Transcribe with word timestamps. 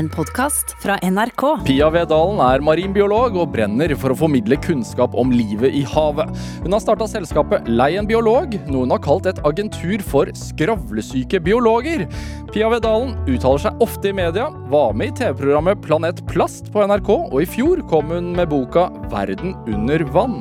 en 0.00 0.08
podkast 0.08 0.72
fra 0.80 0.96
NRK. 1.04 1.42
Pia 1.66 1.90
Vedalen 1.92 2.38
er 2.40 2.62
marinbiolog 2.64 3.34
og 3.36 3.50
brenner 3.52 3.92
for 4.00 4.14
å 4.14 4.18
formidle 4.22 4.56
kunnskap 4.64 5.12
om 5.18 5.32
livet 5.34 5.74
i 5.76 5.82
havet. 5.84 6.30
Hun 6.64 6.72
har 6.72 6.80
starta 6.80 7.08
selskapet 7.10 7.68
Lei 7.68 7.90
en 8.00 8.08
biolog, 8.08 8.56
noe 8.70 8.86
hun 8.86 8.94
har 8.94 9.02
kalt 9.04 9.28
et 9.28 9.42
agentur 9.44 10.00
for 10.06 10.30
skravlesyke 10.36 11.42
biologer. 11.44 12.06
Pia 12.54 12.70
Vedalen 12.72 13.12
uttaler 13.28 13.66
seg 13.66 13.84
ofte 13.84 14.08
i 14.08 14.16
media, 14.16 14.48
var 14.72 14.96
med 14.96 15.12
i 15.12 15.18
TV-programmet 15.20 15.84
Planet 15.84 16.24
Plast 16.30 16.72
på 16.72 16.86
NRK, 16.88 17.12
og 17.28 17.36
i 17.42 17.50
fjor 17.50 17.84
kom 17.92 18.14
hun 18.14 18.32
med 18.38 18.48
boka 18.54 18.88
Verden 19.12 19.52
under 19.68 20.06
vann. 20.16 20.40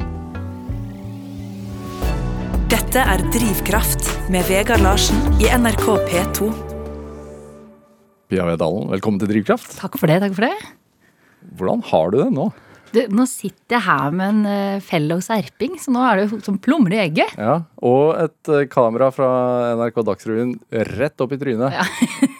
Dette 2.71 3.03
er 3.03 3.27
Drivkraft 3.35 4.07
med 4.31 4.47
Vegard 4.47 4.87
Larsen 4.87 5.19
i 5.43 5.51
NRK 5.51 5.87
P2. 6.07 6.68
Pia 8.29 8.43
Vedalen, 8.45 8.91
velkommen 8.91 9.17
til 9.17 9.31
Drivkraft. 9.31 9.71
Takk 9.79 9.95
for 9.97 10.05
det. 10.11 10.19
takk 10.21 10.35
for 10.37 10.45
det. 10.45 10.73
Hvordan 11.57 11.79
har 11.89 12.11
du 12.13 12.17
det 12.19 12.27
nå? 12.35 12.43
Du, 12.93 12.99
nå 13.13 13.23
sitter 13.29 13.75
jeg 13.75 13.85
her 13.87 14.13
med 14.13 14.29
en 14.35 14.43
uh, 14.77 14.83
fellow 14.85 15.17
serping, 15.21 15.79
så 15.81 15.89
nå 15.93 16.03
er 16.05 16.19
det 16.19 16.25
jo 16.27 16.37
som 16.45 16.59
plommer 16.61 16.93
i 16.93 16.99
egget. 17.07 17.33
Ja, 17.41 17.55
Og 17.85 18.13
et 18.21 18.51
uh, 18.53 18.67
kamera 18.69 19.09
fra 19.13 19.29
NRK 19.79 19.97
Dagsrevyen 20.05 20.53
rett 20.91 21.25
opp 21.25 21.33
i 21.33 21.39
trynet. 21.41 21.73
Ja. 21.73 21.87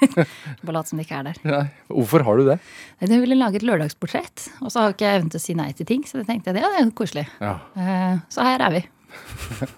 Bare 0.62 0.78
lat 0.78 0.92
som 0.92 1.02
det 1.02 1.08
ikke 1.08 1.24
er 1.24 1.32
der. 1.32 1.42
Nei, 1.50 1.64
Hvorfor 1.90 2.26
har 2.28 2.38
du 2.38 2.46
det? 2.52 2.60
Jeg 3.02 3.22
ville 3.26 3.40
lage 3.42 3.58
et 3.58 3.66
lørdagsportrett, 3.66 4.46
og 4.62 4.70
så 4.70 4.86
har 4.86 4.94
ikke 4.94 5.10
jeg 5.10 5.24
evnen 5.24 5.34
til 5.34 5.42
å 5.42 5.46
si 5.48 5.58
nei 5.58 5.72
til 5.78 5.90
ting. 5.90 6.06
Så 6.06 6.22
det 6.22 6.28
tenkte 6.30 6.54
jeg, 6.54 6.62
ja, 6.62 6.70
det 6.76 6.86
er 6.86 6.94
koselig. 7.02 7.26
Ja. 7.42 7.56
Uh, 7.74 8.22
så 8.30 8.46
her 8.46 8.68
er 8.70 8.78
vi. 8.78 8.86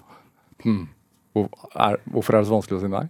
Hmm. 0.62 0.84
Hvorfor 1.34 2.36
er 2.36 2.44
det 2.44 2.46
så 2.46 2.54
vanskelig 2.54 2.76
å 2.78 2.82
si 2.84 2.90
nei? 2.92 3.08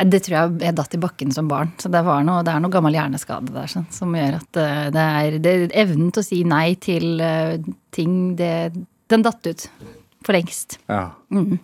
Det 0.00 0.22
tror 0.24 0.36
jeg 0.36 0.60
jeg 0.64 0.76
datt 0.78 0.94
i 0.96 1.00
bakken 1.02 1.32
som 1.34 1.48
barn. 1.50 1.72
Så 1.80 1.90
det, 1.92 2.00
noe, 2.00 2.40
det 2.46 2.52
er 2.52 2.62
noe 2.64 2.72
gammel 2.72 2.96
hjerneskade 2.96 3.52
der 3.52 3.68
sånn, 3.68 3.88
som 3.92 4.14
gjør 4.16 4.38
at 4.38 4.60
uh, 4.60 4.86
det 4.94 5.06
er 5.22 5.40
det, 5.44 5.56
evnen 5.76 6.12
til 6.14 6.22
å 6.22 6.28
si 6.28 6.38
nei 6.48 6.68
til 6.80 7.20
uh, 7.20 7.58
ting, 7.92 8.14
det, 8.38 8.70
den 9.12 9.26
datt 9.26 9.50
ut 9.50 9.66
for 10.24 10.36
lengst. 10.36 10.78
Ja. 10.88 11.10
Mm. 11.32 11.58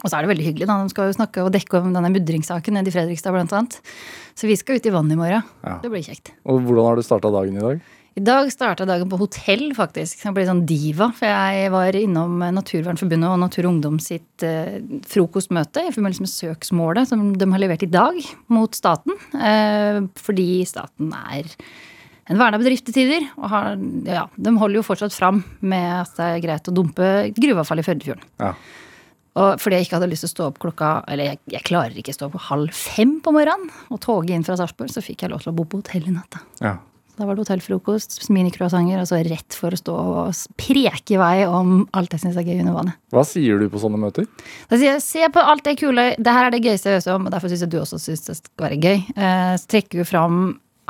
Og 0.00 0.08
så 0.08 0.16
er 0.16 0.24
det 0.24 0.32
veldig 0.32 0.46
hyggelig. 0.46 0.68
da, 0.70 0.78
De 0.80 0.92
skal 0.92 1.10
jo 1.10 1.16
snakke 1.18 1.44
og 1.44 1.52
dekke 1.54 1.80
om 1.80 1.92
denne 1.94 2.10
mudringssaken 2.14 2.78
nede 2.78 2.88
i 2.88 2.94
Fredrikstad 2.94 3.34
blant 3.36 3.52
annet. 3.56 3.78
Så 4.38 4.48
vi 4.48 4.56
skal 4.56 4.80
ut 4.80 4.86
i 4.88 4.94
vannet 4.94 5.16
i 5.16 5.20
morgen. 5.20 5.48
Ja. 5.66 5.76
Det 5.82 5.90
blir 5.92 6.04
kjekt. 6.06 6.32
Og 6.48 6.62
hvordan 6.64 6.88
har 6.88 6.96
du 6.96 7.04
starta 7.04 7.32
dagen 7.34 7.58
i 7.58 7.64
dag? 7.64 7.82
I 8.18 8.22
dag 8.26 8.48
starta 8.50 8.86
dagen 8.88 9.10
på 9.10 9.18
hotell, 9.20 9.68
faktisk. 9.76 10.24
Jeg 10.24 10.34
ble 10.34 10.42
sånn 10.48 10.64
diva. 10.66 11.10
For 11.14 11.30
jeg 11.30 11.70
var 11.70 11.96
innom 11.96 12.40
Naturvernforbundet 12.56 13.30
og 13.30 13.38
Natur 13.38 13.62
og 13.68 13.70
Ungdom 13.76 14.00
sitt 14.02 14.44
eh, 14.46 14.80
frokostmøte 15.08 15.86
i 15.86 15.92
forbindelse 15.94 16.26
med 16.26 16.32
søksmålet 16.32 17.12
som 17.12 17.28
de 17.38 17.48
har 17.52 17.62
levert 17.62 17.86
i 17.86 17.90
dag 17.92 18.18
mot 18.50 18.74
staten. 18.74 19.14
Eh, 19.38 20.02
fordi 20.18 20.48
staten 20.66 21.14
er 21.14 21.54
en 22.30 22.38
verna 22.38 22.58
bedrift 22.58 22.88
til 22.90 22.98
tider. 22.98 23.30
Og 23.38 23.48
har, 23.54 23.78
ja, 24.10 24.26
de 24.34 24.56
holder 24.58 24.80
jo 24.80 24.86
fortsatt 24.90 25.14
fram 25.14 25.44
med 25.62 25.88
at 26.02 26.12
det 26.18 26.28
er 26.34 26.44
greit 26.48 26.70
å 26.70 26.76
dumpe 26.76 27.08
gruveavfall 27.38 27.84
i 27.84 27.86
Førdefjorden. 27.86 28.26
Ja. 28.42 28.52
Og 29.38 29.62
fordi 29.62 29.78
jeg 29.78 29.86
ikke 29.86 30.00
hadde 30.00 30.10
lyst 30.10 30.26
til 30.26 30.32
å 30.32 30.32
stå 30.32 30.46
opp 30.50 30.56
klokka 30.58 30.88
Eller 31.06 31.28
jeg, 31.28 31.38
jeg 31.52 31.62
klarer 31.68 31.94
ikke 31.94 32.10
å 32.10 32.16
stå 32.16 32.26
opp 32.26 32.40
halv 32.48 32.74
fem 32.74 33.20
på 33.22 33.30
morgenen 33.30 33.70
og 33.86 34.00
toge 34.02 34.34
inn 34.34 34.42
fra 34.42 34.58
Sarpsborg, 34.58 34.90
så 34.90 35.04
fikk 35.04 35.22
jeg 35.22 35.30
lov 35.30 35.44
til 35.44 35.52
å 35.52 35.58
bo 35.60 35.70
på 35.70 35.84
hotell 35.84 36.10
i 36.10 36.18
natt. 36.18 36.42
ja. 36.58 36.80
Da 37.20 37.26
var 37.28 37.36
det 37.36 37.42
hotellfrokost, 37.44 38.14
minicroissanter, 38.32 39.02
og 39.02 39.08
så 39.10 39.18
rett 39.26 39.52
for 39.52 39.76
å 39.76 39.78
stå 39.78 39.92
og 39.92 40.38
preke 40.56 41.18
i 41.18 41.18
vei 41.20 41.42
om 41.44 41.82
alt 41.98 42.14
jeg 42.16 42.22
syns 42.22 42.38
er 42.40 42.46
gøy 42.48 42.62
under 42.62 42.78
vannet. 42.78 42.96
Hva 43.12 43.24
sier 43.28 43.60
du 43.60 43.66
på 43.68 43.82
sånne 43.82 44.00
møter? 44.00 44.24
Da 44.70 44.78
sier 44.80 44.94
jeg 44.94 45.04
se 45.04 45.28
på 45.34 45.42
alt 45.44 45.66
det 45.66 45.76
kule, 45.82 46.06
det 46.16 46.32
her 46.32 46.48
er 46.48 46.54
det 46.54 46.62
gøyeste 46.64 46.94
jeg 46.94 47.02
øser 47.02 47.18
om, 47.18 47.28
og 47.28 47.34
derfor 47.34 47.52
syns 47.52 47.66
jeg 47.66 47.74
du 47.74 47.76
også 47.82 48.00
syns 48.00 48.24
det 48.24 48.38
skal 48.38 48.64
være 48.64 48.80
gøy. 48.80 49.04
Eh, 49.12 49.52
så 49.60 49.72
trekker 49.74 50.00
vi 50.00 50.08
fram 50.08 50.40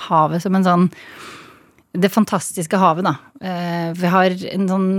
havet 0.06 0.44
som 0.44 0.54
en 0.54 0.68
sånn 0.68 0.86
det 1.90 2.08
fantastiske 2.12 2.78
havet, 2.78 3.02
da. 3.02 3.16
Eh, 3.42 3.90
vi 3.98 4.10
har 4.12 4.30
en 4.30 4.66
sånn, 4.70 4.90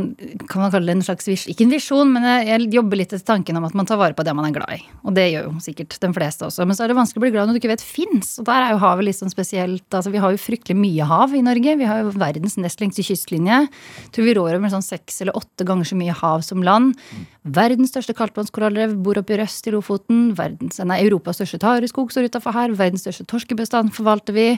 kan 0.49 0.63
man 0.65 0.71
kalle 0.73 0.89
det 0.89 0.95
en 0.97 1.03
slags 1.05 1.29
visjon, 1.29 1.53
ikke 1.53 1.63
en 1.63 1.71
visjon, 1.71 2.09
men 2.11 2.25
jeg 2.43 2.67
jobber 2.73 2.99
litt 2.99 3.13
til 3.13 3.21
tanken 3.23 3.55
om 3.55 3.67
at 3.67 3.77
man 3.77 3.87
tar 3.87 3.99
vare 4.01 4.17
på 4.17 4.25
det 4.27 4.33
man 4.35 4.49
er 4.49 4.55
glad 4.57 4.73
i. 4.75 4.81
Og 5.07 5.15
det 5.15 5.29
gjør 5.31 5.47
jo 5.47 5.63
sikkert 5.63 5.95
de 6.03 6.09
fleste 6.17 6.43
også. 6.49 6.65
Men 6.67 6.75
så 6.75 6.83
er 6.83 6.91
det 6.91 6.97
vanskelig 6.99 7.21
å 7.21 7.23
bli 7.23 7.31
glad 7.31 7.47
når 7.47 7.55
du 7.55 7.61
ikke 7.61 7.71
vet 7.71 7.85
fins. 7.85 8.33
Og 8.41 8.49
der 8.49 8.65
er 8.65 8.73
jo 8.73 8.81
havet 8.83 9.07
litt 9.07 9.19
sånn 9.21 9.31
spesielt. 9.31 9.87
Altså, 9.87 10.11
vi 10.11 10.19
har 10.19 10.35
jo 10.35 10.43
fryktelig 10.43 10.75
mye 10.81 11.07
hav 11.07 11.35
i 11.37 11.43
Norge. 11.47 11.77
Vi 11.79 11.87
har 11.87 12.03
jo 12.03 12.11
verdens 12.11 12.59
nest 12.59 12.83
lengste 12.83 13.07
kystlinje. 13.07 13.63
Tror 14.11 14.27
vi 14.27 14.35
rår 14.35 14.59
over 14.59 14.75
sånn 14.75 14.83
seks 14.83 15.23
eller 15.23 15.39
åtte 15.39 15.67
ganger 15.67 15.87
så 15.87 15.99
mye 15.99 16.15
hav 16.19 16.43
som 16.43 16.65
land. 16.65 16.99
Verdens 17.47 17.95
største 17.95 18.17
kaldtvannskorallrev 18.19 18.97
bor 19.05 19.21
oppe 19.21 19.37
i 19.37 19.39
Røst 19.39 19.69
i 19.69 19.71
Lofoten. 19.71 20.33
Verdens, 20.35 20.83
nei, 20.83 20.99
Europas 21.05 21.39
største 21.39 21.61
tareskog 21.63 22.11
står 22.11 22.27
utafor 22.27 22.57
her. 22.57 22.75
Verdens 22.75 23.07
største 23.07 23.29
torskebestand 23.31 23.95
forvalter 23.95 24.35
vi. 24.35 24.49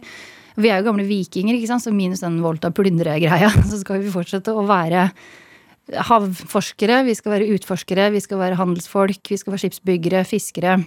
Vi 0.59 0.69
er 0.69 0.81
jo 0.81 0.89
gamle 0.89 1.05
vikinger, 1.07 1.55
ikke 1.57 1.71
sant? 1.71 1.85
så 1.85 1.93
minus 1.93 2.21
den 2.23 2.41
volta 2.43 2.69
plyndre-greia. 2.73 3.49
Så 3.69 3.81
skal 3.81 4.03
vi 4.03 4.13
fortsette 4.13 4.53
å 4.53 4.65
være 4.69 5.07
havforskere, 6.07 7.01
vi 7.07 7.15
skal 7.17 7.35
være 7.35 7.49
utforskere, 7.57 8.07
vi 8.13 8.21
skal 8.23 8.39
være 8.39 8.57
handelsfolk, 8.59 9.19
vi 9.29 9.39
skal 9.39 9.53
være 9.53 9.65
skipsbyggere, 9.65 10.23
fiskere. 10.27 10.77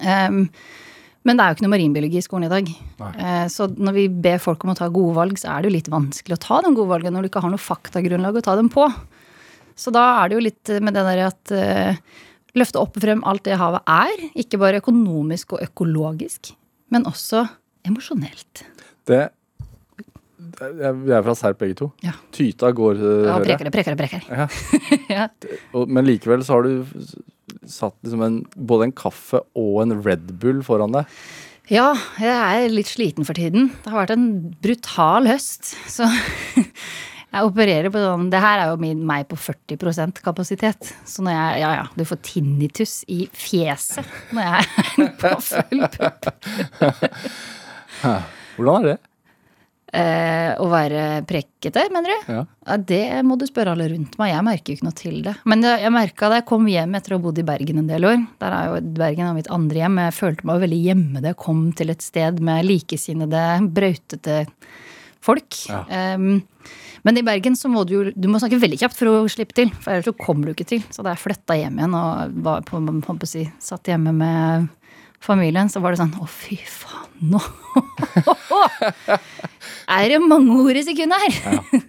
Um, 0.00 0.46
men 1.24 1.38
det 1.38 1.44
er 1.44 1.50
jo 1.50 1.56
ikke 1.56 1.64
noe 1.64 1.72
marinbiologi 1.74 2.20
i 2.20 2.24
skolen 2.24 2.48
i 2.48 2.52
dag. 2.52 2.70
Uh, 3.00 3.44
så 3.52 3.68
når 3.68 3.96
vi 3.98 4.06
ber 4.26 4.40
folk 4.42 4.64
om 4.64 4.72
å 4.72 4.78
ta 4.78 4.88
gode 4.92 5.16
valg, 5.18 5.40
så 5.40 5.52
er 5.52 5.62
det 5.62 5.70
jo 5.70 5.76
litt 5.76 5.92
vanskelig 5.92 6.38
å 6.38 6.44
ta 6.44 6.60
de 6.64 6.72
gode 6.72 6.92
valgene 6.92 7.16
når 7.16 7.26
du 7.26 7.32
ikke 7.32 7.44
har 7.44 7.52
noe 7.52 7.62
faktagrunnlag 7.62 8.40
å 8.40 8.44
ta 8.44 8.56
dem 8.60 8.70
på. 8.72 8.88
Så 9.76 9.92
da 9.94 10.04
er 10.22 10.30
det 10.30 10.38
jo 10.38 10.46
litt 10.46 10.74
med 10.84 10.96
det 10.96 11.04
der 11.04 11.24
at 11.26 11.54
uh, 11.54 12.20
løfte 12.56 12.80
opp 12.80 12.96
og 12.96 13.04
frem 13.04 13.24
alt 13.28 13.44
det 13.48 13.60
havet 13.60 13.84
er. 13.90 14.28
Ikke 14.40 14.60
bare 14.62 14.80
økonomisk 14.80 15.56
og 15.56 15.66
økologisk, 15.66 16.54
men 16.94 17.08
også 17.10 17.44
emosjonelt. 17.84 18.64
Det 19.08 19.22
Vi 20.54 21.12
er 21.12 21.22
fra 21.24 21.34
Serp 21.38 21.60
begge 21.62 21.76
to. 21.78 21.90
Ja. 22.04 22.12
Tyta 22.34 22.70
går, 22.76 23.00
uh, 23.00 23.28
Ja, 23.28 23.38
prekere, 23.42 23.72
prekere, 23.74 23.96
prekere. 23.98 24.22
Ja. 24.28 24.48
ja. 25.18 25.84
Men 25.86 26.06
likevel 26.06 26.44
så 26.46 26.58
har 26.58 26.68
du 26.68 26.84
satt 27.70 27.96
liksom 28.04 28.22
en, 28.22 28.36
både 28.54 28.88
en 28.88 28.94
kaffe 28.96 29.40
og 29.58 29.80
en 29.82 29.96
Red 30.04 30.34
Bull 30.40 30.62
foran 30.66 30.94
deg. 30.94 31.10
Ja, 31.72 31.94
jeg 32.20 32.28
er 32.66 32.72
litt 32.72 32.90
sliten 32.92 33.24
for 33.24 33.36
tiden. 33.38 33.70
Det 33.80 33.88
har 33.88 34.02
vært 34.02 34.12
en 34.12 34.28
brutal 34.62 35.28
høst. 35.30 35.72
Så 35.88 36.04
jeg 37.34 37.48
opererer 37.48 37.88
på 37.92 38.02
sånn 38.02 38.28
Det 38.32 38.42
her 38.44 38.66
er 38.66 38.72
jo 38.74 38.80
min, 38.82 39.00
meg 39.08 39.30
på 39.30 39.38
40% 39.40 40.20
kapasitet. 40.24 40.92
Så 41.08 41.24
når 41.24 41.38
jeg 41.38 41.64
Ja 41.64 41.72
ja, 41.80 41.86
du 41.96 42.04
får 42.08 42.20
tinnitus 42.26 43.00
i 43.08 43.24
fjeset 43.32 44.04
når 44.36 44.50
jeg 44.50 44.54
er 44.60 45.12
på 45.24 45.34
full 45.48 45.86
pupp. 45.96 46.32
Hvordan 48.56 48.84
er 48.84 48.94
det? 48.94 49.00
Eh, 49.94 50.50
å 50.58 50.64
være 50.72 51.22
prekkete, 51.28 51.84
mener 51.94 52.10
du? 52.10 52.32
Ja. 52.32 52.40
Ja, 52.66 52.76
Det 52.82 53.02
må 53.22 53.36
du 53.38 53.44
spørre 53.46 53.76
alle 53.76 53.86
rundt 53.92 54.16
meg. 54.18 54.32
Jeg 54.32 54.46
merker 54.46 54.72
jo 54.72 54.78
ikke 54.78 54.88
noe 54.88 54.98
til 54.98 55.20
det. 55.22 55.34
Men 55.46 55.62
jeg, 55.62 55.92
merka 55.94 56.30
det. 56.32 56.40
jeg 56.40 56.48
kom 56.48 56.66
hjem 56.66 56.96
etter 56.98 57.14
å 57.14 57.18
ha 57.20 57.24
bodd 57.28 57.38
i 57.38 57.46
Bergen 57.46 57.78
en 57.78 57.90
del 57.90 58.08
år. 58.08 58.24
Der 58.42 58.56
er 58.56 58.72
jo 58.72 58.80
Bergen 58.96 59.28
er 59.28 59.36
mitt 59.36 59.52
andre 59.54 59.84
hjem. 59.84 60.00
Jeg 60.02 60.16
følte 60.16 60.48
meg 60.50 60.64
veldig 60.64 60.80
hjemme 60.88 61.22
da 61.22 61.30
jeg 61.30 61.42
kom 61.44 61.68
til 61.78 61.94
et 61.94 62.02
sted 62.02 62.42
med 62.42 62.66
likesinnede, 62.66 63.44
brautete 63.76 64.40
folk. 65.24 65.60
Ja. 65.70 65.84
Eh, 65.86 66.42
men 67.04 67.20
i 67.20 67.22
Bergen 67.22 67.54
så 67.54 67.68
må 67.68 67.84
du 67.84 67.94
jo 67.94 68.04
du 68.16 68.30
må 68.32 68.40
snakke 68.40 68.58
veldig 68.62 68.80
kjapt 68.80 68.96
for 68.98 69.12
å 69.12 69.24
slippe 69.30 69.54
til. 69.54 69.70
For 69.78 69.92
ellers 69.92 70.08
så 70.08 70.16
kommer 70.16 70.48
du 70.48 70.56
ikke 70.56 70.70
til. 70.74 70.82
Så 70.90 71.04
da 71.04 71.12
jeg 71.12 71.22
flytta 71.22 71.58
hjem 71.60 71.78
igjen 71.78 71.98
og 72.00 72.38
var 72.46 72.64
på, 72.66 72.80
på, 72.80 73.16
på, 73.20 73.28
si, 73.28 73.44
satt 73.62 73.92
hjemme 73.92 74.14
med 74.16 74.72
familien, 75.22 75.70
så 75.72 75.82
var 75.84 75.94
det 75.94 76.02
sånn 76.02 76.14
Å, 76.20 76.26
fy 76.30 76.58
faen, 76.58 77.30
nå 77.34 77.40
er 79.96 80.10
det 80.12 80.20
mange 80.22 80.58
ord 80.64 80.78
i 80.78 80.84
sekundet 80.86 81.24
her! 81.24 81.80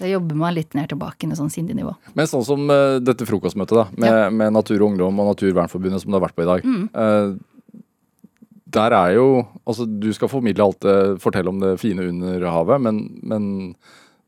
Så 0.00 0.06
jeg 0.06 0.14
jobber 0.14 0.38
meg 0.40 0.54
litt 0.56 0.72
ned 0.72 0.88
tilbake 0.88 1.28
i 1.28 1.36
sånn 1.36 1.50
sindig 1.52 1.74
nivå. 1.76 1.90
Men 2.16 2.24
sånn 2.24 2.44
som 2.46 2.62
uh, 2.72 2.96
dette 3.04 3.26
frokostmøtet 3.28 3.76
da, 3.76 3.82
med, 4.00 4.14
med 4.32 4.54
Natur 4.56 4.78
og 4.78 4.94
Ungdom 4.94 5.18
og 5.20 5.26
Naturvernforbundet 5.34 6.00
som 6.00 6.08
du 6.08 6.16
har 6.16 6.22
vært 6.24 6.38
på 6.38 6.46
i 6.46 6.48
dag. 6.48 6.64
Mm. 6.64 6.86
Uh, 6.96 7.82
der 8.70 8.96
er 8.96 9.16
jo 9.18 9.26
Altså, 9.68 9.84
du 9.84 10.08
skal 10.16 10.30
formidle 10.32 10.64
alt 10.64 10.80
det, 10.86 10.96
fortelle 11.20 11.52
om 11.52 11.60
det 11.60 11.74
fine 11.82 12.06
under 12.08 12.48
havet, 12.48 12.80
men, 12.80 13.02
men 13.20 13.44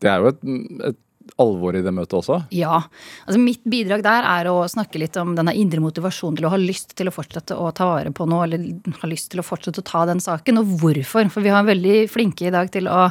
det 0.04 0.12
er 0.12 0.20
jo 0.20 0.34
et, 0.34 0.44
et 0.90 1.00
alvor 1.42 1.76
i 1.78 1.82
det 1.84 1.92
møtet 1.94 2.16
også. 2.18 2.40
Ja. 2.54 2.82
altså 3.26 3.40
Mitt 3.42 3.62
bidrag 3.68 4.04
der 4.04 4.26
er 4.28 4.50
å 4.50 4.62
snakke 4.70 5.00
litt 5.02 5.16
om 5.20 5.36
denne 5.38 5.54
indre 5.58 5.82
motivasjonen 5.84 6.40
til 6.40 6.48
å 6.48 6.52
ha 6.54 6.60
lyst 6.60 6.96
til 6.98 7.10
å 7.10 7.14
fortsette 7.14 7.56
å 7.58 7.70
ta 7.76 7.88
vare 7.88 8.12
på 8.14 8.26
noe, 8.30 8.46
eller 8.48 8.98
ha 9.02 9.10
lyst 9.10 9.32
til 9.32 9.42
å 9.42 9.46
fortsette 9.46 9.82
å 9.82 9.88
ta 9.92 10.04
den 10.10 10.22
saken, 10.22 10.60
og 10.62 10.76
hvorfor. 10.82 11.30
For 11.32 11.44
vi 11.44 11.54
har 11.54 11.66
veldig 11.68 12.04
flinke 12.12 12.48
i 12.48 12.54
dag 12.54 12.70
til 12.74 12.90
å 12.90 13.08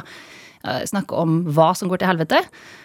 snakke 0.88 1.18
om 1.18 1.42
hva 1.52 1.72
som 1.78 1.90
går 1.90 2.02
til 2.02 2.10
helvete. 2.12 2.40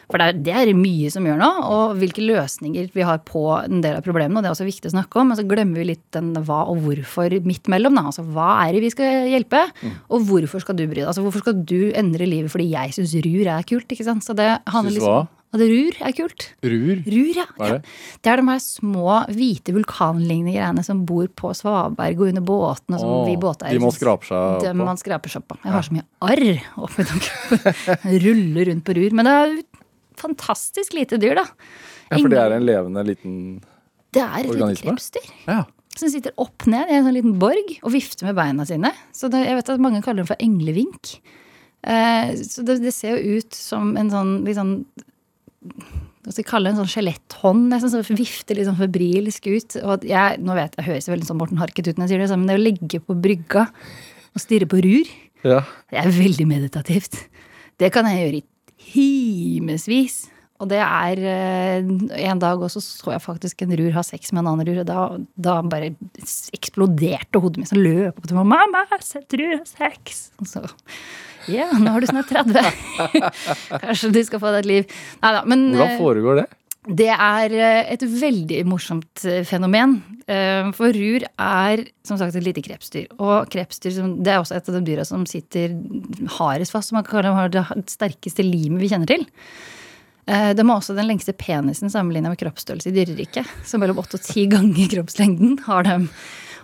For 0.08 0.22
det 0.22 0.28
er, 0.28 0.38
det 0.40 0.54
er 0.56 0.72
mye 0.78 1.12
som 1.12 1.26
gjør 1.28 1.40
nå, 1.42 1.50
og 1.68 1.98
hvilke 2.00 2.24
løsninger 2.24 2.90
vi 2.96 3.06
har 3.06 3.20
på 3.28 3.44
en 3.60 3.82
del 3.84 3.98
av 4.00 4.06
problemene. 4.06 4.40
Og 4.40 4.46
det 4.46 4.52
er 4.52 4.56
også 4.56 4.68
viktig 4.68 4.92
å 4.92 4.96
snakke 4.96 5.20
om. 5.20 5.32
Men 5.32 5.40
så 5.40 5.48
glemmer 5.48 5.82
vi 5.82 5.90
litt 5.92 6.06
den 6.16 6.32
hva 6.48 6.64
og 6.72 6.82
hvorfor 6.86 7.38
midt 7.48 7.68
mellom. 7.72 7.98
Da. 8.00 8.08
Altså 8.12 8.24
hva 8.24 8.54
er 8.66 8.78
det 8.78 8.86
vi 8.86 8.94
skal 8.94 9.32
hjelpe, 9.34 9.66
og 10.08 10.30
hvorfor 10.30 10.64
skal 10.64 10.80
du 10.80 10.86
bry 10.88 11.02
deg? 11.02 11.10
Altså 11.12 11.26
hvorfor 11.26 11.44
skal 11.44 11.60
du 11.68 11.92
endre 11.98 12.30
livet 12.30 12.54
fordi 12.54 12.72
jeg 12.72 12.96
syns 12.96 13.18
rur 13.26 13.52
er 13.58 13.68
kult? 13.68 13.92
ikke 13.92 14.08
sant? 14.08 14.26
Så 14.26 14.36
det 14.38 14.54
handler 14.68 14.96
liksom 14.98 15.37
hva? 15.48 15.60
det 15.62 15.68
rur 15.72 15.98
er 16.04 16.14
kult. 16.18 16.46
Rur? 16.66 17.00
Rur, 17.08 17.30
ja. 17.38 17.46
Hva 17.56 17.68
er 17.70 17.76
det? 17.78 17.92
Det 18.22 18.32
er 18.34 18.42
de 18.42 18.46
her 18.50 18.60
små, 18.64 19.06
hvite 19.32 19.74
vulkanlignende 19.78 20.54
greiene 20.58 20.84
som 20.84 21.06
bor 21.08 21.28
på 21.40 21.54
svaberg 21.56 22.20
og 22.20 22.28
under 22.34 22.46
båtene. 22.50 23.00
Som 23.00 23.14
Åh, 23.14 23.24
vi 23.30 23.38
båteiere 23.42 23.78
de 23.80 23.84
man 23.86 23.96
skraper 23.96 24.28
seg 24.32 24.66
de 24.66 24.74
på. 24.76 24.88
man 24.92 25.00
skraper 25.02 25.34
seg 25.38 25.46
på. 25.48 25.58
Jeg 25.64 25.76
har 25.78 25.88
så 25.88 25.96
mye 25.96 26.06
arr 26.28 26.46
oppi 26.84 27.08
dem. 27.08 27.24
Ruller 28.28 28.70
rundt 28.74 28.86
på 28.88 28.98
rur. 29.00 29.16
Men 29.18 29.30
det 29.30 29.34
er 29.38 29.56
jo 29.56 29.64
fantastisk 30.18 30.94
lite 30.98 31.20
dyr, 31.22 31.38
da. 31.40 31.48
Ja, 32.12 32.20
for 32.20 32.32
det 32.32 32.40
er 32.44 32.56
en 32.56 32.68
levende 32.68 33.04
liten 33.08 33.34
Det 34.16 34.22
er 34.24 34.38
et 34.40 34.48
lite 34.48 34.56
organisme? 34.56 34.94
krepsdyr. 34.94 35.34
Ja. 35.48 35.64
Som 35.98 36.12
sitter 36.14 36.36
opp 36.38 36.68
ned 36.70 36.92
i 36.92 37.00
en 37.00 37.08
sånn 37.08 37.16
liten 37.18 37.36
borg 37.42 37.74
og 37.82 37.92
vifter 37.96 38.28
med 38.30 38.38
beina 38.38 38.66
sine. 38.70 38.92
Så 39.16 39.32
det, 39.34 39.46
jeg 39.48 39.58
vet 39.58 39.72
at 39.74 39.82
mange 39.82 40.04
kaller 40.06 40.22
den 40.24 40.30
for 40.30 40.44
englevink. 40.44 41.16
Eh, 41.88 42.34
så 42.44 42.66
det, 42.68 42.80
det 42.84 42.94
ser 42.94 43.16
jo 43.18 43.38
ut 43.40 43.54
som 43.58 43.96
en 43.98 44.10
sånn 44.14 44.32
litt 44.46 44.58
sånn 44.60 44.76
hva 46.28 46.34
skal 46.34 46.44
jeg 46.44 46.50
kalle 46.50 46.68
det, 46.68 46.74
en 46.76 46.80
sånn 46.82 46.92
skjeletthånd 46.92 47.70
nesten, 47.72 47.92
som 47.94 48.18
vifter 48.20 48.58
litt 48.58 48.68
sånn 48.68 48.80
febrilsk 48.80 49.46
ut. 49.48 49.78
Og 49.80 49.94
at 49.94 50.08
jeg, 50.10 50.40
nå 50.44 50.58
vet 50.58 50.74
jeg, 50.74 50.82
jeg 50.82 50.90
høres 50.90 51.10
veldig 51.14 51.28
sånn 51.30 51.40
Morten 51.40 51.62
Harket 51.62 51.88
ut 51.88 51.96
når 51.96 52.04
jeg 52.04 52.12
sier 52.12 52.24
det, 52.26 52.40
men 52.42 52.50
det 52.52 52.58
å 52.58 52.64
ligge 52.66 53.00
på 53.00 53.16
brygga 53.24 53.64
og 54.36 54.44
stirre 54.44 54.68
på 54.70 54.82
rur, 54.84 55.14
ja. 55.48 55.62
det 55.94 56.02
er 56.02 56.12
veldig 56.18 56.48
meditativt. 56.50 57.22
Det 57.80 57.94
kan 57.96 58.10
jeg 58.10 58.20
gjøre 58.26 58.42
i 58.42 58.46
timevis. 58.92 60.26
Og 60.58 60.70
det 60.72 60.80
er 60.82 61.22
eh, 61.22 61.92
En 62.26 62.42
dag 62.42 62.62
også 62.66 62.82
så 62.82 63.14
jeg 63.14 63.24
faktisk 63.24 63.62
en 63.64 63.76
rur 63.78 63.94
ha 63.94 64.04
sex 64.06 64.34
med 64.34 64.44
en 64.44 64.52
annen 64.54 64.70
rur, 64.70 64.82
og 64.82 64.90
da, 64.90 65.06
da 65.38 65.60
bare 65.62 65.94
eksploderte 66.56 67.42
hodet 67.44 67.62
mitt. 67.62 67.72
Så 67.72 67.78
løp 67.78 68.18
opp 68.18 68.28
til 68.28 68.40
meg. 68.40 68.50
'Mamma, 68.50 68.86
har 68.90 69.06
sett 69.06 69.38
rur 69.38 69.58
ha 69.60 69.66
sex!' 69.68 70.30
Og 70.42 70.50
så 70.50 70.66
Ja, 71.48 71.70
nå 71.80 71.94
er 71.94 72.04
du 72.04 72.10
snart 72.10 72.32
30. 72.34 72.58
Kanskje 73.86 74.12
du 74.12 74.24
skal 74.26 74.42
få 74.42 74.52
deg 74.56 74.66
et 74.66 74.72
liv. 74.72 74.96
Nei 75.22 75.34
da, 75.38 75.44
men 75.48 75.70
Hvordan 75.76 75.94
eh, 75.94 76.02
foregår 76.02 76.42
det? 76.42 76.48
det 76.98 77.10
er 77.14 77.54
eh, 77.54 77.94
et 77.94 78.04
veldig 78.08 78.62
morsomt 78.68 79.26
fenomen. 79.48 80.00
For 80.76 80.92
rur 80.92 81.24
er 81.24 81.86
som 82.04 82.18
sagt 82.20 82.36
et 82.36 82.44
lite 82.44 82.60
krepsdyr. 82.66 83.06
Og 83.16 83.48
krepsdyr 83.54 84.02
det 84.20 84.34
er 84.34 84.42
også 84.42 84.58
et 84.58 84.68
av 84.68 84.76
de 84.76 84.82
dyra 84.90 85.06
som 85.08 85.24
sitter 85.30 85.78
hardest 86.36 86.76
fast. 86.76 86.90
Som 86.90 86.98
man 87.00 87.06
kan 87.08 87.22
kalle 87.22 87.32
har 87.38 87.54
det 87.54 87.64
sterkeste 87.94 88.44
limet 88.44 88.84
vi 88.84 88.92
kjenner 88.92 89.08
til. 89.08 89.24
Eh, 90.28 90.52
De 90.54 90.66
har 90.70 90.76
også 90.76 90.96
den 90.98 91.08
lengste 91.08 91.34
penisen 91.34 91.92
sammenlignet 91.92 92.34
med 92.34 92.42
kroppsstørrelse 92.42 92.92
i 92.92 92.96
dyreriket. 92.98 93.48
Så 93.66 93.80
mellom 93.80 94.02
åtte 94.02 94.20
og 94.20 94.26
ti 94.28 94.46
ganger 94.52 94.92
kroppslengden 94.92 95.62
har 95.68 95.88
de. 95.88 95.98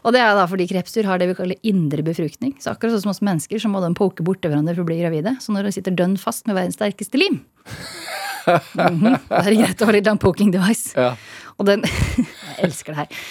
Og 0.03 0.11
det 0.11 0.19
er 0.19 0.35
da 0.35 0.43
fordi 0.51 0.67
krepsdyr 0.67 1.07
har 1.07 1.19
det 1.21 1.29
vi 1.29 1.37
kaller 1.37 1.69
indre 1.69 2.03
befruktning. 2.03 2.57
Så 2.59 2.73
akkurat 2.73 2.97
sånn 2.97 3.05
som 3.05 3.13
oss 3.13 3.23
mennesker 3.23 3.61
så 3.61 3.71
må 3.71 3.79
de 3.83 3.93
poke 3.95 4.25
borti 4.25 4.49
hverandre 4.51 4.75
for 4.75 4.83
å 4.83 4.89
bli 4.89 4.99
gravide. 4.99 5.37
Så 5.39 5.55
når 5.55 5.69
de 5.69 5.75
sitter 5.77 5.95
dønn 5.95 6.17
fast 6.19 6.43
med 6.49 6.57
verdens 6.59 6.75
sterkeste 6.75 7.21
lim, 7.21 7.39
mhm, 7.63 9.15
da 9.29 9.39
er 9.39 9.49
det 9.53 9.59
greit 9.61 9.81
å 9.81 9.87
ha 9.87 9.95
litt 9.95 10.11
poking 10.19 10.51
device. 10.51 10.91
Ja. 10.99 11.13
Og 11.55 11.69
den 11.69 11.87
Jeg 11.87 12.67
elsker 12.67 12.93
det 12.93 13.05
her. 13.05 13.25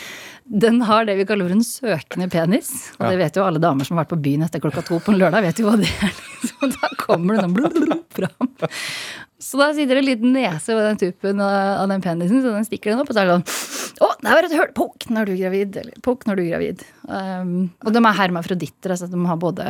Den 0.62 0.80
har 0.88 1.04
det 1.06 1.14
vi 1.20 1.26
kaller 1.28 1.46
for 1.46 1.54
en 1.54 1.64
søkende 1.64 2.26
penis. 2.32 2.72
Og 2.98 3.04
det 3.06 3.20
vet 3.20 3.36
jo 3.38 3.44
alle 3.44 3.60
damer 3.62 3.86
som 3.86 3.96
har 3.96 4.04
vært 4.04 4.14
på 4.16 4.22
byen 4.24 4.42
etter 4.48 4.62
klokka 4.64 4.82
to 4.88 4.98
på 5.00 5.12
en 5.12 5.20
lørdag. 5.20 5.44
vet 5.44 5.60
jo 5.60 5.68
hva 5.68 5.76
det 5.80 5.92
er. 6.02 6.16
Så 6.48 6.72
da 6.72 6.90
kommer 6.98 7.36
det 7.36 7.44
sånn 7.44 8.00
fram. 8.16 8.50
Så 9.42 9.58
da 9.58 9.72
sitter 9.74 9.98
det 9.98 10.02
en 10.04 10.06
liten 10.06 10.32
nese 10.36 10.76
ved 10.76 10.84
den 10.86 11.00
tuppen 11.00 11.40
av 11.42 11.82
av 11.82 11.88
den 11.90 12.04
penisen, 12.04 12.42
så 12.44 12.52
den 12.54 12.66
stikker 12.68 12.92
den 12.92 13.02
opp, 13.02 13.10
og 13.10 13.16
så 13.16 13.24
er 13.24 13.30
det 13.32 13.34
sånn 13.40 14.02
Å, 14.02 14.08
der 14.22 14.36
var 14.38 14.46
et 14.46 14.54
hull! 14.56 14.70
Pukk 14.74 15.08
når 15.14 15.28
du 15.28 15.32
er 15.34 15.40
gravid. 15.44 15.76
Eller 15.82 15.98
pukk 16.02 16.24
når 16.26 16.38
du 16.38 16.42
er 16.44 16.50
gravid. 16.54 16.80
Um, 17.06 17.52
og 17.84 17.92
de 17.94 18.00
er 18.02 18.16
hermafroditter, 18.18 18.94
altså 18.94 19.06
de 19.12 19.20
har 19.28 19.38
både 19.42 19.66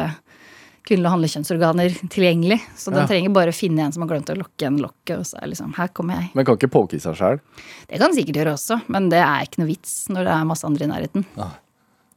kvinnelige 0.87 1.09
og 1.11 1.15
handlige 1.15 1.35
kjønnsorganer 1.37 1.97
tilgjengelig. 2.11 2.59
Så 2.79 2.91
den 2.91 3.03
Ja. 3.03 3.07
trenger 3.11 3.33
bare 3.35 3.53
å 3.53 3.55
finne 3.55 3.85
en 3.85 3.93
som 3.95 4.03
har 4.03 4.09
glemt 4.13 4.31
å 4.33 4.39
lokke 4.39 4.65
igjen 4.65 4.81
lokket, 4.83 5.19
og 5.19 5.27
så 5.29 5.39
er 5.43 5.51
liksom 5.53 5.75
Her 5.77 5.89
kommer 5.95 6.21
jeg. 6.21 6.31
Men 6.35 6.45
kan 6.49 6.57
ikke 6.57 6.71
poke 6.73 6.97
i 6.97 7.03
seg 7.03 7.15
sjæl? 7.19 7.41
Det 7.89 7.99
kan 8.01 8.11
den 8.11 8.17
sikkert 8.19 8.41
gjøre 8.41 8.55
også, 8.57 8.81
men 8.89 9.09
det 9.13 9.21
er 9.23 9.45
ikke 9.47 9.63
noe 9.63 9.71
vits 9.71 10.09
når 10.09 10.25
det 10.25 10.33
er 10.39 10.49
masse 10.49 10.65
andre 10.67 10.85
i 10.85 10.93
nærheten. 10.95 11.27
Ja. 11.37 11.51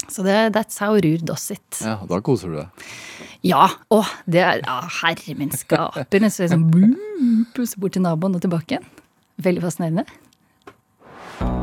Så 0.08 0.24
det, 0.24 0.54
that's 0.54 0.78
how 0.80 0.94
Ruud 0.94 1.26
does 1.26 1.50
it. 1.52 1.82
Ja, 1.82 1.98
da 2.08 2.20
koser 2.22 2.50
du 2.52 2.58
deg. 2.60 2.68
Ja, 3.46 3.68
å, 3.94 4.00
det 4.26 4.42
er 4.42 4.62
ja, 4.64 4.76
Herre 5.04 5.34
min 5.38 5.52
skaper. 5.54 6.08
Så 6.34 6.48
er 6.48 6.54
Puster 7.54 7.76
sånn 7.76 7.82
bort 7.84 7.94
til 7.94 8.02
naboen 8.02 8.34
og 8.34 8.42
tilbake 8.42 8.74
igjen. 8.74 8.88
Veldig 9.46 9.62
fascinerende. 9.62 10.06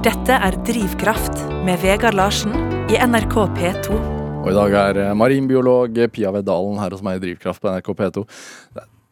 Dette 0.06 0.36
er 0.46 0.54
Drivkraft 0.62 1.42
med 1.66 1.82
Vegard 1.82 2.14
Larsen 2.14 2.54
i 2.86 3.00
NRK 3.02 3.34
P2. 3.56 3.98
Og 4.42 4.46
i 4.52 4.54
dag 4.54 4.76
er 4.78 5.00
eh, 5.08 5.10
marinbiolog 5.18 5.98
Pia 6.14 6.30
Vedalen 6.34 6.78
her 6.78 6.94
hos 6.94 7.02
meg 7.02 7.18
i 7.18 7.24
Drivkraft 7.24 7.64
på 7.64 7.72
NRK 7.74 7.90
P2. 7.98 8.24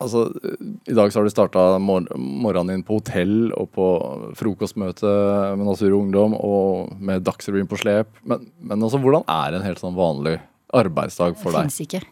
Altså, 0.01 0.23
I 0.87 0.95
dag 0.95 1.11
så 1.11 1.21
har 1.21 1.27
du 1.27 1.35
starta 1.35 1.67
mor 1.83 2.07
morgenen 2.15 2.77
din 2.77 2.87
på 2.87 3.01
hotell 3.01 3.51
og 3.51 3.73
på 3.75 3.89
frokostmøte 4.39 5.17
med 5.59 5.67
Natur 5.67 5.91
og 5.91 5.99
Ungdom 6.05 6.39
og 6.39 6.95
med 7.03 7.27
Dagsrevyen 7.27 7.67
på 7.71 7.83
slep. 7.83 8.15
Men, 8.23 8.47
men 8.63 8.79
altså, 8.79 9.03
hvordan 9.03 9.27
er 9.27 9.59
en 9.59 9.67
helt 9.67 9.83
sånn 9.83 9.99
vanlig 9.99 10.39
arbeidsdag 10.71 11.35
for 11.35 11.51
deg? 11.51 11.67
Det 11.67 11.75
Fins 11.75 11.83
ikke. 11.89 12.05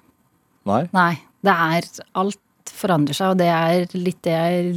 Nei? 0.69 0.85
Nei. 0.97 1.13
Det 1.45 1.55
er 1.55 1.87
Alt 2.19 2.73
forandrer 2.79 3.17
seg, 3.17 3.33
og 3.33 3.39
det 3.41 3.49
er 3.51 3.99
litt 3.99 4.21
det 4.27 4.35
jeg 4.35 4.73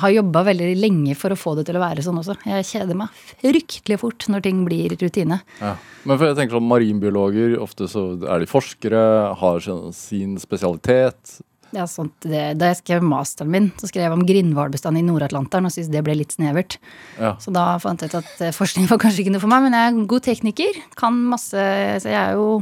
har 0.00 0.10
jobba 0.10 0.42
veldig 0.48 0.72
lenge 0.80 1.14
for 1.18 1.30
å 1.30 1.38
få 1.38 1.54
det 1.58 1.68
til 1.68 1.78
å 1.78 1.82
være 1.82 2.02
sånn 2.02 2.18
også. 2.18 2.36
Jeg 2.48 2.66
kjeder 2.66 2.98
meg 2.98 3.14
fryktelig 3.14 3.98
fort 4.02 4.26
når 4.32 4.44
ting 4.46 4.64
blir 4.66 4.94
rutine. 4.98 5.38
Ja. 5.60 5.74
Men 6.02 6.18
for 6.18 6.26
jeg 6.26 6.38
tenker 6.38 6.58
sånn 6.58 6.70
marinbiologer, 6.70 7.56
ofte 7.62 7.86
så 7.90 8.06
er 8.26 8.42
de 8.42 8.50
forskere, 8.50 9.02
har 9.38 9.68
sin 9.94 10.38
spesialitet. 10.42 11.38
Ja, 11.74 11.86
sånt, 11.90 12.14
det, 12.22 12.42
da 12.60 12.70
jeg 12.70 12.78
skrev 12.82 13.06
masteren 13.06 13.50
min, 13.50 13.68
så 13.80 13.88
skrev 13.90 14.06
jeg 14.06 14.14
om 14.14 14.26
grindhvalbestanden 14.26 15.02
i 15.02 15.06
Nord-Atlanteren 15.08 15.66
og 15.66 15.74
syntes 15.74 15.90
det 15.90 16.04
ble 16.06 16.14
litt 16.20 16.34
snevert. 16.34 16.76
Ja. 17.18 17.34
Så 17.42 17.54
da 17.54 17.72
fant 17.82 18.02
jeg 18.02 18.12
ut 18.12 18.18
at 18.20 18.42
eh, 18.46 18.54
forskning 18.54 18.86
var 18.90 19.00
kanskje 19.02 19.24
ikke 19.24 19.34
noe 19.34 19.42
for 19.42 19.50
meg, 19.50 19.66
men 19.66 19.78
jeg 19.78 19.90
er 19.90 20.10
god 20.14 20.26
tekniker. 20.26 20.82
Kan 20.98 21.18
masse 21.32 21.64
Så 22.02 22.10
jeg 22.10 22.20
er 22.20 22.38
jo 22.38 22.60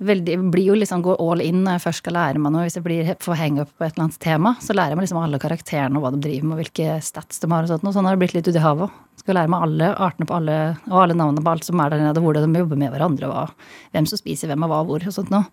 veldig 0.00 0.36
Blir 0.52 0.70
jo 0.70 0.76
liksom 0.78 1.02
gå 1.04 1.14
all 1.20 1.42
in 1.44 1.62
når 1.64 1.76
jeg 1.76 1.84
først 1.84 2.02
skal 2.02 2.16
lære 2.16 2.40
meg 2.42 2.54
noe. 2.54 2.64
Hvis 2.66 2.78
jeg 2.78 2.86
blir 2.86 3.12
for 3.22 3.38
hang 3.38 3.60
up 3.60 3.70
på 3.76 3.84
et 3.86 3.94
eller 3.94 4.06
annet 4.06 4.18
tema, 4.22 4.54
så 4.62 4.76
lærer 4.76 4.94
jeg 4.94 5.00
meg 5.00 5.06
liksom 5.06 5.20
alle 5.20 5.40
karakterene 5.42 6.00
og 6.00 6.06
hva 6.06 6.12
de 6.14 6.22
driver 6.24 6.48
med, 6.48 6.56
og 6.56 6.62
hvilke 6.62 6.96
stats 7.04 7.42
de 7.42 7.50
har 7.52 7.66
og 7.66 7.72
sånt. 7.72 7.86
Og 7.86 7.96
sånn 7.96 8.08
har 8.08 8.16
det 8.16 8.24
blitt 8.24 8.36
litt 8.38 8.48
uti 8.48 8.64
havet 8.64 8.88
òg. 8.88 8.98
Skal 9.20 9.36
lære 9.36 9.52
meg 9.52 9.66
alle 9.66 9.92
artene 10.00 10.26
på 10.28 10.36
alle, 10.38 10.58
og 10.88 10.98
alle 11.02 11.16
navnene 11.18 11.44
på 11.44 11.52
alt 11.52 11.66
som 11.68 11.80
er 11.84 11.92
der 11.92 12.00
nede, 12.00 12.16
og 12.16 12.24
hvordan 12.30 12.46
de 12.48 12.62
jobber 12.62 12.80
med 12.80 12.94
hverandre, 12.94 13.28
og 13.28 13.36
hva, 13.36 13.72
hvem 13.92 14.08
som 14.08 14.20
spiser 14.20 14.48
hvem 14.48 14.64
og 14.64 14.72
hva 14.72 14.78
hvor, 14.88 15.04
og 15.04 15.16
sånt 15.16 15.32
noe. 15.34 15.44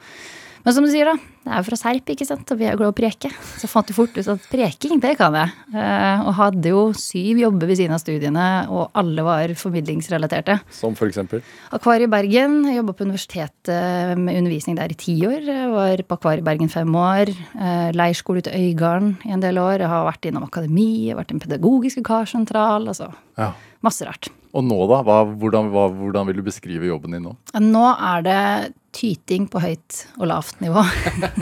Men 0.67 0.75
som 0.75 0.83
du 0.83 0.89
sier, 0.91 1.07
da. 1.07 1.13
Det 1.47 1.53
er 1.55 1.61
jo 1.61 1.65
fra 1.69 1.77
Serp, 1.79 2.09
ikke 2.11 2.25
sant, 2.27 2.49
og 2.51 2.57
vi 2.59 2.65
er 2.67 2.73
jo 2.73 2.79
glad 2.81 2.89
i 2.89 2.91
å 2.91 2.95
preke. 2.97 3.29
Så 3.55 3.69
fant 3.71 3.87
jo 3.87 3.95
fort 3.95 4.17
ut 4.17 4.27
at 4.33 4.47
preking, 4.51 4.97
det 4.99 5.13
kan 5.15 5.31
jeg. 5.39 5.53
Eh, 5.71 6.23
Og 6.27 6.33
hadde 6.35 6.73
jo 6.73 6.81
syv 6.91 7.39
jobber 7.39 7.69
ved 7.69 7.77
siden 7.79 7.95
av 7.95 8.01
studiene, 8.03 8.47
og 8.67 8.91
alle 8.99 9.23
var 9.23 9.53
formidlingsrelaterte. 9.55 10.57
Som 10.75 10.97
for 10.99 11.07
eksempel. 11.07 11.39
Akvariet 11.71 12.11
Bergen. 12.11 12.65
Jobba 12.75 12.91
på 12.99 13.07
universitetet 13.07 14.17
med 14.19 14.41
undervisning 14.41 14.75
der 14.75 14.91
i 14.91 14.97
ti 14.99 15.15
år. 15.23 15.39
Jeg 15.47 15.69
var 15.71 16.03
på 16.03 16.17
Akvariet 16.19 16.43
Bergen 16.43 16.67
fem 16.73 16.91
år. 16.99 17.31
Eh, 17.55 17.91
Leirskole 17.95 18.43
ute 18.43 18.51
i 18.51 18.73
Øygarden 18.73 19.15
i 19.23 19.31
en 19.31 19.39
del 19.47 19.55
år. 19.63 19.79
Jeg 19.79 19.87
har 19.87 20.03
vært 20.11 20.27
innom 20.27 20.43
akademi, 20.49 21.07
jeg 21.07 21.15
har 21.15 21.23
vært 21.23 21.31
en 21.31 21.39
pedagogisk 21.47 22.03
karsentral. 22.03 22.89
Altså 22.91 23.13
Ja. 23.37 23.53
masse 23.81 24.03
rart. 24.03 24.27
Og 24.53 24.63
nå, 24.65 24.87
da? 24.89 25.03
Hva, 25.03 25.23
hvordan, 25.37 25.69
hva, 25.71 25.87
hvordan 25.93 26.25
vil 26.27 26.37
du 26.37 26.43
beskrive 26.43 26.87
jobben 26.89 27.11
din 27.11 27.23
nå? 27.23 27.35
Nå 27.61 27.85
er 27.99 28.21
det 28.23 28.73
tyting 28.97 29.45
på 29.51 29.61
høyt 29.61 29.99
og 30.17 30.27
lavt 30.31 30.59
nivå. 30.63 30.81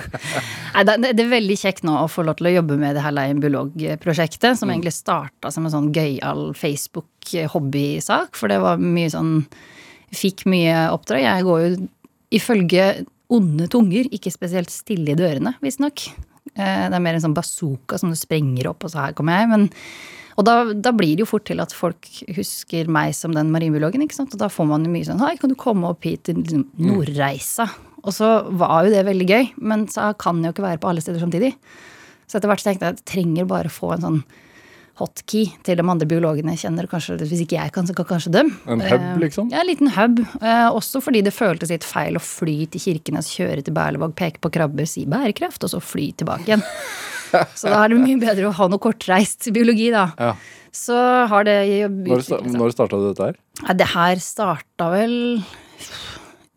Nei, 0.75 0.83
det, 0.87 1.13
er 1.13 1.31
veldig 1.31 1.57
kjekt 1.59 1.85
nå 1.87 1.95
å 2.01 2.09
få 2.11 2.25
lov 2.27 2.37
til 2.39 2.49
å 2.51 2.55
jobbe 2.57 2.77
med 2.81 2.97
det 2.97 3.03
her 3.05 3.15
Leien 3.15 3.39
biolog-prosjektet, 3.43 4.59
som 4.59 4.71
egentlig 4.71 4.95
starta 4.95 5.51
som 5.53 5.67
en 5.67 5.73
sånn 5.73 5.91
gøyal 5.95 6.49
Facebook-hobbysak, 6.59 8.35
for 8.35 8.51
det 8.51 8.59
var 8.63 8.81
mye 8.81 9.13
sånn 9.13 9.39
Fikk 10.15 10.45
mye 10.47 10.85
oppdrag. 10.93 11.23
Jeg 11.25 11.43
går 11.43 11.61
jo 11.63 11.69
ifølge 12.37 12.83
onde 13.35 13.65
tunger 13.73 14.07
ikke 14.13 14.31
spesielt 14.31 14.71
stille 14.71 15.11
i 15.11 15.17
dørene, 15.17 15.55
visstnok. 15.65 16.05
Eh, 16.53 16.85
Det 16.87 16.95
er 16.95 17.03
mer 17.03 17.17
en 17.17 17.23
sånn 17.25 17.35
bazooka 17.35 17.97
som 17.99 18.13
du 18.13 18.15
sprenger 18.15 18.69
opp, 18.69 18.85
og 18.85 18.93
så 18.93 19.01
her 19.01 19.15
kommer 19.17 19.41
jeg. 19.41 19.49
Men, 19.49 19.65
og 20.35 20.43
da, 20.47 20.55
da 20.73 20.91
blir 20.95 21.15
det 21.15 21.23
jo 21.23 21.29
fort 21.29 21.45
til 21.47 21.61
at 21.63 21.71
folk 21.75 22.09
husker 22.35 22.89
meg 22.91 23.13
som 23.15 23.31
den 23.35 23.51
marinbiologen. 23.53 24.03
ikke 24.03 24.17
sant? 24.17 24.33
Og 24.35 24.41
da 24.41 24.49
får 24.51 24.67
man 24.67 24.83
jo 24.83 24.91
mye 24.91 25.07
sånn 25.07 25.21
Hei, 25.23 25.35
kan 25.39 25.51
du 25.51 25.55
komme 25.59 25.87
opp 25.93 26.03
hit 26.03 26.25
til 26.27 26.41
liksom, 26.41 26.65
Nordreisa? 26.83 27.69
Og 28.05 28.13
så 28.13 28.31
var 28.53 28.85
jo 28.85 28.91
det 28.93 29.05
veldig 29.07 29.27
gøy, 29.31 29.45
men 29.65 29.87
så 29.89 30.11
kan 30.21 30.41
jeg 30.43 30.51
jo 30.51 30.55
ikke 30.57 30.67
være 30.67 30.81
på 30.83 30.89
alle 30.91 31.01
steder 31.01 31.23
samtidig. 31.23 31.53
Så 32.27 32.37
etter 32.37 32.51
hvert 32.51 32.61
så 32.61 32.69
tenkte 32.69 32.85
jeg 32.85 32.97
at 32.97 32.99
jeg 33.01 33.11
trenger 33.13 33.47
bare 33.49 33.71
å 33.71 33.73
få 33.73 33.95
en 33.95 34.03
sånn 34.05 34.19
hotkey 34.99 35.49
til 35.65 35.79
de 35.79 35.83
andre 35.83 36.07
biologene 36.07 36.53
jeg 36.55 36.65
kjenner. 36.67 36.87
Kanskje, 36.91 37.17
hvis 37.23 37.41
ikke 37.43 37.57
jeg 37.57 37.73
kan, 37.75 37.87
så 37.87 37.95
kan 37.97 38.07
kanskje 38.13 38.31
dem. 38.35 38.53
En 38.67 38.83
hub, 38.83 39.01
Eh, 39.01 39.17
liksom? 39.23 39.49
Ja, 39.51 39.63
en 39.63 39.67
liten 39.71 39.91
hub. 39.91 40.21
Eh, 40.39 40.67
også 40.69 41.01
fordi 41.03 41.23
det 41.25 41.33
føltes 41.35 41.73
litt 41.73 41.83
feil 41.87 42.15
å 42.15 42.23
fly 42.23 42.61
til 42.71 42.83
Kirkenes, 42.85 43.31
kjøre 43.35 43.65
til 43.65 43.75
Berlevåg, 43.75 44.15
peke 44.15 44.39
på 44.39 44.51
krabber, 44.55 44.87
si 44.87 45.03
bærekraft, 45.09 45.63
og 45.63 45.73
så 45.73 45.81
fly 45.83 46.11
tilbake 46.15 46.47
igjen. 46.47 46.63
så 47.59 47.71
da 47.71 47.83
er 47.83 47.93
det 47.93 48.01
mye 48.01 48.19
bedre 48.21 48.49
å 48.49 48.55
ha 48.57 48.67
noe 48.71 48.81
kortreist 48.81 49.49
biologi, 49.55 49.89
da. 49.93 50.09
Ja. 50.19 50.35
Så 50.75 50.95
har 51.31 51.45
det 51.47 51.57
Når, 51.87 52.25
når 52.51 52.73
starta 52.75 52.99
du 52.99 53.07
dette 53.07 53.29
her? 53.29 53.37
Ja, 53.63 53.75
det 53.79 53.87
her 53.93 54.19
starta 54.19 54.89
vel 54.91 55.15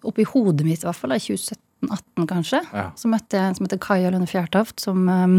oppi 0.09 0.27
hodet 0.27 0.67
mitt, 0.67 0.83
i 0.83 0.89
hvert 0.89 0.99
fall. 0.99 1.15
I 1.15 1.21
2017-18, 1.23 2.27
kanskje. 2.31 2.63
Ja. 2.73 2.89
Så 2.99 3.11
møtte 3.11 3.39
jeg 3.39 3.51
en 3.51 3.59
som 3.59 3.69
heter 3.69 3.81
Kaja 3.83 4.11
Lønne 4.15 4.29
Fjærtoft, 4.31 4.81
som 4.83 5.07
um, 5.07 5.39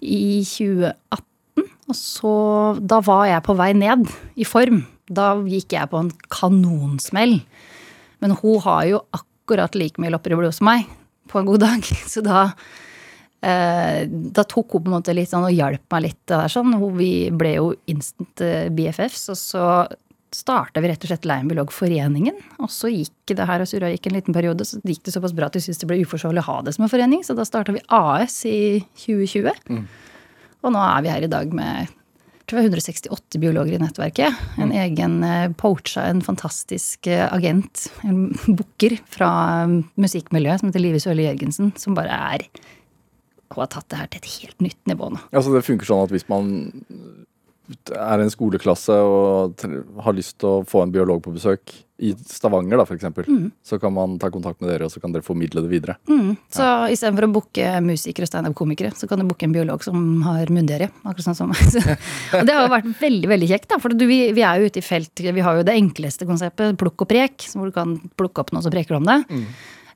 i 0.00 0.40
2018 0.46 1.68
Og 1.90 1.98
så, 1.98 2.32
da 2.80 3.02
var 3.04 3.26
jeg 3.28 3.44
på 3.44 3.56
vei 3.58 3.72
ned 3.76 4.08
i 4.40 4.46
form. 4.48 4.84
Da 5.12 5.34
gikk 5.44 5.74
jeg 5.76 5.90
på 5.92 6.00
en 6.00 6.12
kanonsmell. 6.32 7.40
Men 8.22 8.36
hun 8.38 8.62
har 8.64 8.86
jo 8.88 9.02
akkurat 9.12 9.76
like 9.76 10.00
mye 10.00 10.12
lopper 10.14 10.32
i 10.32 10.38
blodet 10.38 10.56
som 10.56 10.70
meg 10.70 10.86
på 11.28 11.40
en 11.40 11.48
god 11.50 11.64
dag. 11.64 11.92
Så 12.12 12.24
da, 12.24 12.46
da 13.42 14.44
tok 14.46 14.76
hun 14.76 14.84
på 14.84 14.90
en 14.90 14.94
måte 14.94 15.14
litt 15.16 15.32
sånn 15.32 15.48
og 15.48 15.54
hjalp 15.54 15.82
meg 15.90 16.04
litt. 16.04 16.20
Der, 16.30 16.50
sånn. 16.52 16.76
Vi 16.94 17.12
ble 17.34 17.56
jo 17.56 17.72
instant 17.90 18.42
eh, 18.44 18.68
BFFs, 18.70 19.24
og 19.34 19.38
så 19.40 19.64
starta 20.32 20.80
vi 20.80 20.88
rett 20.88 21.02
og 21.04 21.10
slett 21.10 21.26
Leirbiologforeningen. 21.28 22.38
Og 22.62 22.70
så 22.72 22.90
gikk 22.92 23.34
det 23.34 23.48
her 23.48 23.64
og 23.64 23.68
surra 23.68 23.90
gikk 23.92 24.08
en 24.08 24.16
liten 24.16 24.36
periode, 24.36 24.66
så 24.68 24.80
gikk 24.86 25.02
det 25.06 25.14
såpass 25.16 25.34
bra 25.36 25.50
at 25.50 25.58
vi 25.58 25.64
syntes 25.64 25.82
det 25.82 25.90
ble 25.90 26.00
uforsvarlig 26.04 26.44
å 26.44 26.48
ha 26.48 26.60
det 26.64 26.76
som 26.76 26.86
en 26.86 26.92
forening, 26.92 27.24
så 27.26 27.36
da 27.36 27.46
starta 27.48 27.74
vi 27.74 27.82
AS 27.92 28.38
i 28.48 28.60
2020. 29.04 29.50
Mm. 29.68 29.82
Og 30.62 30.72
nå 30.72 30.86
er 30.86 31.02
vi 31.02 31.12
her 31.12 31.26
i 31.26 31.32
dag 31.32 31.52
med 31.56 31.98
jeg 32.42 32.50
tror 32.50 32.58
det 32.58 32.62
var 32.62 32.72
168 32.74 33.38
biologer 33.40 33.74
i 33.76 33.80
nettverket. 33.80 34.38
En 34.58 34.72
mm. 34.72 34.78
egen 34.82 35.12
uh, 35.22 35.52
poacha, 35.56 36.02
en 36.10 36.20
fantastisk 36.26 37.06
agent, 37.08 37.86
en 38.02 38.32
booker 38.58 38.96
fra 39.08 39.30
musikkmiljøet 39.94 40.60
som 40.60 40.68
heter 40.68 40.82
Live 40.82 41.00
Sørli 41.00 41.28
Jørgensen, 41.28 41.70
som 41.78 41.94
bare 41.96 42.18
er 42.34 42.44
og 43.56 43.66
har 43.66 43.72
tatt 43.76 43.90
det 43.92 44.00
her 44.00 44.10
til 44.12 44.22
et 44.22 44.32
helt 44.38 44.66
nytt 44.68 44.90
nivå 44.90 45.12
nå. 45.14 45.22
Altså 45.32 45.54
det 45.54 45.66
funker 45.66 45.88
sånn 45.88 46.06
at 46.06 46.14
hvis 46.14 46.28
man 46.32 46.50
er 47.94 48.20
en 48.20 48.30
skoleklasse 48.30 48.94
og 49.06 49.62
har 50.04 50.16
lyst 50.16 50.38
til 50.42 50.48
å 50.48 50.66
få 50.68 50.82
en 50.82 50.92
biolog 50.92 51.22
på 51.24 51.32
besøk 51.34 51.72
i 52.02 52.10
Stavanger, 52.26 52.80
da, 52.80 52.84
f.eks., 52.88 53.04
mm. 53.28 53.44
så 53.62 53.78
kan 53.78 53.92
man 53.94 54.16
ta 54.18 54.26
kontakt 54.34 54.58
med 54.62 54.72
dere, 54.72 54.88
og 54.88 54.90
så 54.90 54.98
kan 54.98 55.12
dere 55.14 55.22
formidle 55.22 55.62
det 55.62 55.70
videre. 55.70 55.94
Mm. 56.10 56.32
Så 56.50 56.64
ja. 56.66 56.88
istedenfor 56.90 57.28
å 57.28 57.32
booke 57.36 57.68
musikere 57.86 58.26
og 58.26 58.32
standup-komikere, 58.32 58.90
så 58.98 59.06
kan 59.10 59.22
du 59.22 59.28
booke 59.28 59.46
en 59.46 59.54
biolog 59.54 59.84
som 59.86 60.00
har 60.26 60.50
munndiaré. 60.50 60.88
Akkurat 61.04 61.28
sånn 61.28 61.38
som 61.38 61.52
meg. 61.52 61.62
og 62.40 62.48
det 62.48 62.56
har 62.56 62.66
jo 62.66 62.72
vært 62.74 62.90
veldig 63.04 63.30
veldig 63.36 63.50
kjekt, 63.52 63.68
da. 63.70 63.78
For 63.84 63.94
du, 63.94 64.02
vi, 64.10 64.18
vi, 64.34 64.42
er 64.42 64.58
jo 64.58 64.72
ute 64.72 64.82
i 64.82 64.86
felt. 64.86 65.22
Vi 65.22 65.46
har 65.46 65.60
jo 65.60 65.68
det 65.68 65.78
enkleste 65.78 66.26
konseptet, 66.26 66.74
plukk 66.80 67.06
og 67.06 67.12
prek, 67.12 67.46
hvor 67.54 67.70
du 67.70 67.76
kan 67.76 67.94
plukke 68.18 68.42
opp 68.42 68.50
noe 68.56 68.66
som 68.66 68.74
preker 68.74 68.98
om 68.98 69.06
det. 69.06 69.20
Mm. 69.30 69.46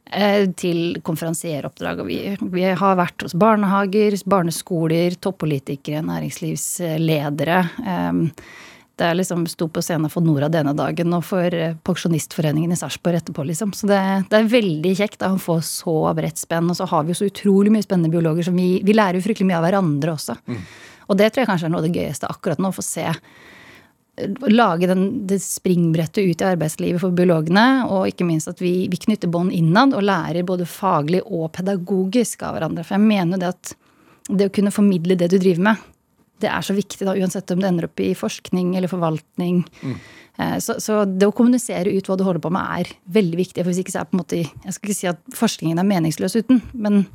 Eh, 0.06 0.44
til 0.54 1.00
konferansieroppdrag. 1.02 2.04
Og 2.04 2.06
vi, 2.06 2.20
vi, 2.54 2.62
har 2.78 2.98
vært 2.98 3.26
hos 3.26 3.34
barnehager, 3.34 4.14
barneskoler, 4.30 5.18
toppolitikere, 5.18 6.04
næringslivsledere. 6.06 7.58
Det 8.96 9.04
er 9.04 9.16
liksom 9.18 9.42
sto 9.50 9.66
på 9.68 9.82
scenen 9.84 10.08
for 10.08 10.24
Nora 10.24 10.46
denne 10.48 10.72
dagen 10.76 11.12
og 11.12 11.24
for 11.28 11.52
eh, 11.52 11.74
Pensjonistforeningen 11.84 12.70
i 12.72 12.78
Sarpsborg 12.80 13.18
etterpå, 13.18 13.44
liksom. 13.50 13.74
Så 13.76 13.90
det, 13.90 13.98
det, 14.30 14.38
er 14.38 14.54
veldig 14.54 14.92
kjekt 14.96 15.26
å 15.26 15.34
få 15.42 15.58
så 15.66 15.98
bredt 16.16 16.40
spenn. 16.40 16.70
Og 16.72 16.78
så 16.78 16.86
har 16.88 17.04
vi 17.04 17.12
jo 17.12 17.18
så 17.18 17.28
utrolig 17.28 17.74
mye 17.74 17.84
spennende 17.84 18.12
biologer 18.14 18.46
som 18.46 18.56
vi, 18.56 18.78
vi 18.86 18.96
lærer 18.96 19.18
jo 19.18 19.26
fryktelig 19.26 19.50
mye 19.50 19.58
av 19.58 19.66
hverandre 19.66 20.14
også. 20.14 20.38
Mm. 20.46 20.62
Og 21.10 21.20
det 21.20 21.28
tror 21.28 21.42
jeg 21.42 21.50
kanskje 21.50 21.68
er 21.68 21.74
noe 21.74 21.82
av 21.82 21.90
det 21.90 21.98
gøyeste 21.98 22.30
akkurat 22.30 22.62
nå, 22.62 22.70
å 22.72 22.78
få 22.78 22.86
se 22.86 23.04
lage 24.48 24.88
den, 24.88 25.26
det 25.28 25.40
springbrettet 25.44 26.24
ut 26.24 26.42
i 26.42 26.48
arbeidslivet 26.48 27.02
for 27.02 27.16
biologene. 27.16 27.86
Og 27.90 28.08
ikke 28.10 28.26
minst 28.28 28.50
at 28.50 28.62
vi, 28.62 28.86
vi 28.92 29.00
knytter 29.06 29.30
bånd 29.32 29.52
innad 29.54 29.96
og 29.96 30.06
lærer 30.06 30.46
både 30.46 30.68
faglig 30.68 31.22
og 31.26 31.50
pedagogisk 31.56 32.46
av 32.46 32.56
hverandre. 32.56 32.86
For 32.86 32.96
jeg 32.96 33.06
mener 33.06 33.42
det 33.42 33.52
at 33.52 33.74
det 34.26 34.48
å 34.48 34.54
kunne 34.54 34.74
formidle 34.74 35.18
det 35.18 35.30
du 35.30 35.38
driver 35.38 35.68
med, 35.68 35.84
det 36.42 36.48
er 36.52 36.64
så 36.64 36.74
viktig, 36.76 37.06
da, 37.06 37.14
uansett 37.16 37.50
om 37.54 37.62
det 37.62 37.68
ender 37.68 37.86
opp 37.88 38.00
i 38.04 38.10
forskning 38.16 38.74
eller 38.76 38.90
forvaltning. 38.92 39.62
Mm. 39.80 39.94
Eh, 40.36 40.56
så, 40.60 40.76
så, 40.82 41.04
det 41.08 41.28
å 41.28 41.34
kommunisere 41.36 41.94
ut 41.96 42.08
hva 42.10 42.18
du 42.18 42.26
holder 42.26 42.42
på 42.44 42.52
med, 42.52 42.82
er 42.82 42.90
veldig 43.16 43.38
viktig. 43.40 43.62
For 43.62 43.72
hvis 43.72 43.80
ikke 43.84 43.94
så 43.94 44.02
er 44.02 44.10
på 44.10 44.18
en 44.18 44.22
måte 44.24 44.42
Jeg 44.42 44.76
skal 44.76 44.90
ikke 44.90 44.98
si 44.98 45.08
at 45.12 45.22
forskningen 45.36 45.80
er 45.80 45.88
meningsløs 45.88 46.36
uten, 46.36 46.60
men 46.74 47.06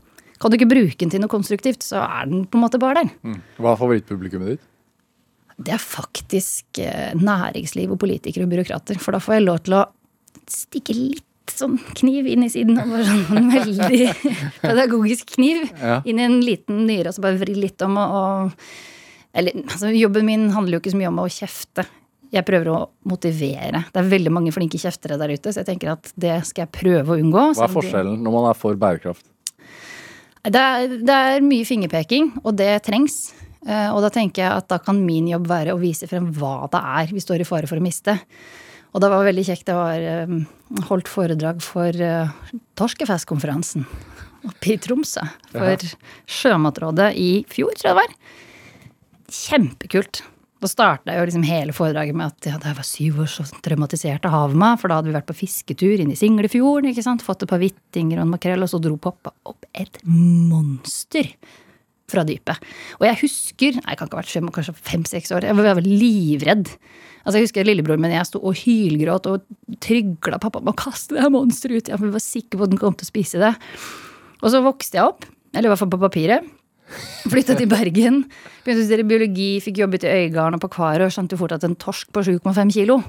kan 0.42 0.50
du 0.50 0.58
ikke 0.58 0.72
bruke 0.72 0.98
den 1.04 1.14
til 1.14 1.22
noe 1.22 1.30
konstruktivt, 1.30 1.86
så 1.86 2.02
er 2.02 2.30
den 2.32 2.48
på 2.50 2.58
en 2.58 2.66
måte 2.66 2.82
bare 2.82 3.04
der. 3.04 3.14
Mm. 3.22 3.40
Hva 3.62 3.76
er 3.76 3.82
favorittpublikummet 3.84 4.56
ditt? 4.56 4.68
Det 5.66 5.76
er 5.76 5.82
faktisk 5.84 6.80
eh, 6.82 7.12
næringsliv 7.18 7.94
og 7.94 8.00
politikere 8.02 8.48
og 8.48 8.54
byråkrater. 8.54 9.00
For 9.02 9.16
da 9.16 9.22
får 9.24 9.38
jeg 9.38 9.46
lov 9.48 9.60
til 9.66 9.78
å 9.80 9.84
stikke 10.52 10.96
litt 10.98 11.28
sånn 11.52 11.78
kniv 11.98 12.30
inn 12.32 12.46
i 12.46 12.52
siden. 12.52 12.80
Og 12.82 12.94
bare 12.94 13.08
sånn 13.08 13.40
en 13.40 13.50
veldig 13.58 14.12
pedagogisk 14.62 15.36
kniv 15.38 15.66
ja. 15.82 16.02
inn 16.06 16.22
i 16.22 16.28
en 16.28 16.40
liten 16.46 16.86
nyre 16.90 17.12
og 17.12 17.18
så 17.18 17.26
bare 17.26 17.42
vri 17.42 17.58
litt 17.58 17.82
om 17.86 17.98
og, 18.02 18.20
og 18.22 19.34
Eller 19.38 19.62
altså, 19.64 19.92
jobben 19.96 20.28
min 20.28 20.50
handler 20.52 20.78
jo 20.78 20.84
ikke 20.84 20.92
så 20.92 21.00
mye 21.00 21.12
om 21.12 21.22
å 21.24 21.28
kjefte. 21.32 21.86
Jeg 22.32 22.48
prøver 22.48 22.70
å 22.72 22.80
motivere. 23.08 23.84
Det 23.92 24.00
er 24.00 24.10
veldig 24.12 24.32
mange 24.32 24.52
flinke 24.56 24.80
kjeftere 24.80 25.18
der 25.20 25.34
ute, 25.34 25.52
så 25.52 25.62
jeg 25.62 25.70
tenker 25.74 25.94
at 25.94 26.12
det 26.20 26.38
skal 26.48 26.66
jeg 26.66 26.74
prøve 26.76 27.16
å 27.16 27.20
unngå. 27.20 27.46
Hva 27.58 27.68
er 27.68 27.74
forskjellen 27.74 28.20
når 28.24 28.36
man 28.38 28.48
er 28.50 28.60
for 28.60 28.80
bærekraft? 28.80 29.26
Det 30.42 30.58
er, 30.58 30.94
det 31.06 31.16
er 31.16 31.44
mye 31.46 31.68
fingerpeking, 31.68 32.32
og 32.42 32.56
det 32.58 32.72
trengs. 32.88 33.30
Eh, 33.68 33.90
og 33.94 34.02
da 34.02 34.10
tenker 34.14 34.44
jeg 34.44 34.62
at 34.64 34.70
da 34.72 34.80
kan 34.82 35.04
min 35.06 35.30
jobb 35.30 35.46
være 35.52 35.76
å 35.76 35.82
vise 35.82 36.10
frem 36.10 36.32
hva 36.34 36.66
det 36.72 36.82
er 36.82 37.14
vi 37.14 37.22
står 37.22 37.44
i 37.44 37.48
fare 37.48 37.70
for 37.70 37.82
å 37.82 37.86
miste. 37.86 38.18
Og 38.92 39.04
det 39.04 39.12
var 39.12 39.28
veldig 39.28 39.46
kjekt. 39.48 39.70
Jeg 39.70 39.78
var 39.78 40.08
eh, 40.14 40.34
holdt 40.90 41.12
foredrag 41.12 41.62
for 41.64 41.96
uh, 41.96 42.34
Torskefestkonferansen 42.80 43.86
oppe 44.48 44.74
i 44.74 44.80
Tromsø. 44.82 45.24
For 45.54 45.72
ja. 45.72 45.94
Sjømatrådet 46.26 47.14
i 47.20 47.32
fjor, 47.52 47.72
tror 47.78 47.92
jeg 47.92 47.96
det 47.96 48.02
var. 48.02 48.16
Kjempekult. 49.32 50.24
Da 50.62 50.70
starta 50.70 51.14
jeg 51.14 51.22
jo 51.22 51.28
liksom 51.30 51.46
hele 51.48 51.74
foredraget 51.74 52.18
med 52.18 52.34
at 52.34 52.50
ja, 52.52 52.58
da 52.62 52.70
jeg 52.70 52.78
var 52.78 52.86
syv 52.86 53.22
år, 53.24 53.30
så 53.32 53.46
traumatiserte 53.66 54.30
havet 54.34 54.60
meg. 54.62 54.76
For 54.82 54.92
da 54.92 55.00
hadde 55.00 55.10
vi 55.10 55.16
vært 55.16 55.30
på 55.32 55.40
fisketur 55.40 56.04
inne 56.04 56.14
i 56.14 56.20
Singlefjorden, 56.20 56.92
ikke 56.92 57.06
sant? 57.06 57.24
fått 57.26 57.46
et 57.46 57.50
par 57.54 57.62
hvittinger 57.62 58.20
og 58.20 58.28
en 58.28 58.34
makrell, 58.36 58.66
og 58.66 58.70
så 58.70 58.82
dro 58.82 58.98
pappa 59.02 59.34
opp 59.50 59.66
et 59.72 60.02
monster 60.06 61.32
fra 62.12 62.26
dypet. 62.28 62.60
Og 63.00 63.08
jeg 63.08 63.20
husker 63.24 63.80
Jeg 63.80 63.98
kan 63.98 64.10
ikke 64.10 64.18
ha 64.18 64.22
vært 64.22 64.34
fem, 64.36 64.52
kanskje 64.54 64.76
fem-seks 64.78 65.34
år. 65.36 65.48
Jeg 65.48 65.58
var, 65.58 65.72
jeg 65.72 65.80
var 65.80 65.88
livredd. 65.88 66.72
Altså 67.22 67.38
Jeg 67.38 67.48
husker 67.48 67.68
lillebroren 67.68 68.02
min 68.02 68.16
jeg 68.16 68.30
sto 68.30 68.42
og 68.42 68.58
hylgråt 68.58 69.30
og 69.30 69.44
trygla 69.84 70.40
pappa 70.42 70.62
om 70.62 70.72
å 70.72 70.78
kaste 70.78 71.18
det 71.18 71.34
monsteret 71.34 71.84
ut. 71.84 71.92
Jeg 71.94 72.14
var 72.16 72.24
sikker 72.24 72.58
på 72.58 72.68
at 72.68 72.74
den 72.74 72.82
kom 72.82 72.98
til 72.98 73.08
å 73.08 73.12
spise 73.12 73.42
det. 73.42 73.54
Og 74.42 74.50
så 74.54 74.64
vokste 74.66 74.98
jeg 74.98 75.06
opp, 75.06 75.28
eller 75.54 75.70
i 75.70 75.72
hvert 75.72 75.84
fall 75.84 75.94
på 75.94 76.02
papiret. 76.02 76.48
Flytta 77.32 77.56
til 77.56 77.70
Bergen. 77.72 78.24
Begynte 78.66 78.82
å 78.82 78.88
studere 78.88 79.08
biologi, 79.08 79.52
fikk 79.64 79.84
jobbet 79.84 80.08
i 80.08 80.16
Øygarden 80.26 80.58
og 80.58 80.64
på 80.66 80.72
Kvaret 80.74 81.06
og 81.06 81.14
skjønte 81.14 81.40
fort 81.40 81.54
at 81.56 81.68
en 81.68 81.78
torsk 81.80 82.10
på 82.12 82.26
7,5 82.26 82.74
kilo 82.76 83.00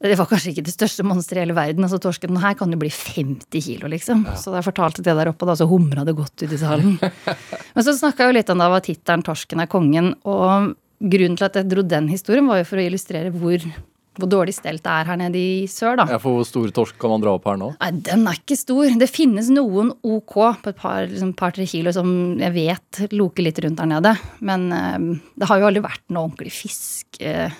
det 0.00 0.16
var 0.16 0.28
kanskje 0.30 0.54
ikke 0.54 0.64
det 0.64 0.72
største 0.72 1.04
monsteret 1.04 1.42
i 1.42 1.44
hele 1.44 1.56
verden. 1.56 1.84
altså 1.84 1.98
Torsken 2.00 2.38
her 2.40 2.54
kan 2.56 2.72
jo 2.72 2.78
bli 2.80 2.88
50 2.88 3.64
kilo, 3.66 3.88
liksom. 3.92 4.24
Ja. 4.30 4.36
Så 4.40 4.48
da 4.52 4.62
jeg 4.62 4.70
fortalte 4.70 5.04
det 5.04 5.12
der 5.18 5.28
oppe, 5.28 5.44
da, 5.44 5.56
så 5.58 5.68
humra 5.68 6.06
det 6.08 6.16
godt 6.16 6.40
ut 6.40 6.54
i 6.56 6.60
salen. 6.60 6.96
Men 7.74 7.84
så 7.84 7.92
snakka 7.98 8.24
jeg 8.24 8.32
jo 8.32 8.38
litt 8.38 8.52
om 8.54 8.62
da 8.62 8.70
var 8.72 8.86
tittelen 8.86 9.26
'Torsken 9.26 9.60
er 9.60 9.68
kongen'. 9.68 10.14
Og 10.24 10.72
grunnen 11.04 11.36
til 11.36 11.48
at 11.50 11.60
jeg 11.60 11.68
dro 11.68 11.84
den 11.84 12.08
historien, 12.08 12.48
var 12.48 12.62
jo 12.62 12.68
for 12.70 12.80
å 12.80 12.86
illustrere 12.88 13.34
hvor, 13.34 13.68
hvor 14.16 14.32
dårlig 14.32 14.56
stelt 14.56 14.80
det 14.88 14.96
er 14.96 15.12
her 15.12 15.20
nede 15.20 15.36
i 15.36 15.68
sør, 15.68 16.00
da. 16.00 16.08
Ja, 16.16 16.20
For 16.22 16.38
hvor 16.38 16.48
stor 16.48 16.72
torsk 16.80 16.96
kan 17.00 17.12
man 17.12 17.20
dra 17.20 17.36
opp 17.36 17.52
her 17.52 17.60
nå? 17.60 17.72
Nei, 17.76 17.92
Den 18.08 18.24
er 18.24 18.40
ikke 18.40 18.56
stor. 18.56 18.88
Det 19.04 19.12
finnes 19.12 19.52
noen 19.52 19.92
OK 20.00 20.36
på 20.64 20.72
et 20.72 20.80
par-tre 20.80 21.10
liksom, 21.12 21.36
par, 21.36 21.52
kilo 21.52 21.92
som 21.92 22.40
jeg 22.40 22.56
vet 22.56 23.04
loker 23.12 23.44
litt 23.44 23.60
rundt 23.66 23.84
der 23.84 23.92
nede. 23.92 24.16
Men 24.40 24.70
uh, 24.72 25.20
det 25.36 25.52
har 25.52 25.60
jo 25.60 25.68
aldri 25.68 25.84
vært 25.84 26.08
noe 26.08 26.30
ordentlig 26.30 26.56
fisk 26.56 27.20
uh, 27.20 27.52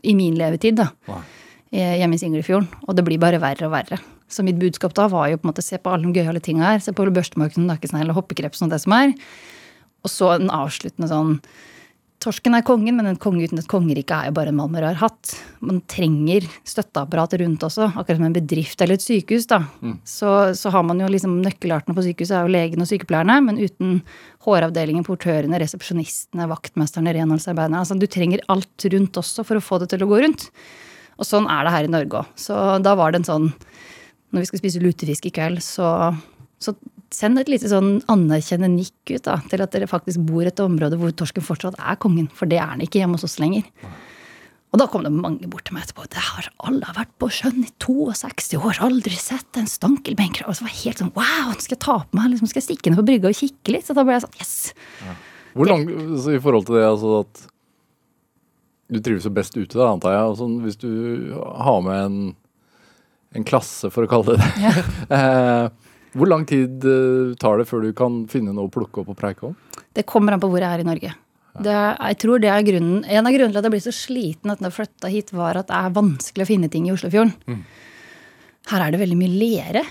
i 0.00 0.16
min 0.16 0.40
levetid, 0.40 0.80
da. 0.80 0.94
Wow 1.12 1.26
hjemme 1.72 2.16
i 2.16 2.20
Singlefjorden. 2.20 2.68
Og 2.86 2.96
det 2.96 3.04
blir 3.06 3.20
bare 3.22 3.40
verre 3.42 3.68
og 3.68 3.74
verre. 3.74 4.00
Så 4.28 4.44
mitt 4.44 4.58
budskap 4.60 4.92
da 4.96 5.06
var 5.08 5.30
jo 5.30 5.38
på 5.40 5.46
en 5.46 5.52
måte 5.52 5.64
se 5.64 5.78
på 5.80 5.92
alle 5.92 6.08
de 6.08 6.20
gøyale 6.20 6.42
tinga 6.44 6.74
her. 6.74 6.84
Se 6.84 6.92
på 6.96 7.06
børstemarken, 7.06 7.68
nakkesnegl 7.68 8.12
og 8.12 8.22
hoppekreps 8.22 8.62
og 8.64 8.72
det 8.72 8.82
som 8.84 8.96
er. 8.96 9.16
Og 10.04 10.12
så 10.12 10.34
en 10.36 10.52
avsluttende 10.52 11.10
sånn 11.10 11.38
Torsken 12.18 12.56
er 12.58 12.64
kongen, 12.66 12.96
men 12.98 13.06
en 13.06 13.18
konge 13.20 13.44
uten 13.46 13.60
et 13.60 13.68
kongerike 13.70 14.10
er 14.10 14.26
jo 14.26 14.34
bare 14.34 14.50
en 14.50 14.56
mann 14.58 14.72
med 14.74 14.82
rar 14.82 14.96
hatt. 14.98 15.36
Man 15.62 15.78
trenger 15.86 16.48
støtteapparat 16.66 17.36
rundt 17.38 17.62
også, 17.62 17.92
akkurat 17.92 18.18
som 18.18 18.26
en 18.26 18.34
bedrift 18.34 18.82
eller 18.82 18.98
et 18.98 19.04
sykehus. 19.04 19.46
da. 19.46 19.60
Mm. 19.78 19.92
Så, 20.02 20.32
så, 20.58 20.72
har 20.74 20.82
man 20.82 20.98
jo 20.98 21.06
liksom 21.14 21.36
nøkkelartene 21.44 21.94
på 21.94 22.02
sykehuset 22.08 22.34
er 22.34 22.48
jo 22.48 22.54
legen 22.56 22.82
og 22.82 22.90
sykepleierne, 22.90 23.38
men 23.46 23.62
uten 23.62 24.00
håravdelingen, 24.48 25.06
portørene, 25.06 25.62
resepsjonistene, 25.62 26.50
vaktmesterne, 26.50 27.14
renholdsarbeiderne. 27.14 27.84
Altså, 27.84 27.94
du 27.94 28.08
trenger 28.10 28.42
alt 28.50 28.88
rundt 28.90 29.22
også 29.22 29.46
for 29.46 29.60
å 29.60 29.62
få 29.62 29.78
det 29.84 29.92
til 29.94 30.02
å 30.02 30.10
gå 30.10 30.18
rundt. 30.26 30.48
Og 31.18 31.26
sånn 31.26 31.48
er 31.50 31.66
det 31.66 31.74
her 31.74 31.88
i 31.88 31.92
Norge 31.92 32.22
òg. 32.22 32.34
Så 32.38 32.56
da 32.84 32.94
var 32.98 33.12
det 33.12 33.22
en 33.22 33.28
sånn 33.28 33.48
Når 34.28 34.42
vi 34.42 34.48
skal 34.50 34.60
spise 34.60 34.82
lutefisk 34.82 35.24
i 35.24 35.32
kveld, 35.32 35.62
så, 35.64 36.12
så 36.60 36.74
send 37.14 37.40
et 37.40 37.48
lite 37.48 37.70
sånn 37.70 38.02
anerkjennende 38.12 38.82
nikk 38.82 39.14
ut 39.14 39.24
da, 39.24 39.38
til 39.48 39.64
at 39.64 39.72
dere 39.72 39.88
faktisk 39.88 40.20
bor 40.28 40.42
i 40.42 40.50
et 40.50 40.60
område 40.60 40.98
hvor 41.00 41.14
torsken 41.16 41.46
fortsatt 41.46 41.78
er 41.80 41.96
kongen. 42.02 42.28
For 42.36 42.50
det 42.50 42.58
er 42.60 42.74
den 42.74 42.84
ikke 42.84 43.00
hjemme 43.00 43.16
hos 43.16 43.24
oss 43.24 43.38
lenger. 43.40 43.64
Og 44.68 44.82
da 44.82 44.84
kom 44.92 45.06
det 45.06 45.12
mange 45.14 45.48
bort 45.48 45.64
til 45.64 45.78
meg 45.78 45.86
etterpå. 45.86 46.04
Det 46.12 46.20
har 46.20 46.50
alle 46.68 46.92
vært 46.92 47.14
på 47.16 47.30
sjøen 47.32 47.64
i 47.64 47.70
62 47.80 48.58
år, 48.60 48.82
aldri 48.84 49.16
sett 49.16 49.56
en 49.56 49.70
stankelbenk. 49.70 50.42
Og 50.44 50.58
så 50.58 50.66
var 50.66 50.74
jeg 50.74 50.82
helt 50.82 51.00
sånn 51.00 51.14
wow, 51.16 51.54
nå 51.54 51.64
skal 51.64 51.78
jeg 51.78 51.84
ta 51.86 51.96
på 52.04 52.18
meg, 52.18 52.34
liksom 52.34 52.50
skal 52.52 52.60
jeg 52.60 52.68
stikke 52.68 52.92
ned 52.92 53.00
på 53.00 53.06
brygga 53.08 53.32
og 53.32 53.38
kikke 53.38 53.74
litt. 53.74 53.88
Så 53.88 53.96
da 53.96 54.04
ble 54.04 54.18
jeg 54.18 54.26
sånn 54.26 54.42
yes. 54.42 54.56
Ja. 55.06 55.16
Hvor 55.56 55.72
lang, 55.72 55.88
så 56.20 56.36
I 56.36 56.42
forhold 56.44 56.68
til 56.68 56.76
det, 56.76 56.84
altså 56.84 57.14
at 57.24 57.46
du 58.88 59.00
trives 59.04 59.26
jo 59.28 59.32
best 59.34 59.56
ute, 59.56 59.76
da, 59.76 59.90
antar 59.92 60.16
jeg. 60.16 60.36
Sånn, 60.40 60.58
hvis 60.64 60.78
du 60.80 60.90
har 61.36 61.82
med 61.84 62.00
en, 62.00 62.18
en, 63.36 63.46
klasse, 63.48 63.90
for 63.92 64.06
å 64.06 64.10
kalle 64.10 64.34
det 64.34 64.42
det. 64.42 64.50
Ja. 64.64 64.74
Eh, 65.18 65.86
hvor 66.18 66.28
lang 66.30 66.44
tid 66.48 66.84
eh, 66.88 67.34
tar 67.40 67.60
det 67.60 67.66
før 67.68 67.84
du 67.84 67.92
kan 67.96 68.22
finne 68.32 68.54
noe 68.56 68.70
å 68.70 68.72
plukke 68.72 69.02
opp 69.02 69.10
og 69.12 69.18
preike 69.18 69.50
om? 69.50 69.56
Det 69.94 70.06
kommer 70.08 70.34
an 70.34 70.40
på 70.40 70.48
hvor 70.50 70.64
jeg 70.64 70.68
er 70.68 70.82
i 70.82 70.88
Norge. 70.88 71.12
Det, 71.58 71.74
jeg 71.74 72.18
tror 72.22 72.40
det 72.42 72.50
er 72.52 72.62
grunnen, 72.62 73.00
En 73.02 73.26
av 73.26 73.34
grunnene 73.34 73.50
til 73.50 73.60
at 73.60 73.66
jeg 73.66 73.74
blir 73.74 73.82
så 73.82 73.94
sliten 73.94 74.52
etter 74.52 74.62
at 74.62 74.70
jeg 74.70 74.76
flytta 74.76 75.10
hit, 75.10 75.32
var 75.34 75.58
at 75.58 75.68
det 75.68 75.78
er 75.78 75.96
vanskelig 75.96 76.44
å 76.44 76.48
finne 76.48 76.70
ting 76.72 76.86
i 76.86 76.92
Oslofjorden. 76.94 77.64
Her 78.68 78.84
er 78.84 78.94
det 78.94 79.00
veldig 79.02 79.18
mye 79.18 79.40
lere. 79.40 79.82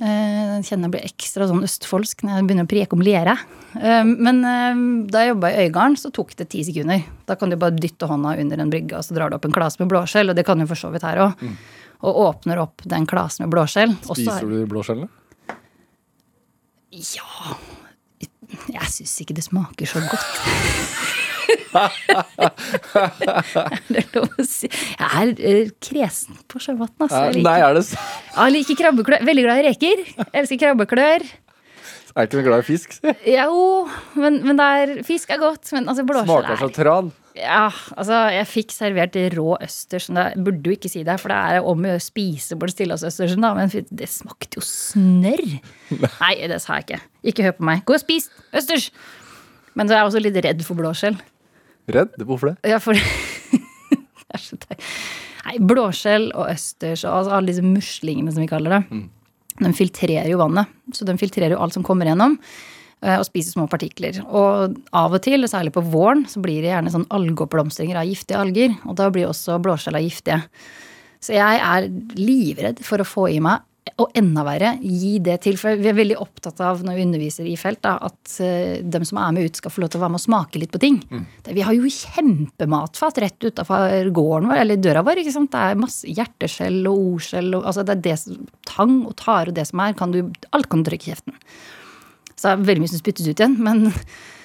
Eh, 0.00 0.56
Jeg 0.56 0.64
kjenner 0.66 0.88
jeg 0.88 0.92
blir 0.96 1.04
ekstra 1.06 1.46
sånn 1.48 1.62
østfoldsk 1.62 2.24
når 2.26 2.34
jeg 2.40 2.46
begynner 2.48 2.66
å 2.66 2.70
preke 2.72 2.92
om 2.96 3.02
lere. 3.06 3.36
Eh, 3.78 4.04
Men 4.04 4.42
eh, 4.44 4.80
da 5.10 5.22
jeg 5.24 5.34
jobba 5.34 5.50
i 5.52 5.66
Øygarden, 5.68 5.96
så 6.00 6.10
tok 6.12 6.34
det 6.36 6.48
ti 6.50 6.64
sekunder. 6.66 7.04
Da 7.26 7.36
kan 7.38 7.50
du 7.50 7.56
bare 7.56 7.76
dytte 7.78 8.08
hånda 8.10 8.34
under 8.40 8.58
en 8.60 8.70
brygge, 8.70 8.96
og 8.98 9.04
så 9.06 9.14
drar 9.14 9.30
du 9.30 9.36
opp 9.36 9.44
en 9.46 9.52
klase 9.54 9.78
med 9.80 9.88
blåskjell. 9.92 10.30
Og 10.30 10.36
det 10.36 10.44
kan 10.46 10.58
du 10.58 10.66
for 10.66 10.74
så 10.76 10.90
vidt 10.92 11.02
her 11.06 11.16
òg. 11.28 11.46
Og 12.02 12.18
åpner 12.26 12.58
opp 12.60 12.82
den 12.84 13.06
klasen 13.06 13.46
med 13.46 13.54
blåskjell. 13.54 13.90
er- 13.94 14.14
Spiser 14.14 14.48
du 14.50 14.58
de 14.60 14.66
blåskjellene? 14.66 15.08
Ja 16.92 17.56
Jeg 18.70 18.88
syns 18.92 19.20
ikke 19.20 19.34
det 19.34 19.44
smaker 19.44 19.86
så 19.86 20.00
godt. 20.00 21.05
det 23.90 24.02
er 24.02 24.12
lov 24.16 24.36
å 24.36 24.46
si. 24.46 24.68
Jeg 24.70 25.22
er 25.22 25.32
eh, 25.38 25.72
kresen 25.82 26.38
på 26.50 26.60
sjøvann, 26.62 26.92
altså. 26.98 27.24
Jeg 27.30 27.46
Nei, 27.46 27.58
er 27.62 27.76
det 27.76 27.84
sant? 27.88 28.14
jeg 28.36 28.56
liker 28.58 28.80
krabbeklør. 28.84 29.26
Veldig 29.28 29.48
glad 29.48 29.62
i 29.62 29.66
reker. 29.70 30.06
Jeg 30.06 30.32
elsker 30.42 30.62
krabbeklør. 30.64 31.26
Jeg 32.16 32.22
er 32.22 32.28
ikke 32.30 32.38
noe 32.38 32.46
glad 32.46 32.62
i 32.62 32.64
fisk. 32.64 32.94
si. 32.96 33.12
Jo, 33.34 33.56
men, 34.16 34.38
men 34.46 34.56
det 34.56 34.66
er, 34.80 34.92
fisk 35.04 35.32
er 35.34 35.40
godt. 35.42 35.68
Men 35.76 35.90
altså, 35.92 36.04
blåskjell 36.08 36.30
Smaker 36.30 36.60
så 36.62 36.68
er 36.70 36.76
tran. 36.78 37.10
Ja, 37.36 37.66
altså, 37.92 38.20
jeg 38.32 38.48
fikk 38.48 38.72
servert 38.72 39.18
rå 39.34 39.50
østers. 39.60 40.06
Jeg 40.08 40.44
burde 40.46 40.70
jo 40.70 40.76
ikke 40.78 40.88
si 40.88 41.02
det, 41.04 41.18
for 41.20 41.34
det 41.34 41.36
er 41.36 41.68
om 41.68 41.84
å 41.84 41.90
gjøre 41.90 42.00
å 42.00 42.06
spise 42.06 42.56
på 42.56 42.70
det 42.70 42.76
stillehavsøstersen, 42.78 43.44
da. 43.44 43.50
Men 43.58 43.92
det 44.00 44.08
smakte 44.08 44.56
jo 44.56 44.64
snørr. 44.64 45.44
Nei, 46.22 46.32
det 46.48 46.62
sa 46.64 46.80
jeg 46.80 46.88
ikke. 46.88 47.02
Ikke 47.32 47.48
hør 47.50 47.56
på 47.58 47.68
meg. 47.68 47.84
Gå 47.84 47.98
og 47.98 48.04
spis 48.06 48.30
østers! 48.56 48.88
Men 49.76 49.84
så 49.84 49.92
er 49.92 50.00
jeg 50.00 50.08
også 50.08 50.24
litt 50.24 50.40
redd 50.40 50.64
for 50.64 50.80
blåskjell. 50.80 51.20
Redd? 51.92 52.16
Hvorfor 52.26 52.52
det? 52.52 52.72
Ja, 52.72 52.80
for 52.82 52.98
Det 54.26 54.34
er 54.34 54.42
så 54.42 54.58
teit. 54.58 54.82
Nei, 55.46 55.60
blåskjell 55.62 56.32
og 56.34 56.48
østers 56.50 57.04
og 57.06 57.20
altså 57.20 57.36
alle 57.36 57.52
disse 57.52 57.62
muslingene, 57.62 58.32
som 58.34 58.42
vi 58.42 58.50
kaller 58.50 58.74
det, 58.74 59.04
de 59.62 59.72
filtrerer 59.76 60.28
jo 60.30 60.40
vannet. 60.40 60.72
Så 60.92 61.06
de 61.06 61.14
filtrerer 61.20 61.54
jo 61.54 61.60
alt 61.62 61.76
som 61.76 61.84
kommer 61.86 62.10
gjennom, 62.10 62.34
eh, 63.02 63.16
og 63.16 63.24
spiser 63.28 63.54
små 63.54 63.68
partikler. 63.70 64.18
Og 64.26 64.76
av 64.96 65.14
og 65.16 65.22
til, 65.24 65.46
særlig 65.48 65.72
på 65.76 65.84
våren, 65.86 66.26
så 66.28 66.42
blir 66.44 66.60
det 66.64 66.72
gjerne 66.74 66.92
sånn 66.92 67.06
algeoppblomstringer 67.14 68.00
av 68.02 68.10
giftige 68.10 68.42
alger. 68.42 68.74
Og 68.84 68.98
da 68.98 69.08
blir 69.14 69.30
også 69.30 69.60
blåskjella 69.62 70.02
giftige. 70.04 70.42
Så 71.22 71.38
jeg 71.38 71.62
er 71.62 71.88
livredd 72.18 72.82
for 72.84 73.00
å 73.00 73.08
få 73.08 73.30
i 73.32 73.40
meg, 73.42 73.64
og 73.96 74.10
enda 74.18 74.42
verre, 74.44 74.72
gi 74.82 75.16
det 75.22 75.38
til. 75.44 75.56
For 75.60 75.78
vi 75.78 75.88
er 75.88 75.96
veldig 75.96 76.18
opptatt 76.20 76.58
av 76.64 76.82
når 76.84 76.98
vi 76.98 77.04
underviser 77.06 77.46
i 77.48 77.54
felt, 77.60 77.80
da, 77.86 77.94
at 78.08 78.34
uh, 78.42 78.82
dem 78.82 79.06
som 79.06 79.20
er 79.22 79.36
med 79.36 79.48
ut, 79.48 79.60
skal 79.60 79.72
få 79.72 79.84
lov 79.84 79.92
til 79.92 80.00
å 80.00 80.04
være 80.04 80.14
med 80.16 80.20
og 80.20 80.24
smake 80.24 80.60
litt 80.60 80.74
på 80.74 80.82
ting. 80.82 80.98
Det, 81.46 81.54
vi 81.56 81.64
har 81.64 81.76
jo 81.76 81.92
kjempematfat 81.92 83.20
rett 83.22 83.46
utafor 83.46 84.10
gården 84.16 84.50
vår, 84.50 84.60
eller 84.64 84.82
døra 84.82 85.04
vår. 85.06 85.22
ikke 85.22 85.34
sant? 85.36 85.52
Det 85.54 85.62
er 85.62 85.80
masse 85.80 86.10
hjerteskjell 86.18 86.80
og 86.90 87.02
ordskjell 87.14 87.54
og 87.56 87.70
altså 87.70 87.86
det 87.86 87.96
er 87.96 88.04
det 88.08 88.16
som, 88.20 88.44
tang 88.68 88.98
og 89.06 89.16
tare 89.22 89.52
og 89.52 89.58
det 89.58 89.66
som 89.70 89.82
er. 89.84 89.96
Kan 89.98 90.14
du, 90.14 90.22
alt 90.56 90.70
kan 90.72 90.82
du 90.82 90.90
trykke 90.90 91.08
i 91.08 91.14
kjeften. 91.14 91.38
Så 92.34 92.48
det 92.48 92.52
er 92.52 92.68
veldig 92.68 92.84
mye 92.84 92.92
som 92.92 93.00
spyttes 93.00 93.28
ut 93.28 93.38
igjen. 93.38 93.58
Men 93.64 93.86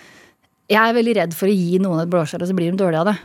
jeg 0.74 0.82
er 0.82 0.98
veldig 0.98 1.16
redd 1.18 1.38
for 1.38 1.52
å 1.52 1.56
gi 1.56 1.80
noen 1.84 2.04
et 2.04 2.12
blåskjell, 2.12 2.46
og 2.46 2.52
så 2.52 2.58
blir 2.58 2.72
de 2.72 2.80
dårlige 2.80 3.04
av 3.04 3.12
det. 3.12 3.18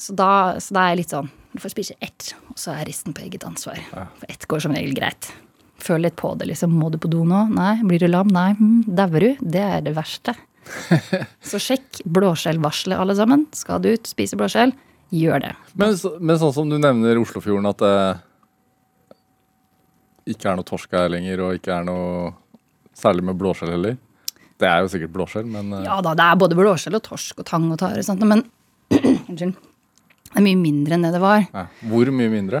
Så 0.00 0.16
da, 0.16 0.32
så 0.60 0.74
da 0.76 0.82
er 0.82 0.94
jeg 0.94 1.02
litt 1.02 1.12
sånn 1.12 1.26
Du 1.52 1.58
får 1.60 1.72
spise 1.74 1.94
ett, 2.00 2.30
og 2.48 2.58
så 2.60 2.72
er 2.72 2.86
resten 2.88 3.14
på 3.16 3.24
eget 3.26 3.44
ansvar. 3.44 3.80
For 3.92 4.32
ett 4.32 4.46
går 4.48 4.64
som 4.64 4.76
regel 4.76 4.96
greit. 4.96 5.30
Føl 5.80 6.02
litt 6.04 6.16
på 6.20 6.34
det, 6.38 6.46
liksom. 6.50 6.72
Må 6.76 6.90
du 6.92 6.98
på 7.00 7.08
do 7.10 7.24
nå? 7.24 7.46
Nei. 7.54 7.72
Blir 7.88 8.02
du 8.04 8.08
lam? 8.10 8.28
Nei. 8.34 8.50
Hm. 8.58 8.82
Dauer 8.86 9.20
du? 9.24 9.30
Det 9.40 9.62
er 9.64 9.80
det 9.86 9.94
verste. 9.96 10.34
Så 11.50 11.58
sjekk 11.62 12.02
blåskjellvarselet, 12.04 12.98
alle 13.00 13.16
sammen. 13.18 13.46
Skal 13.56 13.80
du 13.82 13.88
ut, 13.94 14.06
spise 14.10 14.36
blåskjell, 14.38 14.74
gjør 15.16 15.40
det. 15.46 15.54
Men, 15.80 15.96
så- 15.98 16.16
men 16.20 16.38
sånn 16.38 16.52
som 16.54 16.68
du 16.70 16.76
nevner 16.78 17.18
Oslofjorden, 17.22 17.66
at 17.72 17.80
det 17.82 17.94
ikke 20.36 20.50
er 20.52 20.58
noe 20.60 20.68
torsk 20.68 20.92
her 20.94 21.08
lenger, 21.10 21.40
og 21.46 21.56
ikke 21.58 21.72
er 21.80 21.86
noe 21.88 22.30
særlig 23.00 23.24
med 23.30 23.38
blåskjell 23.40 23.72
heller. 23.72 23.96
Det 24.60 24.68
er 24.68 24.82
jo 24.84 24.90
sikkert 24.92 25.14
blåskjell, 25.14 25.46
men 25.48 25.72
eh, 25.72 25.86
Ja 25.88 25.96
da, 26.04 26.12
det 26.14 26.26
er 26.26 26.36
både 26.42 26.58
blåskjell 26.58 26.98
og 26.98 27.04
torsk 27.06 27.40
og 27.40 27.46
tang 27.48 27.70
og 27.72 27.78
tare, 27.80 28.02
men 28.28 28.44
Unnskyld. 29.30 29.56
Det 30.30 30.38
er 30.38 30.44
mye 30.44 30.58
mindre 30.60 30.94
enn 30.94 31.06
det 31.06 31.14
det 31.16 31.22
var. 31.22 31.40
ja. 31.48 31.64
hvor 31.90 32.10
mye 32.14 32.30
mindre? 32.30 32.60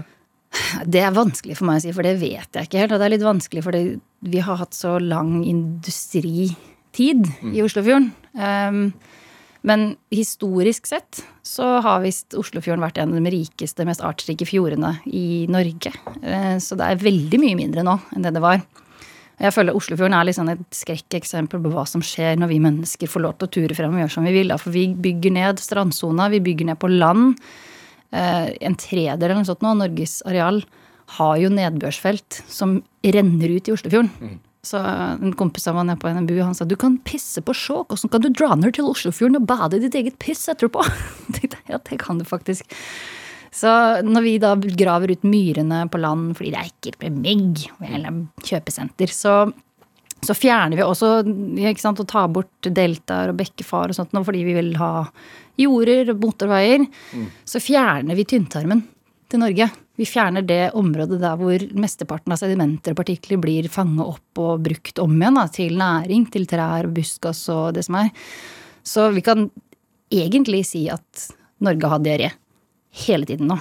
Det 0.92 1.02
er 1.04 1.14
vanskelig 1.14 1.58
for 1.58 1.68
meg 1.68 1.80
å 1.80 1.84
si, 1.84 1.94
for 1.94 2.06
det 2.06 2.16
vet 2.20 2.56
jeg 2.56 2.68
ikke 2.68 2.82
helt. 2.82 2.94
Og 2.94 3.00
det 3.00 3.06
er 3.08 3.14
litt 3.16 3.26
vanskelig 3.26 3.64
fordi 3.66 3.84
vi 4.30 4.42
har 4.44 4.60
hatt 4.60 4.76
så 4.76 4.98
lang 5.02 5.40
industritid 5.46 7.30
i 7.52 7.62
Oslofjorden. 7.64 8.10
Um, 8.34 8.84
men 9.66 9.90
historisk 10.14 10.88
sett 10.88 11.20
så 11.44 11.80
har 11.84 12.00
visst 12.04 12.36
Oslofjorden 12.38 12.84
vært 12.84 13.00
en 13.00 13.12
av 13.12 13.20
de 13.20 13.32
rikeste, 13.34 13.84
mest 13.88 14.04
artsrike 14.04 14.46
fjordene 14.48 14.94
i 15.06 15.44
Norge. 15.52 15.92
Eh, 16.22 16.56
Så 16.62 16.78
det 16.80 16.86
er 16.86 17.02
veldig 17.02 17.40
mye 17.42 17.58
mindre 17.58 17.84
nå 17.84 17.98
enn 18.16 18.24
det 18.24 18.32
det 18.36 18.44
var. 18.44 18.62
Jeg 19.40 19.54
føler 19.56 19.76
Oslofjorden 19.76 20.16
er 20.16 20.28
liksom 20.28 20.48
et 20.52 20.64
skrekkeksempel 20.76 21.62
på 21.64 21.72
hva 21.72 21.86
som 21.88 22.02
skjer 22.04 22.36
når 22.40 22.50
vi 22.52 22.60
mennesker 22.60 23.08
får 23.08 23.24
lov 23.24 23.38
til 23.38 23.48
å 23.48 23.52
ture 23.56 23.76
frem 23.76 23.94
og 23.96 24.02
gjøre 24.02 24.14
som 24.16 24.26
vi 24.28 24.34
vil. 24.36 24.52
For 24.60 24.72
vi 24.74 24.86
bygger 24.92 25.32
ned 25.36 25.60
strandsona, 25.60 26.28
vi 26.32 26.42
bygger 26.44 26.68
ned 26.68 26.80
på 26.80 26.90
land. 26.92 27.40
Eh, 28.12 28.52
En 28.60 28.74
tredel 28.78 29.22
eller 29.28 29.38
noe 29.38 29.48
sånt 29.48 29.62
nå, 29.62 29.74
Norges 29.78 30.20
areal 30.26 30.62
har 31.16 31.36
jo 31.42 31.50
nedbørsfelt 31.50 32.42
som 32.50 32.78
renner 33.02 33.56
ut 33.56 33.68
i 33.68 33.74
Oslofjorden. 33.74 34.38
Så 34.62 34.76
en 34.78 35.32
kompis 35.38 35.64
av 35.70 35.78
meg 35.78 35.88
nede 35.88 36.02
på 36.02 36.10
NMBU 36.12 36.42
han 36.42 36.54
sa 36.54 36.66
du 36.68 36.76
kan 36.78 36.98
pisse 37.06 37.40
på 37.42 37.54
Skjåk, 37.56 37.94
og 37.94 37.98
så 37.98 38.10
kan 38.12 38.20
du 38.22 38.28
dra 38.28 38.52
ned 38.54 38.76
til 38.76 38.90
Oslofjorden 38.90 39.40
og 39.40 39.46
bade 39.48 39.78
i 39.78 39.82
ditt 39.86 39.96
eget 39.98 40.18
piss 40.22 40.46
etterpå. 40.52 40.84
Ja, 41.70 41.78
det 41.78 42.00
kan 42.02 42.18
du 42.18 42.24
faktisk. 42.26 42.66
Så 43.54 43.70
når 44.02 44.22
vi 44.26 44.32
da 44.42 44.54
graver 44.58 45.12
ut 45.14 45.22
myrene 45.26 45.84
på 45.90 45.98
land 46.02 46.34
fordi 46.38 46.50
det 46.52 46.58
er 46.60 46.70
ekkelt 46.70 47.02
med 47.02 47.20
mygg 47.24 47.64
og 47.78 48.46
kjøpesenter, 48.46 49.10
så, 49.14 49.34
så 50.20 50.36
fjerner 50.36 50.76
vi 50.76 50.84
også 50.84 51.10
ikke 51.24 51.80
sant, 51.80 52.00
å 52.02 52.08
ta 52.08 52.26
bort 52.28 52.68
deltaer 52.68 53.32
og 53.32 53.38
bekkefar 53.40 53.90
og 53.90 53.96
sånt 53.96 54.12
nå 54.12 54.22
fordi 54.26 54.42
vi 54.44 54.56
vil 54.58 54.74
ha 54.80 55.06
jorder 55.60 56.12
og 56.12 56.24
motorveier. 56.24 56.84
Så 57.48 57.62
fjerner 57.62 58.18
vi 58.18 58.26
tynntarmen 58.28 58.82
til 59.30 59.42
Norge. 59.42 59.70
Vi 60.00 60.06
fjerner 60.08 60.44
det 60.44 60.70
området 60.76 61.20
der 61.20 61.40
hvor 61.40 61.64
mesteparten 61.76 62.34
av 62.34 62.40
sedimenter 62.40 62.94
og 62.94 63.00
partikler 63.00 63.40
blir 63.40 63.68
fanget 63.72 64.06
opp 64.06 64.40
og 64.40 64.62
brukt 64.64 65.00
om 65.02 65.16
igjen 65.16 65.40
da, 65.40 65.46
til 65.52 65.76
næring, 65.80 66.28
til 66.32 66.46
trær 66.48 66.88
og 66.88 66.94
buskas 66.96 67.42
og 67.52 67.74
det 67.76 67.84
som 67.88 67.98
er. 68.00 68.12
Så 68.84 69.10
vi 69.12 69.24
kan 69.24 69.48
egentlig 70.10 70.64
si 70.68 70.86
at 70.92 71.28
Norge 71.60 71.92
har 71.92 72.00
diaré 72.04 72.32
hele 73.06 73.28
tiden 73.28 73.52
nå. 73.52 73.60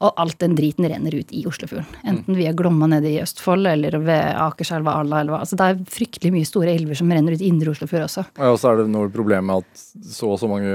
Og 0.00 0.16
alt 0.16 0.38
den 0.40 0.54
driten 0.56 0.86
renner 0.88 1.12
ut 1.12 1.32
i 1.36 1.42
Oslofjorden. 1.48 1.84
Enten 2.08 2.38
via 2.38 2.54
Glomma 2.56 2.86
nede 2.88 3.10
i 3.10 3.18
Østfold 3.20 3.68
eller 3.68 3.98
ved 4.00 4.30
Akerselva, 4.40 4.94
Alla 5.02 5.20
eller. 5.20 5.42
Altså, 5.42 5.58
det 5.60 5.66
er 5.66 5.82
fryktelig 5.92 6.32
mye 6.32 6.48
store 6.48 6.72
elver 6.72 6.96
som 6.96 7.12
renner 7.12 7.36
ut 7.36 7.44
i 7.44 7.50
indre 7.50 7.74
Oslofjord 7.74 8.06
også. 8.06 8.24
Og 8.40 8.56
så 8.62 8.72
er 8.72 8.80
det 8.80 8.88
noe 8.94 9.12
problem 9.12 9.50
med 9.50 9.60
at 9.60 9.84
så 10.16 10.32
og 10.32 10.40
så 10.40 10.48
mange 10.48 10.72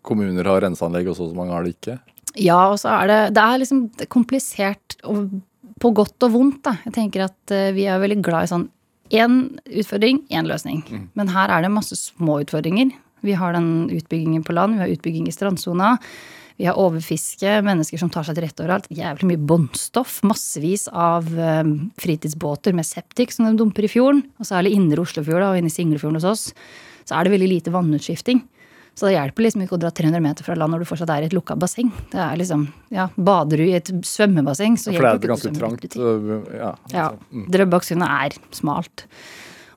kommuner 0.00 0.48
har 0.48 0.64
renseanlegg, 0.64 1.12
og 1.12 1.18
så 1.18 1.26
og 1.26 1.34
så 1.34 1.38
mange 1.38 1.52
har 1.52 1.68
det 1.68 1.76
ikke. 1.76 1.98
Ja, 2.40 2.60
og 2.72 2.78
så 2.80 2.94
er 2.96 3.10
det 3.10 3.20
Det 3.36 3.44
er 3.44 3.60
liksom 3.60 3.82
er 4.00 4.08
komplisert 4.08 4.96
og 5.04 5.28
på 5.82 5.90
godt 5.92 6.24
og 6.24 6.32
vondt, 6.32 6.62
da. 6.64 6.76
Jeg 6.86 6.94
tenker 6.94 7.26
at 7.26 7.52
eh, 7.54 7.72
vi 7.76 7.88
er 7.90 8.00
veldig 8.00 8.20
glad 8.24 8.46
i 8.46 8.52
sånn 8.52 8.68
én 9.12 9.38
utfordring, 9.68 10.22
én 10.32 10.48
løsning. 10.48 10.82
Men 11.18 11.32
her 11.34 11.50
er 11.52 11.64
det 11.64 11.72
masse 11.74 11.98
små 11.98 12.40
utfordringer. 12.44 12.92
Vi 13.22 13.34
har 13.38 13.52
den 13.52 13.90
utbyggingen 13.92 14.44
på 14.46 14.54
land, 14.56 14.78
vi 14.78 14.82
har 14.82 14.94
utbygging 14.94 15.28
i 15.28 15.34
strandsona. 15.34 15.96
Vi 16.58 16.68
har 16.68 16.78
overfiske, 16.78 17.58
mennesker 17.64 18.00
som 18.00 18.10
tar 18.12 18.26
seg 18.26 18.36
til 18.36 18.46
rette 18.46 18.64
overalt. 18.64 18.88
Jævlig 18.92 19.30
mye 19.32 19.42
båndstoff. 19.52 20.20
Massevis 20.28 20.88
av 20.92 21.28
eh, 21.32 21.64
fritidsbåter 22.02 22.76
med 22.76 22.88
septik 22.88 23.34
som 23.34 23.48
de 23.48 23.56
dumper 23.60 23.88
i 23.88 23.92
fjorden. 23.92 24.24
Og 24.38 24.48
særlig 24.48 24.74
indre 24.76 25.04
Oslofjord 25.04 25.46
og 25.48 25.60
inne 25.60 25.72
i 25.72 25.74
Singlefjorden 25.74 26.20
hos 26.20 26.28
oss. 26.28 26.48
Så 27.08 27.16
er 27.16 27.26
det 27.26 27.34
veldig 27.34 27.52
lite 27.56 27.74
vannutskifting. 27.74 28.44
Så 28.94 29.08
det 29.08 29.14
hjelper 29.14 29.46
liksom 29.46 29.62
ikke 29.64 29.78
å 29.78 29.80
dra 29.80 29.90
300 29.94 30.20
meter 30.20 30.44
fra 30.44 30.54
land 30.58 30.74
når 30.74 30.82
du 30.82 30.88
fortsatt 30.90 31.10
er 31.14 31.24
i 31.24 31.28
et 31.30 31.36
lukka 31.36 31.56
basseng. 31.56 31.88
Det 32.12 32.20
er 32.20 32.36
liksom, 32.36 32.66
ja, 32.92 33.06
Bader 33.16 33.62
du 33.62 33.64
i 33.64 33.76
et 33.78 33.88
svømmebasseng, 33.88 34.76
så 34.76 34.90
det 34.90 34.98
er 34.98 35.06
hjelper 35.06 35.16
et 35.16 35.32
ganske 35.32 35.48
ikke 35.48 35.62
svømme 35.62 35.78
trangt 35.80 35.96
øh, 35.96 36.58
Ja. 36.58 36.72
Ja. 36.92 37.06
altså, 37.06 37.30
mm. 37.32 37.46
Drøbaksundet 37.56 38.12
er 38.26 38.36
smalt. 38.58 39.06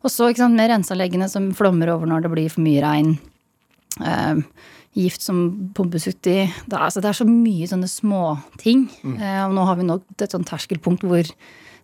Og 0.04 0.12
så 0.12 0.28
ikke 0.30 0.44
sant, 0.44 0.60
med 0.60 0.70
renseanleggene 0.70 1.30
som 1.32 1.48
flommer 1.56 1.94
over 1.96 2.12
når 2.12 2.26
det 2.26 2.34
blir 2.36 2.52
for 2.52 2.66
mye 2.66 2.84
regn. 2.84 3.16
Eh, 4.04 4.44
gift 4.96 5.22
som 5.26 5.44
pumpes 5.76 6.08
uti. 6.08 6.46
Det, 6.48 6.78
altså, 6.80 7.02
det 7.04 7.12
er 7.12 7.18
så 7.20 7.28
mye 7.28 7.68
sånne 7.68 7.90
småting. 7.92 8.86
Eh, 9.20 9.42
og 9.46 9.56
nå 9.58 9.66
har 9.68 9.80
vi 9.80 9.88
nå 9.88 10.00
et 10.18 10.32
sånt 10.32 10.48
terskelpunkt 10.50 11.04
hvor 11.06 11.28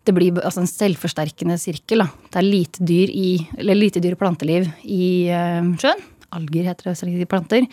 det 0.08 0.16
blir 0.18 0.40
altså, 0.42 0.64
en 0.64 0.72
selvforsterkende 0.72 1.60
sirkel. 1.62 2.06
Da. 2.06 2.08
Det 2.32 2.40
er 2.42 2.48
lite 2.48 2.88
dyr, 2.88 3.12
i, 3.12 3.34
eller 3.60 3.78
lite 3.78 4.02
dyr 4.02 4.16
planteliv 4.20 4.70
i 4.88 5.28
eh, 5.30 5.68
sjøen. 5.82 6.08
Alger 6.32 6.72
heter 6.72 6.88
det, 6.90 6.96
ikke 7.12 7.30
planter. 7.36 7.68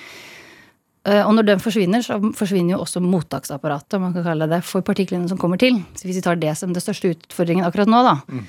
Eh, 1.07 1.23
Og 1.23 1.33
når 1.39 1.47
den 1.53 1.63
forsvinner, 1.63 2.03
så 2.05 2.19
forsvinner 2.37 2.75
jo 2.75 2.83
også 2.83 3.01
mottaksapparatet 3.01 3.97
om 3.97 4.09
man 4.09 4.17
kan 4.19 4.27
kalle 4.27 4.51
det, 4.51 4.65
for 4.67 4.83
partiklene 4.85 5.31
som 5.31 5.39
kommer 5.41 5.61
til. 5.63 5.79
Så 5.95 6.09
hvis 6.09 6.19
vi 6.19 6.27
tar 6.27 6.37
det 6.43 6.57
som 6.59 6.75
den 6.75 6.83
største 6.85 7.15
utfordringen 7.15 7.65
akkurat 7.65 7.89
nå, 7.89 8.03
da, 8.05 8.43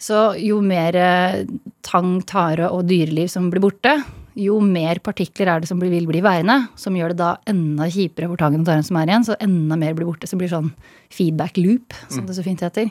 så 0.00 0.30
jo 0.40 0.60
mer 0.64 0.96
eh, 0.96 1.42
tang, 1.84 2.20
tare 2.28 2.68
og 2.72 2.86
dyreliv 2.88 3.32
som 3.32 3.48
blir 3.52 3.64
borte, 3.64 3.96
jo 4.40 4.58
mer 4.64 5.00
partikler 5.04 5.50
er 5.52 5.62
det 5.62 5.68
som 5.70 5.80
vil 5.82 6.06
bli 6.08 6.22
værende, 6.24 6.56
som 6.80 6.96
gjør 6.96 7.14
det 7.14 7.20
da 7.20 7.34
enda 7.50 7.88
kjipere 7.92 8.30
for 8.30 8.40
tangen 8.40 8.64
og 8.64 8.70
taren 8.70 8.86
som 8.86 8.98
er 9.00 9.10
igjen, 9.10 9.26
så 9.28 9.36
enda 9.44 9.78
mer 9.80 9.96
blir 9.98 10.08
borte. 10.08 10.28
Så 10.28 10.36
det 10.36 10.44
blir 10.44 10.52
sånn 10.52 10.72
feedback 11.12 11.60
loop, 11.60 11.96
som 12.08 12.26
det 12.28 12.38
så 12.38 12.46
fint 12.46 12.62
heter. 12.64 12.88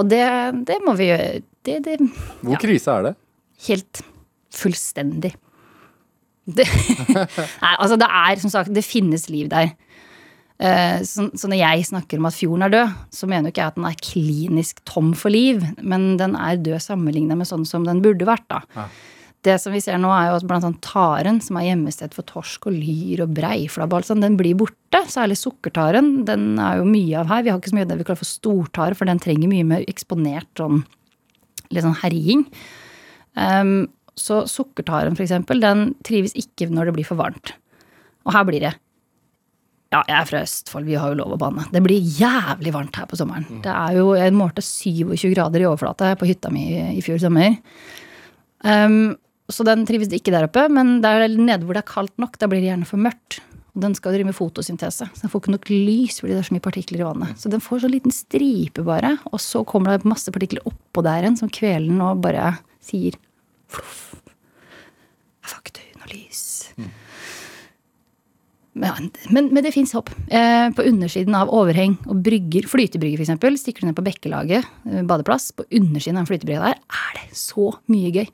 Og 0.00 0.08
det, 0.08 0.24
det 0.68 0.78
må 0.86 0.96
vi 0.96 1.10
gjøre. 1.10 1.42
Det, 1.62 1.78
det 1.84 1.98
Hvor 2.40 2.58
krise 2.62 2.96
er 2.96 3.10
det? 3.10 3.16
helt 3.68 4.02
fullstendig. 4.52 5.32
Det, 6.42 6.66
nei, 7.62 7.74
altså 7.76 7.96
det 8.00 8.08
er 8.08 8.40
som 8.42 8.52
sagt, 8.52 8.72
det 8.74 8.84
finnes 8.84 9.28
liv 9.30 9.46
der. 9.52 9.70
Eh, 10.62 10.98
så, 11.06 11.28
så 11.38 11.50
når 11.50 11.60
jeg 11.60 11.86
snakker 11.92 12.18
om 12.18 12.26
at 12.28 12.36
fjorden 12.36 12.66
er 12.66 12.74
død, 12.74 12.98
så 13.14 13.28
mener 13.30 13.48
jo 13.48 13.54
ikke 13.54 13.62
jeg 13.62 13.72
at 13.72 13.78
den 13.78 13.88
er 13.88 14.02
klinisk 14.08 14.82
tom 14.88 15.12
for 15.18 15.34
liv, 15.34 15.62
men 15.82 16.16
den 16.20 16.36
er 16.38 16.60
død 16.60 16.82
sammenlignet 16.82 17.38
med 17.38 17.48
sånn 17.48 17.66
som 17.68 17.86
den 17.86 18.02
burde 18.04 18.28
vært, 18.28 18.46
da. 18.50 18.62
Ja. 18.76 18.88
Det 19.42 19.56
som 19.58 19.74
vi 19.74 19.80
ser 19.82 19.98
nå, 19.98 20.10
er 20.14 20.28
jo 20.30 20.36
at 20.38 20.44
blant 20.46 20.66
annet 20.66 20.84
taren, 20.86 21.40
som 21.42 21.56
er 21.58 21.66
gjemmested 21.72 22.12
for 22.14 22.26
torsk 22.28 22.68
og 22.70 22.76
lyr 22.76 23.24
og 23.24 23.32
breiflabb 23.34 23.96
og 23.98 24.10
den 24.22 24.36
blir 24.38 24.54
borte. 24.60 25.00
Særlig 25.10 25.40
sukkertaren. 25.40 26.20
Den 26.28 26.60
er 26.62 26.78
jo 26.78 26.86
mye 26.86 27.16
av 27.18 27.32
her. 27.32 27.42
Vi 27.42 27.50
har 27.50 27.58
ikke 27.58 27.72
så 27.72 27.78
mye 27.80 27.88
av 27.88 27.90
det 27.90 27.98
vi 27.98 28.06
kaller 28.06 28.22
for 28.22 28.30
stortare, 28.30 28.98
for 28.98 29.10
den 29.10 29.22
trenger 29.22 29.50
mye 29.50 29.66
mer 29.66 29.86
eksponert 29.90 30.46
sånn 30.60 30.84
litt 31.72 31.86
sånn 31.86 31.98
herjing. 32.02 32.46
Um, 33.34 33.74
så 34.18 34.42
sukkertaren, 34.50 35.16
for 35.16 35.24
eksempel, 35.24 35.62
den 35.62 35.92
trives 36.06 36.36
ikke 36.38 36.68
når 36.70 36.90
det 36.90 36.96
blir 36.98 37.08
for 37.08 37.18
varmt. 37.18 37.54
Og 38.26 38.36
her 38.36 38.46
blir 38.48 38.62
det 38.62 38.74
Ja, 39.92 40.00
jeg 40.08 40.14
er 40.16 40.28
fra 40.28 40.40
Østfold, 40.40 40.86
vi 40.88 40.94
har 40.96 41.10
jo 41.12 41.18
lov 41.18 41.34
å 41.34 41.40
banne. 41.40 41.66
Det 41.68 41.82
blir 41.84 42.00
jævlig 42.00 42.72
varmt 42.72 42.96
her 42.96 43.08
på 43.10 43.18
sommeren. 43.18 43.60
Det 43.64 43.72
er 43.72 43.98
jo, 43.98 44.14
Jeg 44.16 44.32
målte 44.32 44.64
27 44.64 45.34
grader 45.34 45.60
i 45.60 45.66
overflate 45.68 46.14
på 46.16 46.28
hytta 46.30 46.48
mi 46.52 46.62
i, 46.70 46.86
i 46.96 47.02
fjor 47.04 47.18
sommer. 47.20 47.58
Um, 48.64 49.18
så 49.50 49.64
den 49.66 49.86
trives 49.88 50.12
ikke 50.14 50.34
der 50.34 50.46
oppe, 50.46 50.68
men 50.70 51.00
der 51.02 51.26
nede 51.32 51.64
hvor 51.66 51.74
det 51.74 51.82
er 51.82 51.90
kaldt 51.90 52.14
nok, 52.22 52.38
da 52.38 52.48
blir 52.50 52.62
det 52.62 52.70
gjerne 52.70 52.88
for 52.88 53.02
mørkt. 53.02 53.40
Og 53.72 53.80
den 53.80 53.94
skal 53.96 54.12
drive 54.12 54.28
med 54.28 54.36
fotosyntese, 54.36 55.06
så 55.08 55.24
den 55.24 55.32
får 55.32 55.42
ikke 55.42 55.54
nok 55.54 55.70
lys 55.72 56.20
fordi 56.20 56.34
det 56.34 56.42
er 56.42 56.48
så 56.50 56.54
mye 56.56 56.64
partikler 56.64 57.02
i 57.02 57.06
vannet. 57.08 57.38
Så 57.40 57.50
den 57.52 57.62
får 57.64 57.82
så 57.82 57.90
liten 57.90 58.12
stripe 58.12 58.84
bare, 58.84 59.14
og 59.32 59.40
så 59.40 59.64
kommer 59.68 59.96
det 59.96 60.08
masse 60.08 60.32
partikler 60.34 60.66
oppå 60.68 61.04
der 61.06 61.24
igjen 61.24 61.40
som 61.40 61.52
kveler 61.52 61.88
den 61.88 62.02
og 62.04 62.20
bare 62.24 62.58
sier 62.84 63.16
fluff. 63.72 64.10
Får 65.42 65.72
noe 65.98 66.12
lys. 66.12 66.42
Men, 68.72 69.10
men, 69.28 69.50
men 69.52 69.64
det 69.64 69.74
fins 69.74 69.92
håp. 69.96 70.08
Eh, 70.32 70.68
på 70.72 70.84
undersiden 70.88 71.34
av 71.36 71.50
overheng 71.52 71.98
og 72.08 72.22
brygger, 72.24 72.68
flytebrygger 72.68 73.20
f.eks., 73.20 73.60
stikker 73.60 73.84
du 73.84 73.90
ned 73.90 73.98
på 73.98 74.04
Bekkelaget 74.06 74.64
eh, 74.88 75.02
badeplass, 75.08 75.50
på 75.56 75.66
undersiden 75.68 76.20
av 76.20 76.24
en 76.24 76.30
flytebrygge 76.30 76.72
der 76.72 76.80
er 76.80 77.18
det 77.18 77.36
så 77.36 77.72
mye 77.92 78.12
gøy. 78.14 78.30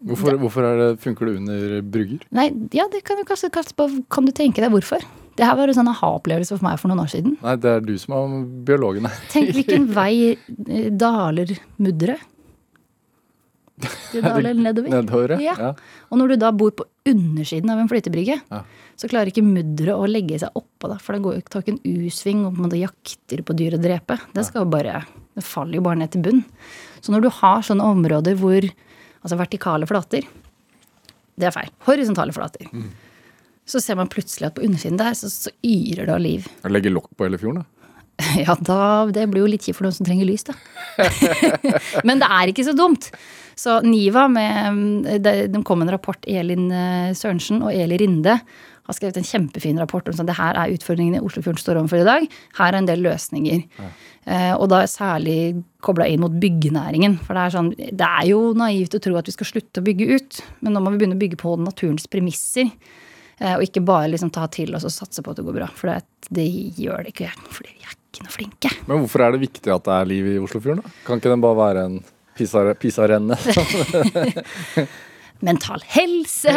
Hvorfor, 0.00 0.36
hvorfor 0.40 0.64
det, 0.78 0.86
funker 1.02 1.28
det 1.28 1.36
under 1.42 1.82
brygger? 1.84 2.22
Nei, 2.32 2.46
ja, 2.72 2.86
det 2.88 3.02
kan 3.04 3.18
du 3.20 3.24
kanskje, 3.28 3.50
kanskje 3.52 3.88
Kan 4.08 4.24
du 4.24 4.32
tenke 4.32 4.62
deg 4.64 4.72
hvorfor? 4.72 5.04
Det 5.36 5.44
her 5.46 5.56
var 5.56 5.68
en 5.68 5.76
sånn 5.76 5.88
aha-opplevelse 5.92 6.56
for 6.56 6.64
meg 6.66 6.78
for 6.80 6.88
noen 6.90 7.02
år 7.04 7.10
siden. 7.12 7.36
Nei, 7.44 7.54
det 7.60 7.70
er 7.70 7.84
du 7.84 7.92
som 8.00 8.16
er 8.16 8.32
biologen 8.66 9.06
her. 9.08 9.20
Tenk 9.32 9.52
hvilken 9.56 9.86
vei 9.98 10.12
eh, 10.34 10.88
daler 10.90 11.52
mudderet. 11.80 12.24
Det 14.12 14.20
daler 14.24 14.56
nedover. 14.66 14.90
Nedover, 14.92 15.36
Ja. 15.40 15.54
ja. 15.56 15.70
Og 16.10 16.18
når 16.20 16.34
du 16.34 16.36
da 16.42 16.50
bor 16.52 16.72
på 16.76 16.84
undersiden 17.08 17.70
av 17.72 17.78
en 17.80 17.88
flytebrygge, 17.88 18.40
Ja. 18.50 18.62
så 19.00 19.08
klarer 19.08 19.30
ikke 19.32 19.44
mudderet 19.46 19.96
å 19.96 20.08
legge 20.10 20.36
seg 20.42 20.52
oppå, 20.58 20.90
da, 20.92 20.98
for 21.00 21.16
det 21.16 21.22
går 21.24 21.36
jo 21.38 21.44
ikke 21.44 21.54
tar 21.54 21.64
ikke 21.64 21.76
en 21.78 22.04
U-sving 22.04 22.42
og 22.44 22.52
på 22.56 22.60
en 22.60 22.66
måte 22.68 22.80
jakter 22.82 23.42
på 23.46 23.56
dyr 23.56 23.78
å 23.78 23.80
drepe. 23.80 24.18
Det 24.36 24.44
skal 24.48 24.66
jo 24.66 24.72
bare, 24.74 25.04
det 25.36 25.44
faller 25.46 25.78
jo 25.80 25.86
bare 25.86 26.02
ned 26.02 26.12
til 26.12 26.24
bunn. 26.26 26.42
Så 27.00 27.14
når 27.14 27.24
du 27.24 27.30
har 27.40 27.64
sånne 27.64 27.86
områder 27.94 28.36
hvor 28.40 28.66
Altså 29.20 29.36
vertikale 29.40 29.88
flater, 29.88 30.26
det 31.40 31.48
er 31.48 31.54
feil. 31.54 31.72
Horisontale 31.86 32.34
flater. 32.36 32.68
Mm. 32.72 32.88
Så 33.68 33.80
ser 33.82 33.98
man 34.00 34.10
plutselig 34.10 34.48
at 34.48 34.56
på 34.56 34.64
undersiden 34.66 34.98
der 35.00 35.16
så, 35.16 35.30
så 35.30 35.52
yrer 35.64 36.08
det 36.08 36.14
av 36.14 36.22
liv. 36.24 36.48
Legge 36.72 36.92
lokk 36.92 37.10
på 37.16 37.28
hele 37.28 37.40
fjorden, 37.40 37.62
da. 37.62 37.68
Ja, 38.44 38.56
da, 38.56 38.80
det 39.12 39.28
blir 39.32 39.44
jo 39.44 39.50
litt 39.50 39.64
kjipt 39.64 39.78
for 39.78 39.86
noen 39.86 39.96
som 39.96 40.08
trenger 40.08 40.28
lys, 40.28 40.44
da. 40.48 40.56
Men 42.08 42.20
det 42.20 42.28
er 42.28 42.50
ikke 42.52 42.66
så 42.66 42.74
dumt. 42.76 43.10
Så 43.60 43.78
NIVA, 43.84 44.26
med, 44.32 45.22
de 45.24 45.62
kom 45.66 45.80
med 45.80 45.88
en 45.88 45.94
rapport, 45.96 46.20
Elin 46.28 46.70
eh, 46.72 47.12
Sørensen 47.16 47.60
og 47.64 47.74
Eli 47.76 47.98
Rinde, 48.00 48.38
har 48.88 48.96
skrevet 48.96 49.16
en 49.20 49.26
kjempefin 49.26 49.78
rapport 49.78 50.06
om 50.10 50.14
sånn, 50.16 50.26
det 50.28 50.38
her 50.38 50.56
er 50.58 50.72
utfordringene 50.74 51.20
Oslofjorden 51.22 51.60
står 51.62 51.78
overfor 51.82 52.00
i 52.02 52.06
dag. 52.08 52.24
Her 52.58 52.72
er 52.72 52.78
en 52.80 52.88
del 52.88 53.02
løsninger. 53.04 53.60
Eh, 54.26 54.54
og 54.56 54.66
da 54.72 54.80
særlig 54.90 55.62
kobla 55.84 56.06
inn 56.10 56.20
mot 56.24 56.32
byggenæringen. 56.42 57.18
For 57.26 57.36
det 57.38 57.44
er, 57.44 57.54
sånn, 57.54 57.70
det 57.76 58.08
er 58.08 58.26
jo 58.32 58.40
naivt 58.58 58.96
å 58.98 59.02
tro 59.04 59.14
at 59.20 59.28
vi 59.30 59.36
skal 59.36 59.48
slutte 59.52 59.80
å 59.82 59.86
bygge 59.86 60.10
ut, 60.16 60.40
men 60.60 60.74
nå 60.76 60.82
må 60.84 60.92
vi 60.94 61.02
begynne 61.04 61.16
å 61.18 61.22
bygge 61.22 61.38
på 61.40 61.54
naturens 61.62 62.08
premisser. 62.10 62.68
Eh, 63.40 63.54
og 63.56 63.62
ikke 63.64 63.80
bare 63.86 64.10
liksom 64.12 64.32
ta 64.34 64.44
til 64.52 64.74
oss 64.76 64.84
og 64.88 64.92
satse 64.92 65.22
på 65.24 65.32
at 65.32 65.40
det 65.40 65.46
går 65.46 65.56
bra. 65.62 65.68
For 65.78 65.92
det, 65.92 66.02
det 66.40 66.48
gjør 66.80 67.06
det 67.06 67.14
ikke, 67.14 67.30
fordi 67.48 67.72
vi 67.78 67.86
er 67.86 67.94
ikke 67.96 68.26
noe 68.26 68.34
flinke. 68.34 68.72
Men 68.90 69.04
hvorfor 69.04 69.24
er 69.24 69.36
det 69.36 69.44
viktig 69.46 69.72
at 69.72 69.86
det 69.86 69.94
er 70.00 70.10
liv 70.10 70.32
i 70.34 70.38
Oslofjorden, 70.42 70.82
da? 70.84 70.96
Kan 71.06 71.22
ikke 71.22 71.32
den 71.32 71.44
bare 71.46 71.60
være 71.62 71.86
en 71.88 72.00
pisa- 72.36 72.74
pisarenne? 72.80 73.38
Mental 75.46 75.82
helse! 75.94 76.52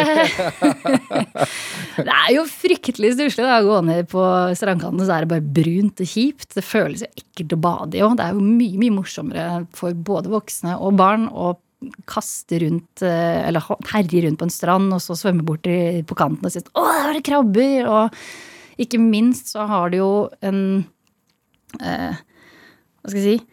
det 1.97 2.13
er 2.13 2.31
jo 2.35 2.45
fryktelig 2.49 3.13
stusslig 3.15 3.45
å 3.47 3.59
gå 3.67 3.81
ned 3.87 4.09
på 4.11 4.23
strandkanten, 4.59 5.05
så 5.05 5.17
er 5.17 5.25
det 5.25 5.31
bare 5.33 5.53
brunt 5.59 6.03
og 6.03 6.09
kjipt. 6.09 6.49
Det 6.57 6.65
føles 6.65 7.05
jo 7.05 7.11
ekkelt 7.11 7.55
å 7.55 7.61
bade 7.63 7.99
i 7.99 8.03
òg. 8.05 8.17
Det 8.19 8.25
er 8.25 8.35
jo 8.35 8.47
mye, 8.47 8.79
mye 8.81 8.95
morsommere 8.99 9.47
for 9.75 9.95
både 9.95 10.33
voksne 10.33 10.77
og 10.79 10.97
barn 10.99 11.29
å 11.31 11.53
kaste 12.07 12.59
rundt, 12.63 13.03
eh, 13.03 13.43
eller 13.47 13.63
herje 13.91 14.23
rundt 14.23 14.39
på 14.39 14.47
en 14.47 14.53
strand, 14.53 14.93
og 14.95 15.01
så 15.03 15.17
svømme 15.19 15.43
bort 15.47 15.67
på 15.67 16.15
kanten 16.19 16.45
og 16.45 16.51
si 16.51 16.59
'Å, 16.59 16.83
der 16.83 17.07
var 17.07 17.13
det 17.13 17.25
krabber!' 17.27 17.87
Og 17.87 18.79
ikke 18.79 18.99
minst 18.99 19.51
så 19.53 19.67
har 19.67 19.89
det 19.89 19.99
jo 19.99 20.29
en 20.41 20.85
eh, 21.79 22.15
Hva 23.03 23.09
skal 23.09 23.19
jeg 23.19 23.39
si? 23.39 23.45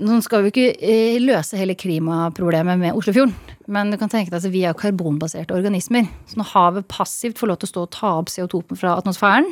Nå 0.00 0.22
skal 0.24 0.42
vi 0.42 0.50
ikke 0.50 0.68
eh, 0.80 1.20
løse 1.20 1.58
hele 1.60 1.76
klimaproblemet 1.76 2.78
med 2.80 2.96
Oslofjorden. 2.96 3.34
Men 3.68 3.92
du 3.92 3.98
kan 4.00 4.08
tenke 4.08 4.32
deg 4.32 4.40
at 4.40 4.52
vi 4.52 4.64
er 4.64 4.76
karbonbaserte 4.78 5.54
organismer. 5.54 6.08
Så 6.30 6.40
når 6.40 6.52
havet 6.54 6.88
passivt 6.88 7.38
får 7.38 7.50
lov 7.50 7.60
til 7.60 7.68
å 7.68 7.72
stå 7.74 7.84
og 7.86 7.92
ta 7.96 8.12
opp 8.20 8.32
CO2 8.32 8.62
fra 8.80 8.96
atmosfæren, 8.96 9.50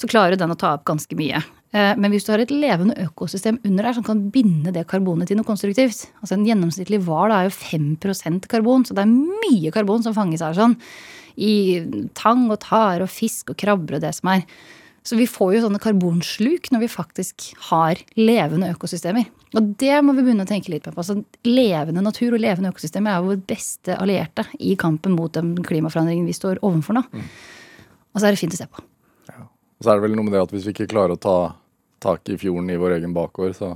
så 0.00 0.10
klarer 0.10 0.38
den 0.38 0.52
å 0.52 0.58
ta 0.58 0.74
opp 0.74 0.84
ganske 0.88 1.16
mye. 1.18 1.42
Eh, 1.74 1.94
Men 1.96 2.10
hvis 2.10 2.26
du 2.26 2.32
har 2.32 2.42
et 2.42 2.54
levende 2.54 2.96
økosystem 3.02 3.58
under 3.64 3.84
der 3.84 3.96
som 3.96 4.06
kan 4.06 4.28
binde 4.30 4.72
det 4.74 4.86
karbonet 4.90 5.30
til 5.30 5.38
noe 5.38 5.46
konstruktivt 5.46 6.06
altså 6.20 6.36
En 6.36 6.46
gjennomsnittlig 6.46 7.00
hval 7.02 7.34
er 7.34 7.48
jo 7.48 7.54
5% 7.54 8.48
karbon, 8.50 8.84
så 8.84 8.94
det 8.94 9.04
er 9.04 9.14
mye 9.14 9.72
karbon 9.74 10.02
som 10.02 10.14
fanges 10.14 10.42
her 10.42 10.54
sånn. 10.54 10.76
I 11.36 11.82
tang 12.14 12.46
og 12.50 12.60
tare 12.62 13.02
og 13.02 13.10
fisk 13.10 13.50
og 13.50 13.58
krabber 13.58 13.98
og 13.98 14.04
det 14.04 14.14
som 14.14 14.30
er. 14.30 14.44
Så 15.04 15.18
vi 15.18 15.26
får 15.28 15.56
jo 15.56 15.64
sånne 15.66 15.82
karbonsluk 15.82 16.70
når 16.72 16.86
vi 16.86 16.88
faktisk 16.88 17.50
har 17.70 17.98
levende 18.16 18.70
økosystemer. 18.72 19.26
Og 19.54 19.74
det 19.80 19.98
må 20.02 20.14
vi 20.16 20.24
begynne 20.26 20.46
å 20.46 20.50
tenke 20.50 20.72
litt 20.72 20.86
på. 20.86 20.94
Altså, 20.98 21.20
levende 21.46 22.02
natur 22.02 22.34
og 22.34 22.42
levende 22.42 22.72
økosystemer 22.74 23.14
er 23.14 23.26
vår 23.26 23.42
beste 23.46 23.98
allierte 24.00 24.46
i 24.58 24.74
kampen 24.80 25.14
mot 25.14 25.32
den 25.34 25.54
klimaforandringen 25.64 26.26
vi 26.26 26.34
står 26.36 26.62
overfor 26.66 26.98
nå. 26.98 27.04
Og 28.14 28.20
så 28.20 28.26
er 28.26 28.34
det 28.34 28.40
fint 28.42 28.56
å 28.56 28.60
se 28.60 28.70
på. 28.70 28.82
Og 29.34 29.86
så 29.86 29.92
er 29.92 29.98
det 29.98 30.06
vel 30.06 30.16
noe 30.16 30.26
med 30.26 30.34
det 30.36 30.42
at 30.44 30.54
hvis 30.54 30.66
vi 30.68 30.74
ikke 30.74 30.90
klarer 30.90 31.16
å 31.16 31.20
ta 31.20 31.38
tak 32.04 32.28
i 32.28 32.36
fjorden 32.38 32.68
i 32.72 32.76
vår 32.80 32.98
egen 32.98 33.14
bakgård, 33.16 33.54
så 33.56 33.70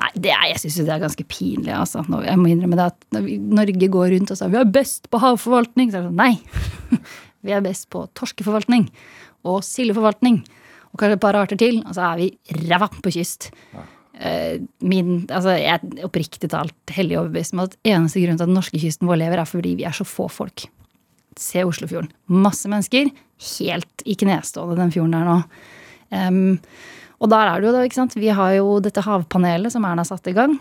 Nei, 0.00 0.10
det 0.26 0.32
er, 0.34 0.46
jeg 0.52 0.60
syns 0.64 0.78
det 0.82 0.94
er 0.94 1.02
ganske 1.02 1.24
pinlig. 1.30 1.72
Altså. 1.72 2.02
Jeg 2.26 2.40
må 2.40 2.50
innrømme 2.50 2.78
det 2.78 2.88
at 2.92 3.06
når 3.14 3.26
vi, 3.26 3.36
Norge 3.60 3.88
går 3.94 4.12
rundt 4.14 4.32
og 4.34 4.38
sier 4.38 4.52
vi 4.52 4.60
er 4.60 4.72
best 4.74 5.08
på 5.12 5.20
havforvaltning. 5.22 5.92
Så 5.92 6.00
er 6.00 6.04
det 6.04 6.10
sånn, 6.10 6.20
nei. 6.20 7.00
Vi 7.40 7.54
er 7.56 7.62
best 7.64 7.86
på 7.88 8.02
torskeforvaltning 8.18 8.82
og 9.48 9.62
sildeforvaltning. 9.64 10.42
Og 10.90 11.00
kanskje 11.00 11.16
et 11.16 11.22
par 11.22 11.38
arter 11.40 11.56
til. 11.56 11.78
Og 11.86 11.94
så 11.96 12.10
er 12.10 12.18
vi 12.18 12.58
ræva 12.66 12.90
på 12.92 13.12
kyst. 13.14 13.48
Eh, 13.72 13.86
Min, 14.84 15.22
altså 15.32 15.54
jeg 15.56 15.78
er 15.78 16.04
oppriktig 16.04 16.50
talt 16.52 16.92
hellig 16.92 17.16
overbevist 17.16 17.54
om 17.56 17.62
at 17.64 17.76
eneste 17.88 18.20
grunn 18.20 18.36
til 18.36 18.44
at 18.44 18.50
den 18.50 18.58
norske 18.58 18.80
kysten 18.82 19.08
vår 19.08 19.22
lever, 19.22 19.40
er 19.40 19.48
fordi 19.48 19.72
vi 19.78 19.86
er 19.88 19.96
så 19.96 20.04
få 20.04 20.26
folk. 20.28 20.66
Se 21.40 21.62
Oslofjorden. 21.64 22.10
Masse 22.28 22.68
mennesker. 22.68 23.08
Helt 23.56 24.04
i 24.04 24.16
knestående, 24.20 24.76
den 24.76 24.92
fjorden 24.92 25.16
der 25.16 25.24
nå. 25.24 25.38
Um, 26.10 26.58
og 27.20 27.30
der 27.32 27.48
er 27.48 27.60
det 27.60 27.68
jo 27.68 27.72
da, 27.76 27.86
ikke 27.86 28.00
sant. 28.00 28.18
Vi 28.18 28.28
har 28.34 28.52
jo 28.56 28.76
dette 28.84 29.04
havpanelet 29.04 29.72
som 29.72 29.84
Erna 29.88 30.04
satte 30.08 30.32
i 30.32 30.36
gang. 30.36 30.58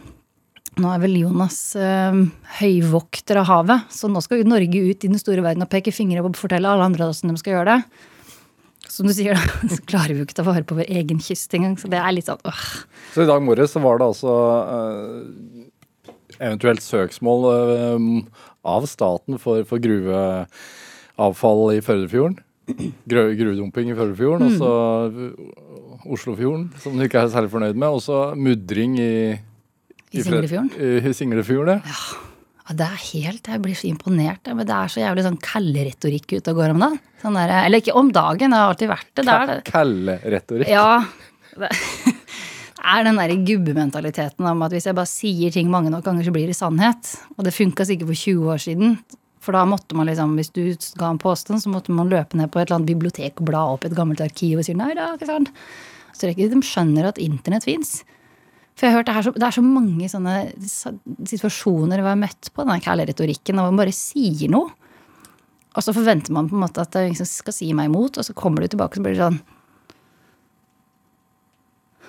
Nå 0.79 0.91
er 0.93 1.01
vel 1.01 1.17
Jonas 1.19 1.57
eh, 1.79 2.19
høyvokter 2.59 3.39
av 3.41 3.47
havet, 3.49 3.89
så 3.91 4.07
nå 4.11 4.21
skal 4.23 4.41
jo 4.41 4.47
Norge 4.47 4.83
ut 4.85 5.03
i 5.03 5.09
den 5.09 5.19
store 5.19 5.43
verden 5.43 5.65
og 5.65 5.71
peke 5.71 5.91
fingre 5.95 6.21
og 6.23 6.37
fortelle 6.39 6.69
alle 6.69 6.85
andre 6.85 7.09
hvordan 7.09 7.33
de 7.33 7.41
skal 7.41 7.57
gjøre 7.57 7.73
det. 7.73 8.03
Som 8.89 9.09
du 9.09 9.13
sier, 9.13 9.37
da, 9.37 9.69
så 9.73 9.79
klarer 9.87 10.15
vi 10.15 10.23
jo 10.23 10.27
ikke 10.27 10.37
ta 10.39 10.45
vare 10.47 10.65
på 10.67 10.77
vår 10.79 10.89
egen 10.89 11.21
kyst 11.23 11.53
engang. 11.57 11.77
Så 11.79 11.91
det 11.91 11.99
er 12.01 12.15
litt 12.15 12.29
sånn 12.29 12.41
øh. 12.49 12.63
Så 13.13 13.23
i 13.23 13.29
dag 13.29 13.43
morges 13.45 13.75
så 13.75 13.83
var 13.83 14.01
det 14.01 14.07
altså 14.09 14.35
eh, 14.75 15.65
eventuelt 16.39 16.83
søksmål 16.85 17.49
eh, 17.53 18.07
av 18.69 18.87
staten 18.89 19.39
for, 19.41 19.65
for 19.69 19.81
gruveavfall 19.83 21.65
i 21.77 21.83
Førdefjorden. 21.85 22.39
Gruvedumping 23.09 23.89
i 23.89 23.97
Førdefjorden, 23.97 24.49
og 24.49 24.57
så 24.61 24.73
eh, 25.09 26.09
Oslofjorden, 26.09 26.69
som 26.79 26.97
du 26.97 27.05
ikke 27.05 27.23
er 27.25 27.31
særlig 27.33 27.51
fornøyd 27.53 27.77
med. 27.77 27.89
Og 27.93 28.01
så 28.05 28.23
mudring 28.37 28.97
i 29.01 29.11
I 30.09 30.21
I 30.21 30.25
Singlefjorden. 30.25 30.73
I 30.79 31.13
Singlefjorden, 31.13 31.81
ja. 31.85 32.28
Ja, 32.69 32.75
det 32.77 32.85
er 32.85 32.99
helt, 33.01 33.47
Jeg 33.49 33.61
blir 33.63 33.77
så 33.77 33.87
imponert. 33.89 34.45
Men 34.53 34.67
det 34.67 34.75
er 34.75 34.91
så 34.93 35.01
jævlig 35.01 35.25
sånn 35.25 35.39
kalleretorikk 35.41 36.35
ute 36.37 36.53
og 36.53 36.59
går 36.61 36.75
om 36.75 36.83
dagen. 36.85 36.99
Sånn 37.23 37.37
der, 37.39 37.53
eller 37.65 37.81
ikke 37.81 37.95
om 37.97 38.11
dagen, 38.13 38.53
det 38.53 38.59
har 38.59 38.69
alltid 38.69 38.91
vært 38.91 39.09
det. 39.17 39.25
det, 39.25 39.37
er. 39.37 39.63
Kalleretorikk. 39.65 40.69
Ja. 40.69 40.91
Det 41.57 41.71
er 42.93 43.07
den 43.07 43.17
der 43.19 43.33
gubbementaliteten 43.47 44.45
om 44.47 44.61
at 44.67 44.75
hvis 44.75 44.85
jeg 44.85 44.97
bare 44.97 45.09
sier 45.09 45.55
ting 45.55 45.71
mange 45.73 45.89
nok 45.89 46.05
ganger, 46.05 46.27
så 46.27 46.35
blir 46.35 46.45
det 46.45 46.57
sannhet. 46.59 47.15
Og 47.37 47.47
det 47.47 47.55
funka 47.57 47.87
sikkert 47.89 48.11
for 48.11 48.21
20 48.21 48.53
år 48.53 48.61
siden. 48.67 48.99
For 49.41 49.55
da 49.55 49.65
måtte 49.65 49.97
man 49.97 50.05
liksom, 50.11 50.37
hvis 50.37 50.53
du 50.53 50.63
ga 50.99 51.09
en 51.09 51.21
påstand, 51.21 51.63
så 51.63 51.73
måtte 51.73 51.95
man 51.95 52.11
løpe 52.11 52.37
ned 52.37 52.51
på 52.53 52.61
et 52.61 52.67
eller 52.67 52.83
annet 52.83 52.91
bibliotek 52.91 53.41
og 53.41 53.49
bla 53.49 53.65
opp 53.73 53.87
et 53.87 53.97
gammelt 53.97 54.21
arkiv 54.21 54.61
og 54.61 54.67
si 54.67 54.75
nei, 54.77 54.91
det 54.93 55.01
er 55.01 55.17
ikke 55.17 55.31
sant. 55.31 55.51
Så 56.13 56.27
det 56.27 56.35
ikke 56.35 56.51
de 56.53 56.61
skjønner 56.67 57.07
at 57.09 57.21
internett 57.23 57.65
fins. 57.65 58.01
For 58.79 58.87
jeg 58.87 58.93
har 58.93 59.01
hørt 59.01 59.09
det, 59.09 59.21
så, 59.25 59.31
det 59.35 59.43
er 59.43 59.55
så 59.57 59.63
mange 59.65 60.07
sånne 60.07 60.35
situasjoner 61.27 61.99
vi 61.99 62.07
har 62.07 62.19
møtt 62.19 62.47
på 62.55 62.63
den 62.63 62.77
kæle 62.79 63.03
kjærlighetsretorikken, 63.03 63.59
og 63.59 63.73
man 63.73 63.81
bare 63.81 63.95
sier 63.95 64.51
noe. 64.53 64.71
Og 65.75 65.83
så 65.83 65.91
forventer 65.93 66.31
man 66.33 66.47
på 66.47 66.55
en 66.55 66.63
måte 66.63 66.81
at 66.81 66.93
det 66.93 67.01
er 67.01 67.09
ingen 67.09 67.19
som 67.19 67.27
skal 67.27 67.55
si 67.55 67.67
meg 67.75 67.89
imot, 67.89 68.15
og 68.15 68.25
så 68.25 68.35
kommer 68.37 68.63
du 68.63 68.71
tilbake 68.71 68.95
og 68.95 69.01
så 69.01 69.05
blir 69.05 69.17
det 69.17 69.25
sånn 69.25 69.41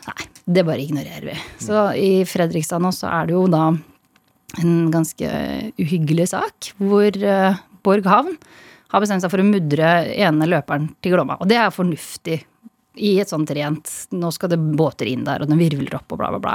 Nei, 0.00 0.28
det 0.56 0.62
bare 0.64 0.80
ignorerer 0.80 1.26
vi. 1.28 1.34
Så 1.60 1.82
i 1.98 2.22
Fredrikstad 2.24 2.80
nå 2.80 2.88
så 2.96 3.10
er 3.18 3.28
det 3.28 3.34
jo 3.34 3.42
da 3.52 3.66
en 4.62 4.76
ganske 4.94 5.28
uhyggelig 5.78 6.30
sak 6.32 6.70
hvor 6.78 7.18
uh, 7.20 7.58
Borg 7.84 8.08
havn 8.08 8.38
har 8.90 9.02
bestemt 9.02 9.22
seg 9.22 9.30
for 9.30 9.42
å 9.42 9.46
mudre 9.46 9.90
ene 10.14 10.48
løperen 10.48 10.88
til 11.02 11.14
Glomma. 11.14 11.36
Og 11.42 11.50
det 11.50 11.58
er 11.60 11.74
fornuftig 11.74 12.40
i 12.98 13.12
et 13.22 13.30
sånt 13.30 13.50
rent 13.54 13.90
Nå 14.10 14.30
skal 14.34 14.50
det 14.50 14.58
båter 14.58 15.06
inn 15.06 15.22
der, 15.26 15.42
og 15.42 15.50
den 15.50 15.60
virvler 15.60 15.94
opp, 16.00 16.10
og 16.10 16.18
bla, 16.18 16.30
bla, 16.34 16.40
bla. 16.42 16.54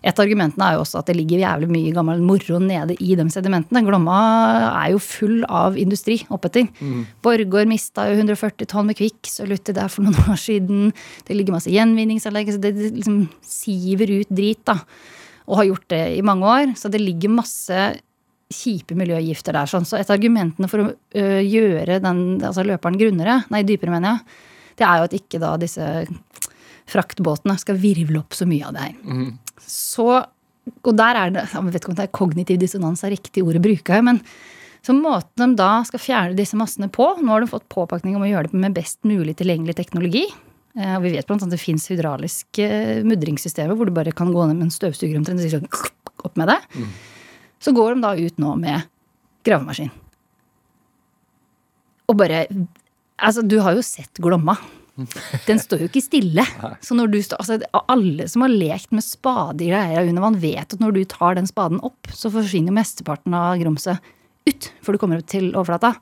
Et 0.00 0.14
av 0.14 0.24
argumentene 0.24 0.66
er 0.66 0.78
jo 0.78 0.84
også 0.84 1.00
at 1.02 1.10
det 1.10 1.16
ligger 1.18 1.42
jævlig 1.42 1.68
mye 1.72 1.92
gammel 1.96 2.22
moro 2.24 2.60
nede 2.62 2.96
i 3.04 3.16
de 3.18 3.26
sedimentene. 3.32 3.82
Glomma 3.84 4.20
er 4.70 4.94
jo 4.94 5.02
full 5.02 5.44
av 5.44 5.76
industri 5.80 6.20
oppetter. 6.32 6.70
Mm. 6.80 7.02
Borgård 7.24 7.68
mista 7.68 8.06
jo 8.08 8.16
140 8.16 8.70
tonn 8.70 8.88
med 8.88 8.98
kvikksølv 9.00 9.60
der 9.68 9.92
for 9.92 10.06
noen 10.06 10.32
år 10.32 10.40
siden. 10.40 10.88
Det 11.28 11.36
ligger 11.36 11.58
masse 11.58 11.72
gjenvinningsanlegg, 11.72 12.54
så 12.54 12.62
det 12.62 12.74
liksom 12.80 13.20
siver 13.44 14.12
ut 14.14 14.32
drit, 14.32 14.64
da. 14.64 14.80
Og 15.44 15.60
har 15.60 15.68
gjort 15.68 15.88
det 15.92 16.02
i 16.16 16.24
mange 16.24 16.48
år. 16.48 16.74
Så 16.80 16.88
det 16.92 17.02
ligger 17.02 17.36
masse 17.36 17.84
kjipe 18.54 18.96
miljøgifter 18.96 19.56
der. 19.56 19.68
Sånn. 19.68 19.86
Så 19.88 19.98
et 19.98 20.08
av 20.08 20.16
argumentene 20.16 20.68
for 20.70 20.86
å 20.86 20.88
gjøre 21.44 22.00
den, 22.04 22.24
altså 22.40 22.64
løperen 22.64 22.98
grunnere, 23.00 23.42
nei, 23.52 23.64
dypere, 23.68 23.92
mener 23.92 24.14
jeg, 24.14 24.50
det 24.78 24.86
er 24.86 25.00
jo 25.00 25.08
at 25.08 25.16
ikke 25.16 25.40
da 25.42 25.54
disse 25.60 25.88
fraktbåtene 26.90 27.56
skal 27.60 27.78
virvle 27.80 28.20
opp 28.20 28.36
så 28.36 28.46
mye 28.48 28.66
av 28.68 28.76
det 28.76 28.86
her. 28.86 28.96
Mm. 29.04 29.30
Så, 29.64 30.08
og 30.74 30.92
der 30.98 31.20
er 31.20 31.32
det 31.32 31.44
Jeg 31.52 31.64
vet 31.64 31.78
ikke 31.78 31.92
om 31.92 31.96
det 31.96 32.04
er 32.04 32.18
kognitiv 32.18 32.60
dissonans 32.60 33.04
er 33.06 33.14
riktig 33.14 33.44
ord 33.44 33.56
å 33.58 33.64
bruke, 33.64 34.00
men 34.04 34.20
så 34.84 34.92
måten 34.92 35.54
de 35.54 35.56
da 35.56 35.78
skal 35.88 36.02
fjerne 36.02 36.36
disse 36.36 36.58
massene 36.60 36.90
på 36.92 37.06
Nå 37.22 37.32
har 37.32 37.40
de 37.40 37.48
fått 37.48 37.70
påpakning 37.72 38.18
om 38.18 38.26
å 38.26 38.28
gjøre 38.28 38.50
det 38.52 38.60
med 38.66 38.76
best 38.76 39.00
mulig 39.08 39.38
tilgjengelig 39.38 39.78
teknologi. 39.78 40.26
Eh, 40.76 40.94
og 40.98 41.06
vi 41.06 41.14
vet 41.14 41.24
blant 41.24 41.40
annet 41.40 41.54
at 41.54 41.56
det 41.56 41.62
fins 41.62 41.88
hydrauliske 41.88 42.68
mudringssystemer 43.06 43.78
hvor 43.78 43.88
du 43.88 43.94
bare 43.96 44.12
kan 44.12 44.32
gå 44.34 44.44
ned 44.44 44.58
med 44.58 44.68
en 44.68 44.74
støvsuger 44.74 45.16
omtrent 45.16 45.40
og 45.40 45.54
sånn 45.54 45.68
opp 46.24 46.40
med 46.40 46.52
det. 46.52 46.60
Mm. 46.76 46.90
Så 47.64 47.72
går 47.76 47.94
de 47.94 48.04
da 48.04 48.12
ut 48.18 48.42
nå 48.42 48.54
med 48.60 48.84
gravemaskin. 49.46 49.92
Og 52.12 52.18
bare 52.20 52.44
Altså, 53.24 53.44
du 53.46 53.58
har 53.64 53.76
jo 53.76 53.84
sett 53.84 54.20
Glomma. 54.22 54.56
Den 55.48 55.58
står 55.58 55.82
jo 55.82 55.88
ikke 55.88 56.04
stille. 56.04 56.44
Så 56.86 56.94
når 56.96 57.10
du 57.10 57.18
står, 57.24 57.40
altså, 57.42 57.58
alle 57.90 58.28
som 58.30 58.44
har 58.44 58.52
lekt 58.52 58.94
med 58.94 59.06
spade 59.06 59.64
i 59.66 59.72
greier 59.72 60.06
under 60.06 60.28
vann, 60.28 60.38
vet 60.42 60.76
at 60.76 60.82
når 60.82 60.94
du 60.94 61.02
tar 61.10 61.38
den 61.38 61.50
spaden 61.50 61.82
opp, 61.86 62.12
så 62.14 62.30
forsvinner 62.32 62.70
jo 62.70 62.78
mesteparten 62.78 63.34
av 63.36 63.58
grumset 63.62 64.14
ut 64.44 64.70
før 64.84 64.94
du 64.94 65.00
kommer 65.00 65.22
opp 65.22 65.30
til 65.32 65.50
overflata. 65.54 65.94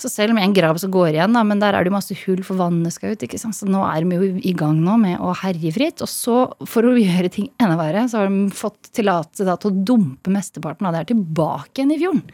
Så 0.00 0.08
selv 0.08 0.32
om 0.32 0.38
en 0.40 0.54
grav 0.56 0.78
så 0.80 0.88
går 0.88 1.10
igjen, 1.10 1.34
da, 1.36 1.42
men 1.44 1.60
der 1.60 1.76
er 1.76 1.84
det 1.84 1.90
jo 1.90 1.96
masse 1.98 2.14
hull 2.22 2.40
for 2.46 2.56
vannet 2.56 2.94
skal 2.94 3.12
ut. 3.12 3.24
ikke 3.26 3.36
sant? 3.42 3.58
Så 3.58 3.66
nå 3.68 3.82
er 3.84 4.00
de 4.00 4.16
jo 4.16 4.28
i 4.48 4.54
gang 4.56 4.78
nå 4.80 4.94
med 5.02 5.20
å 5.20 5.34
herje 5.36 5.74
fritt. 5.76 6.00
Og 6.00 6.08
så, 6.08 6.36
for 6.64 6.88
å 6.88 6.94
gjøre 6.96 7.28
ting 7.34 7.50
enda 7.60 7.76
verre, 7.76 8.06
så 8.08 8.22
har 8.22 8.30
de 8.30 8.46
fått 8.56 8.94
tillatelse 8.96 9.44
til 9.44 9.68
å 9.68 9.82
dumpe 9.90 10.32
mesteparten 10.32 10.88
av 10.88 10.96
det 10.96 11.02
her 11.02 11.10
tilbake 11.12 11.82
igjen 11.82 11.92
i 11.92 12.00
fjorden 12.00 12.24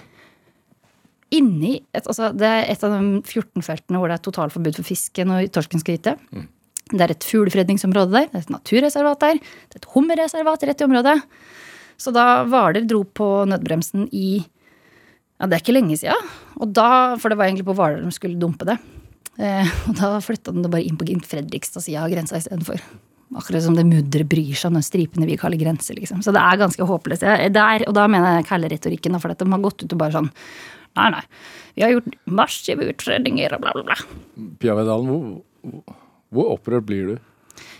inni 1.35 1.81
et, 1.91 2.05
altså 2.07 2.31
Det 2.37 2.47
er 2.47 2.69
et 2.71 2.85
av 2.87 2.93
de 2.95 3.21
14 3.23 3.65
feltene 3.67 3.99
hvor 4.01 4.11
det 4.11 4.19
er 4.19 4.25
totalforbud 4.27 4.79
for 4.79 4.87
fisken 4.87 5.33
og 5.35 5.49
torsken 5.55 5.83
skal 5.83 5.97
gyte. 5.97 6.15
Mm. 6.31 6.47
Det 6.93 7.03
er 7.03 7.15
et 7.17 7.27
fuglefredningsområde 7.27 8.13
der, 8.15 8.29
det 8.31 8.39
er 8.39 8.45
et 8.45 8.53
naturreservat 8.55 9.23
der, 9.25 9.41
det 9.43 9.79
er 9.79 9.83
et 9.83 9.89
hummerreservat 9.95 10.67
rett 10.69 10.83
i 10.83 10.87
området. 10.87 11.17
Så 11.99 12.13
da 12.15 12.45
Hvaler 12.47 12.85
dro 12.87 13.03
på 13.05 13.31
nødbremsen 13.51 14.07
i 14.15 14.45
Ja, 15.37 15.49
det 15.51 15.57
er 15.59 15.63
ikke 15.65 15.75
lenge 15.75 15.99
sia. 16.01 16.15
Og 16.57 16.71
da, 16.73 17.17
for 17.21 17.29
det 17.29 17.37
var 17.37 17.51
egentlig 17.51 17.67
på 17.69 17.75
Hvaler 17.77 18.01
de 18.01 18.13
skulle 18.15 18.39
dumpe 18.41 18.65
det. 18.69 18.79
Eh, 19.37 19.73
og 19.91 19.99
da 19.99 20.15
flytta 20.25 20.55
den 20.55 20.65
det 20.65 20.71
bare 20.73 20.87
inn 20.87 20.97
på 20.97 21.05
Fredrikstad-sida 21.05 22.07
av 22.07 22.15
grensa 22.15 22.39
istedenfor. 22.41 22.81
Akkurat 23.37 23.65
som 23.65 23.75
det 23.77 23.85
mudderet 23.85 24.29
bryr 24.31 24.55
seg 24.55 24.71
om 24.71 24.79
den 24.79 24.87
stripene 24.87 25.27
vi 25.29 25.37
kaller 25.37 25.61
grenser. 25.61 25.99
Liksom. 25.99 26.23
Så 26.23 26.33
det 26.33 26.41
er 26.41 26.61
ganske 26.61 26.87
håpløst. 26.89 27.27
Der, 27.53 27.85
og 27.85 27.97
da 27.99 28.07
mener 28.09 28.39
jeg 28.39 28.49
kælleretorikken, 28.49 29.19
for 29.21 29.35
at 29.35 29.43
de 29.43 29.51
har 29.51 29.65
gått 29.65 29.83
ut 29.83 29.93
og 29.93 30.01
bare 30.01 30.15
sånn 30.15 30.31
Nei, 30.97 31.09
nei. 31.13 31.23
Vi 31.77 31.85
har 31.85 31.95
gjort 31.95 32.15
massive 32.25 32.89
utredninger 32.91 33.55
og 33.57 33.65
bla, 33.65 33.73
bla, 33.77 33.85
bla. 33.91 34.47
Pia 34.61 34.77
Vedalen, 34.79 35.11
hvor, 35.11 35.97
hvor 36.35 36.55
opprørt 36.57 36.87
blir 36.89 37.11
du? 37.11 37.17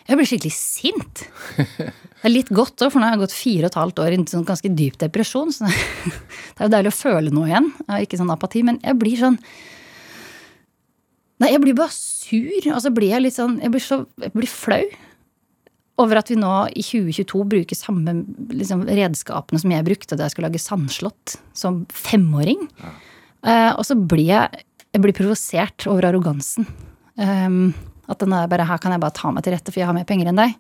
Jeg 0.07 0.19
blir 0.21 0.29
skikkelig 0.29 0.55
sint. 0.55 1.23
Det 1.57 2.29
er 2.29 2.33
litt 2.33 2.51
godt 2.55 2.85
òg, 2.85 2.93
for 2.93 3.03
nå 3.03 3.09
har 3.09 3.17
jeg 3.17 3.25
gått 3.25 3.35
fire 3.35 3.67
og 3.67 3.73
et 3.73 3.79
halvt 3.81 4.03
år 4.05 4.15
i 4.15 4.19
en 4.21 4.29
sånn 4.31 4.45
ganske 4.47 4.71
dyp 4.79 4.99
depresjon. 5.03 5.51
Så 5.55 5.67
det 5.71 6.61
er 6.61 6.69
jo 6.69 6.75
deilig 6.77 6.93
å 6.93 6.99
føle 6.99 7.33
noe 7.35 7.51
igjen. 7.51 7.73
Ikke 7.99 8.21
sånn 8.21 8.31
apati, 8.35 8.63
men 8.67 8.79
jeg 8.85 9.01
blir 9.01 9.19
sånn 9.23 9.41
Nei, 11.37 11.51
jeg 11.53 11.61
blir 11.61 11.75
bare 11.77 11.93
sur. 11.93 12.69
Og 12.73 12.79
så 12.81 12.89
blir 12.97 13.11
jeg 13.13 13.21
litt 13.27 13.35
sånn 13.35 13.59
Jeg 13.61 13.69
blir, 13.75 13.83
så, 13.85 13.99
jeg 14.23 14.33
blir 14.33 14.49
flau 14.49 14.87
over 16.03 16.21
at 16.21 16.31
vi 16.31 16.37
nå 16.39 16.53
i 16.77 16.85
2022 16.85 17.43
bruker 17.49 17.79
samme 17.79 18.13
liksom, 18.53 18.85
redskapene 18.85 19.61
som 19.63 19.73
jeg 19.73 19.87
brukte 19.87 20.17
da 20.17 20.27
jeg 20.27 20.35
skulle 20.35 20.51
lage 20.51 20.61
sandslott 20.61 21.37
som 21.57 21.85
femåring. 21.93 22.67
Ja. 22.83 22.93
Uh, 23.47 23.73
og 23.79 23.85
så 23.89 23.97
blir 23.97 24.29
jeg, 24.29 24.65
jeg 24.93 25.05
blir 25.05 25.17
provosert 25.17 25.87
over 25.89 26.09
arrogansen. 26.11 26.69
Um, 27.17 27.71
at 28.11 28.21
den 28.21 28.35
er 28.37 28.49
bare 28.51 28.67
her 28.69 28.81
kan 28.83 28.93
jeg 28.93 29.03
bare 29.03 29.17
ta 29.17 29.33
meg 29.33 29.47
til 29.47 29.57
rette, 29.57 29.73
for 29.73 29.81
jeg 29.81 29.89
har 29.89 29.97
mer 29.97 30.09
penger 30.09 30.31
enn 30.31 30.41
deg. 30.41 30.57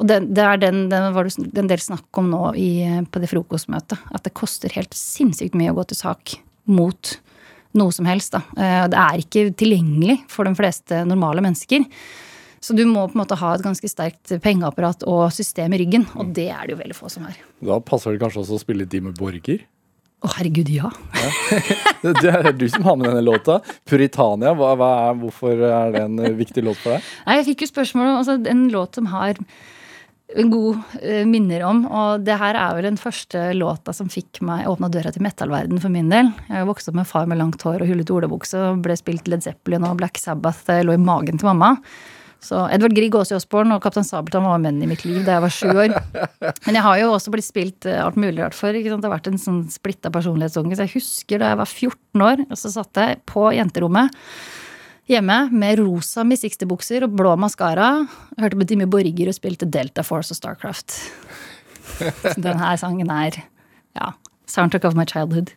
Og 0.00 0.08
det, 0.08 0.18
det 0.36 0.44
er 0.44 0.60
den, 0.60 0.86
den 0.92 1.12
var 1.14 1.28
det 1.28 1.60
en 1.60 1.70
del 1.70 1.80
snakk 1.80 2.20
om 2.20 2.28
nå 2.32 2.42
i, 2.60 2.70
på 3.12 3.20
det 3.22 3.30
frokostmøtet. 3.32 4.08
At 4.12 4.26
det 4.26 4.34
koster 4.36 4.72
helt 4.76 4.96
sinnssykt 4.96 5.56
mye 5.56 5.72
å 5.72 5.78
gå 5.78 5.86
til 5.90 6.00
sak 6.00 6.36
mot 6.68 7.16
noe 7.76 7.92
som 7.92 8.08
helst. 8.08 8.32
Da. 8.36 8.42
Uh, 8.56 8.84
det 8.92 9.02
er 9.04 9.24
ikke 9.24 9.48
tilgjengelig 9.56 10.22
for 10.32 10.48
de 10.48 10.56
fleste 10.56 11.04
normale 11.08 11.44
mennesker. 11.44 11.84
Så 12.66 12.74
du 12.74 12.82
må 12.88 13.04
på 13.06 13.14
en 13.14 13.22
måte 13.22 13.38
ha 13.38 13.52
et 13.54 13.62
ganske 13.62 13.88
sterkt 13.90 14.32
pengeapparat 14.42 15.04
og 15.06 15.28
system 15.34 15.76
i 15.76 15.78
ryggen, 15.84 16.08
og 16.18 16.32
det 16.34 16.48
er 16.50 16.66
det 16.66 16.74
jo 16.74 16.80
veldig 16.80 16.96
få 16.98 17.10
som 17.12 17.28
har. 17.28 17.36
Da 17.62 17.78
passer 17.78 18.16
det 18.16 18.22
kanskje 18.24 18.42
også 18.42 18.58
å 18.58 18.62
spille 18.64 18.82
litt 18.82 18.96
med 19.04 19.14
Borger? 19.20 19.62
Å, 20.24 20.30
herregud, 20.38 20.72
ja. 20.72 20.90
ja. 21.14 21.30
Det 22.22 22.32
er 22.32 22.50
du 22.56 22.64
som 22.72 22.82
har 22.88 22.96
med 22.98 23.10
denne 23.10 23.22
låta. 23.22 23.60
'Puritania', 23.86 24.56
hva, 24.58 24.72
hva 24.80 24.90
er, 25.04 25.18
hvorfor 25.20 25.62
er 25.68 25.94
det 25.94 26.02
en 26.08 26.18
viktig 26.38 26.64
låt 26.66 26.80
for 26.82 26.96
deg? 26.96 27.08
Nei, 27.28 27.38
Jeg 27.38 27.48
fikk 27.52 27.66
jo 27.66 27.70
spørsmål 27.74 28.08
om 28.08 28.20
altså, 28.22 28.38
en 28.50 28.66
låt 28.72 28.98
som 28.98 29.10
har 29.12 29.38
god 30.34 30.80
uh, 31.04 31.22
minner 31.28 31.62
om. 31.68 31.84
Og 31.86 32.26
det 32.26 32.40
her 32.40 32.58
er 32.58 32.74
vel 32.78 32.88
den 32.88 32.98
første 32.98 33.44
låta 33.54 33.94
som 33.94 34.10
fikk 34.10 34.40
meg 34.46 34.66
åpna 34.72 34.90
døra 34.90 35.12
til 35.14 35.22
metallverden 35.26 35.78
for 35.84 35.94
min 35.94 36.10
del. 36.10 36.32
Jeg 36.48 36.66
vokste 36.66 36.72
vokst 36.72 36.92
opp 36.92 37.00
med 37.04 37.10
far 37.12 37.30
med 37.30 37.42
langt 37.44 37.62
hår 37.62 37.84
og 37.84 37.92
hullete 37.92 38.16
olabukse 38.16 38.66
og 38.72 38.82
ble 38.88 38.98
spilt 38.98 39.30
Led 39.30 39.46
Zeppelin 39.46 39.86
og 39.86 40.00
Black 40.00 40.18
Sabbath. 40.18 40.64
Det 40.66 40.82
lå 40.88 40.96
i 40.96 41.02
magen 41.02 41.38
til 41.38 41.52
mamma. 41.52 41.76
Så 42.44 42.58
Edvard 42.70 42.94
Grieg, 42.94 43.14
Åse 43.16 43.34
Osborn 43.38 43.72
og 43.74 43.80
Kaptein 43.82 44.06
Sabeltann 44.06 44.44
var 44.46 44.60
menn 44.62 44.78
i 44.84 44.88
mitt 44.88 45.02
liv 45.06 45.22
da 45.26 45.38
jeg 45.38 45.44
var 45.46 45.54
sju 45.54 45.70
år. 45.72 45.94
Men 46.66 46.78
jeg 46.78 46.84
har 46.84 47.00
jo 47.00 47.08
også 47.14 47.32
blitt 47.34 47.46
spilt 47.48 47.88
eh, 47.88 47.98
alt 48.02 48.18
mulig 48.20 48.38
rart 48.42 48.56
for. 48.56 48.76
Det 48.76 48.92
har 48.92 49.12
vært 49.12 49.30
en 49.30 49.40
sånn 49.40 49.64
splitta 49.72 50.12
personlighetsunge. 50.14 50.76
Så 50.76 50.86
jeg 50.86 50.94
husker 50.98 51.42
da 51.42 51.50
jeg 51.54 51.60
var 51.62 51.72
14 51.72 52.26
år, 52.28 52.44
og 52.46 52.60
så 52.60 52.72
satt 52.76 53.02
jeg 53.02 53.18
på 53.30 53.48
jenterommet 53.56 54.14
hjemme 55.10 55.36
med 55.54 55.78
rosa 55.80 56.24
Miss 56.26 56.42
Sixty-bukser 56.42 57.06
og 57.06 57.16
blå 57.18 57.34
maskara. 57.40 57.90
Hørte 58.40 58.58
på 58.58 58.66
Dimmy 58.68 58.88
Borger 58.90 59.30
og 59.30 59.38
spilte 59.38 59.68
Delta 59.70 60.04
Force 60.06 60.34
og 60.34 60.40
Starcraft. 60.40 60.96
Så 61.96 62.38
denne 62.42 62.72
sangen 62.80 63.10
er 63.14 63.38
ja, 63.96 64.12
soundtrack 64.50 64.84
of 64.84 64.98
my 64.98 65.06
childhood. 65.08 65.54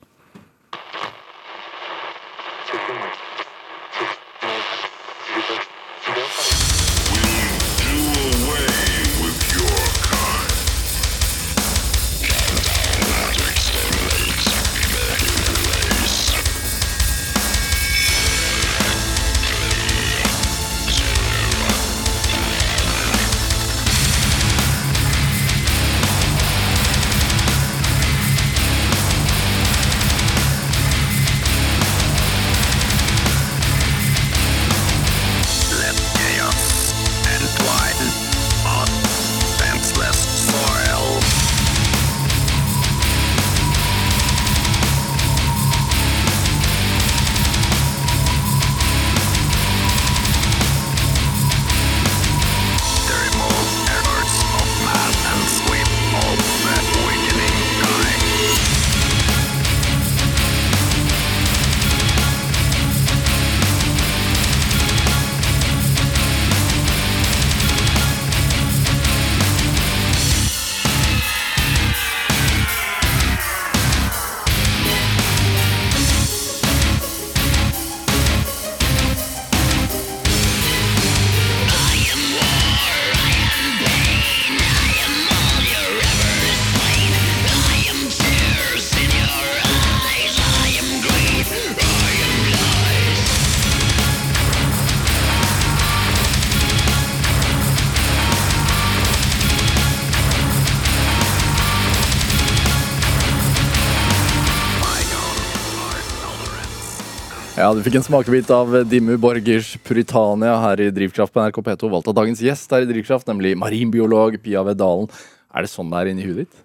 Ja, 107.69 107.75
du 107.77 107.83
fikk 107.85 107.99
en 107.99 108.01
smakebit 108.01 108.49
av 108.49 108.71
Dimmu 108.89 109.13
Borgers 109.21 109.75
'Puritania' 109.85 110.55
her 110.57 110.81
i 110.81 110.87
Drivkraft 110.89 111.29
på 111.29 111.43
NRK 111.43 111.59
P2. 111.61 111.89
Valgt 111.91 112.07
av 112.09 112.15
dagens 112.17 112.39
gjest 112.41 112.71
her 112.73 112.81
i 112.81 112.87
Drivkraft, 112.89 113.27
nemlig 113.29 113.51
marinbiolog 113.61 114.39
Pia 114.41 114.63
Vedalen. 114.65 115.05
Er 115.53 115.67
det 115.67 115.69
sånn 115.69 115.91
det 115.91 115.99
er 115.99 116.09
inni 116.09 116.25
huet 116.25 116.39
ditt? 116.47 116.63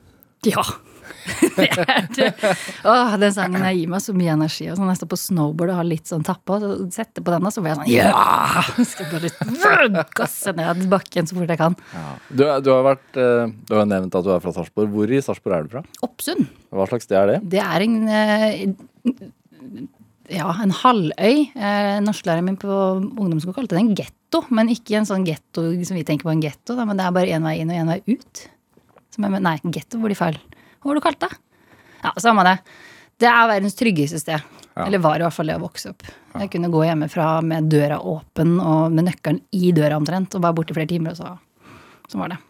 Ja. 0.49 0.65
det 1.59 1.67
er 1.77 2.09
det. 2.09 2.31
Åh, 2.89 3.19
den 3.21 3.37
sangen 3.37 3.67
gir 3.69 3.91
meg 3.93 4.01
så 4.01 4.15
mye 4.17 4.33
energi. 4.33 4.71
Og 4.73 4.81
sånn, 4.81 4.89
jeg 4.95 5.03
står 5.03 5.11
på 5.13 5.21
snowboard 5.27 5.75
og 5.75 5.83
har 5.83 5.89
litt 5.91 6.09
sånn 6.09 6.25
tappa, 6.25 6.57
så 6.65 6.73
setter 6.97 7.21
på 7.21 7.37
den, 7.37 7.51
og 7.51 7.53
så 7.53 7.61
blir 7.61 7.75
jeg 7.75 7.83
sånn 7.83 7.93
ja! 7.93 8.65
Skal 8.95 9.13
bare 9.13 10.07
gasse 10.17 10.57
ned 10.57 10.89
bakken 10.89 11.29
så 11.29 11.37
fort 11.37 11.53
jeg 11.53 11.61
kan. 11.67 11.77
Du, 12.33 12.47
du 12.65 12.73
har 12.73 12.89
vært 12.95 13.21
eh, 13.21 13.53
Du 13.69 13.77
har 13.77 13.93
nevnt 13.93 14.17
at 14.17 14.25
du 14.25 14.33
er 14.33 14.41
fra 14.41 14.57
Sarpsborg. 14.57 14.89
Hvor 14.97 15.13
i 15.13 15.21
Sarpsborg 15.21 15.59
er 15.61 15.69
du 15.69 15.77
fra? 15.77 15.85
Oppsund. 16.09 16.49
Hva 16.73 16.89
slags 16.89 17.05
sted 17.11 17.21
er 17.21 17.35
det? 17.35 17.41
Det 17.59 17.61
er 17.61 17.89
en 17.91 18.01
eh, 18.09 19.93
ja, 20.33 20.49
en 20.63 20.73
halvøy. 20.73 21.45
Eh, 21.53 22.01
Norsklæreren 22.05 22.47
min 22.47 22.59
på 22.61 22.71
ungdomsskolen 22.71 23.57
kalte 23.59 23.77
det 23.77 23.83
en 23.83 23.95
getto. 23.99 24.45
Men 24.55 24.73
ikke 24.73 24.97
en 24.99 25.09
sånn 25.09 25.27
getto 25.27 25.67
som 25.87 25.99
vi 25.99 26.05
tenker 26.07 26.27
på 26.27 26.33
en 26.33 26.43
getto, 26.43 26.77
men 26.81 26.99
det 26.99 27.05
er 27.07 27.15
bare 27.15 27.37
én 27.37 27.45
vei 27.47 27.59
inn 27.61 27.71
og 27.71 27.79
én 27.79 27.93
vei 27.93 28.17
ut. 28.17 28.45
Som 29.15 29.29
er, 29.29 29.37
nei, 29.45 29.59
getto 29.75 30.01
blir 30.03 30.19
feil. 30.19 30.41
Hva 30.81 30.91
var 30.91 30.97
det 30.97 31.03
du 31.03 31.07
kalte 31.07 31.29
det? 31.29 31.41
Ja, 32.05 32.13
samme 32.21 32.45
det. 32.49 32.57
Det 33.21 33.29
er 33.31 33.51
verdens 33.53 33.79
tryggeste 33.79 34.19
sted. 34.21 34.43
Ja. 34.75 34.89
Eller 34.89 34.99
var 34.99 35.21
i 35.21 35.25
hvert 35.25 35.37
fall 35.37 35.53
det 35.53 35.59
å 35.61 35.63
vokse 35.63 35.93
opp. 35.93 36.03
Jeg 36.35 36.51
kunne 36.51 36.73
gå 36.73 36.81
hjemmefra 36.83 37.29
med 37.47 37.69
døra 37.71 38.01
åpen 38.03 38.57
og 38.59 38.91
med 38.91 39.07
nøkkelen 39.07 39.39
i 39.55 39.71
døra 39.77 40.01
omtrent, 40.01 40.35
og 40.35 40.43
være 40.43 40.59
borte 40.59 40.75
i 40.75 40.79
flere 40.81 40.91
timer, 40.91 41.15
og 41.15 41.21
så 41.21 42.11
sånn 42.11 42.25
var 42.25 42.35
det. 42.35 42.41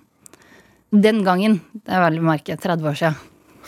Den 1.05 1.21
gangen, 1.27 1.59
det 1.85 1.93
er 1.93 2.01
vel 2.07 2.23
merket, 2.25 2.63
30 2.65 2.89
år 2.89 2.97
siden. 2.97 3.21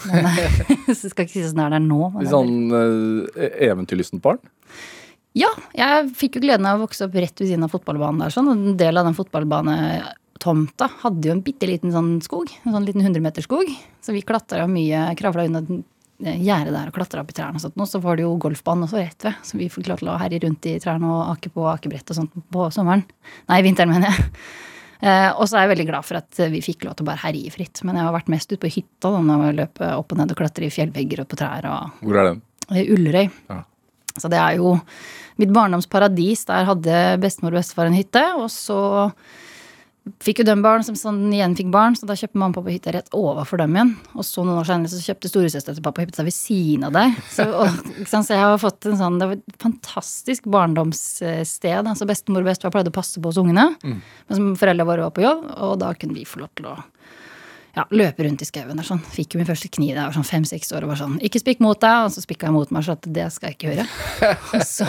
Men, 0.05 0.29
så 0.99 1.11
skal 1.11 1.27
ikke 1.27 1.39
si 1.39 1.47
sånn 1.47 1.65
er 1.65 1.75
det 1.77 1.83
nå. 1.87 2.11
Litt 2.19 2.29
er 2.29 2.35
sånn 2.35 2.75
uh, 2.75 3.49
eventyrlystent 3.71 4.25
barn? 4.25 4.43
Ja, 5.37 5.51
jeg 5.77 6.13
fikk 6.17 6.39
jo 6.39 6.47
gleden 6.47 6.69
av 6.69 6.79
å 6.79 6.87
vokse 6.87 7.05
opp 7.05 7.17
rett 7.17 7.43
ved 7.43 7.51
siden 7.51 7.67
av 7.67 7.73
fotballbanen 7.75 8.25
der. 8.25 8.33
sånn, 8.33 8.49
og 8.49 8.57
En 8.57 8.79
del 8.81 8.97
av 8.97 9.09
den 9.09 9.17
fotballbanetomta 9.19 10.89
hadde 11.03 11.29
jo 11.29 11.35
en 11.35 11.43
bitte 11.45 11.69
liten 11.69 11.93
sånn 11.93 12.15
skog. 12.25 12.53
En 12.65 12.77
sånn 12.77 12.89
liten 12.89 13.05
100-meterskog. 13.05 13.69
Så 14.01 14.17
vi 14.17 14.25
klatra 14.25 14.65
mye, 14.71 15.11
kravla 15.19 15.45
unna 15.51 15.61
gjerdet 16.17 16.73
der 16.73 16.89
og 16.89 16.97
klatra 16.97 17.21
opp 17.21 17.33
i 17.33 17.37
trærne 17.37 17.61
og 17.61 17.65
sånt. 17.67 17.77
Og 17.77 17.91
så 17.91 18.01
var 18.01 18.17
det 18.17 18.25
jo 18.25 18.33
golfbanen 18.41 18.87
også 18.87 19.03
rett 19.03 19.27
ved, 19.29 19.43
så 19.45 19.61
vi 19.61 19.69
fikk 19.73 19.91
lov 19.91 20.01
til 20.01 20.13
å 20.13 20.17
herje 20.21 20.41
rundt 20.47 20.69
i 20.71 20.79
trærne 20.81 21.11
og 21.11 21.35
ake 21.35 21.53
på 21.53 21.67
akebrett 21.69 22.13
og 22.13 22.21
sånt 22.21 22.41
på 22.53 22.71
sommeren. 22.75 23.05
Nei, 23.51 23.61
vinteren, 23.67 23.93
mener 23.93 24.13
jeg. 24.13 24.33
Eh, 25.03 25.29
og 25.35 25.45
så 25.47 25.59
er 25.59 25.67
jeg 25.67 25.73
veldig 25.75 25.87
glad 25.91 26.07
for 26.09 26.21
at 26.21 26.41
vi 26.53 26.63
fikk 26.65 26.87
lov 26.87 26.97
til 26.97 27.07
å 27.07 27.11
bare 27.11 27.23
herje 27.27 27.53
fritt. 27.55 27.83
Men 27.85 27.99
jeg 27.99 28.07
har 28.09 28.15
vært 28.17 28.31
mest 28.33 28.53
ute 28.53 28.61
på 28.63 28.73
hytta 28.73 29.13
da, 29.13 29.23
når 29.25 29.47
jeg 29.51 29.59
løper 29.61 29.95
opp 29.99 30.13
og 30.15 30.21
ned 30.21 30.33
og 30.35 30.41
klatrer 30.41 30.69
i 30.69 30.73
fjellvegger 30.73 31.25
og 31.25 31.31
på 31.33 31.39
trær 31.41 31.69
og 31.71 32.03
Hvor 32.03 32.21
er 32.21 32.31
den? 32.33 32.43
i 32.75 32.87
Ullerøy. 32.91 33.27
Ja. 33.53 33.61
Så 34.17 34.31
det 34.33 34.39
er 34.41 34.57
jo 34.59 34.77
mitt 35.39 35.53
barndomsparadis. 35.53 36.47
Der 36.49 36.65
hadde 36.71 37.01
bestemor 37.23 37.53
og 37.53 37.61
bestefar 37.61 37.91
en 37.91 37.99
hytte. 37.99 38.23
Og 38.41 38.49
så 38.51 38.79
fikk 40.23 40.41
jo 40.43 40.47
dem 40.47 40.63
barn 40.65 40.85
som 40.87 40.97
sånn 40.99 41.21
igjen 41.35 41.57
fikk 41.59 41.73
barn, 41.75 41.97
så 41.99 42.07
da 42.09 42.17
kjøpte 42.19 42.39
mamma 42.39 42.55
og 42.55 42.61
pappa 42.61 42.75
hytta 42.75 42.95
rett 42.95 43.11
overfor 43.17 43.61
dem 43.63 43.75
igjen. 43.77 43.93
Og 44.15 44.27
så 44.27 44.45
noen 44.47 44.61
år 44.61 44.69
senere 44.69 44.93
så 44.93 45.03
kjøpte 45.03 45.31
storesøster 45.33 45.77
til 45.77 45.87
pappa 45.87 46.05
hytta 46.05 46.27
ved 46.27 46.37
siden 46.37 46.87
av 46.89 46.95
deg. 46.97 47.17
Så, 47.33 47.47
og, 47.51 47.81
så 48.07 48.23
jeg 48.23 48.43
har 48.43 48.59
fått 48.63 48.89
en 48.91 48.99
sånn, 49.01 49.19
Det 49.21 49.31
var 49.31 49.39
et 49.41 49.63
fantastisk 49.63 50.47
barndomssted. 50.53 51.83
Altså 51.83 52.09
bestemor 52.09 52.45
og 52.45 52.51
bestefar 52.53 52.77
pleide 52.77 52.93
å 52.93 52.97
passe 52.97 53.23
på 53.23 53.33
oss 53.33 53.41
ungene. 53.43 53.73
Men 53.83 54.55
foreldrene 54.59 54.77
foreldra 54.77 54.89
våre 54.89 55.07
var 55.09 55.17
på 55.17 55.25
jobb, 55.25 55.47
og 55.63 55.79
da 55.81 55.95
kunne 55.97 56.17
vi 56.17 56.27
få 56.29 56.43
lov 56.43 56.53
til 56.59 56.69
å 56.71 56.77
ja, 57.77 57.85
løpe 57.91 58.25
rundt 58.25 58.43
i 58.43 58.49
skauen 58.49 58.83
sånn. 58.85 59.03
Fikk 59.13 59.35
jo 59.35 59.41
min 59.41 59.49
første 59.49 59.71
kniv 59.73 59.95
da 59.95 60.05
jeg 60.05 60.11
var 60.11 60.17
sånn 60.17 60.31
fem-seks 60.31 60.73
år 60.77 60.87
og 60.87 60.95
var 60.95 61.01
sånn 61.03 61.19
Ikke 61.25 61.43
spikk 61.43 61.61
mot 61.65 61.81
deg! 61.83 62.07
Og 62.07 62.15
så 62.15 62.25
spikka 62.25 62.49
jeg 62.49 62.57
mot 62.57 62.73
meg, 62.73 62.87
så 62.87 62.97
at 62.97 63.09
det 63.19 63.27
skal 63.35 63.53
jeg 63.53 63.59
ikke 63.59 63.73
gjøre. 63.73 63.89
og 64.57 64.65
så, 64.65 64.89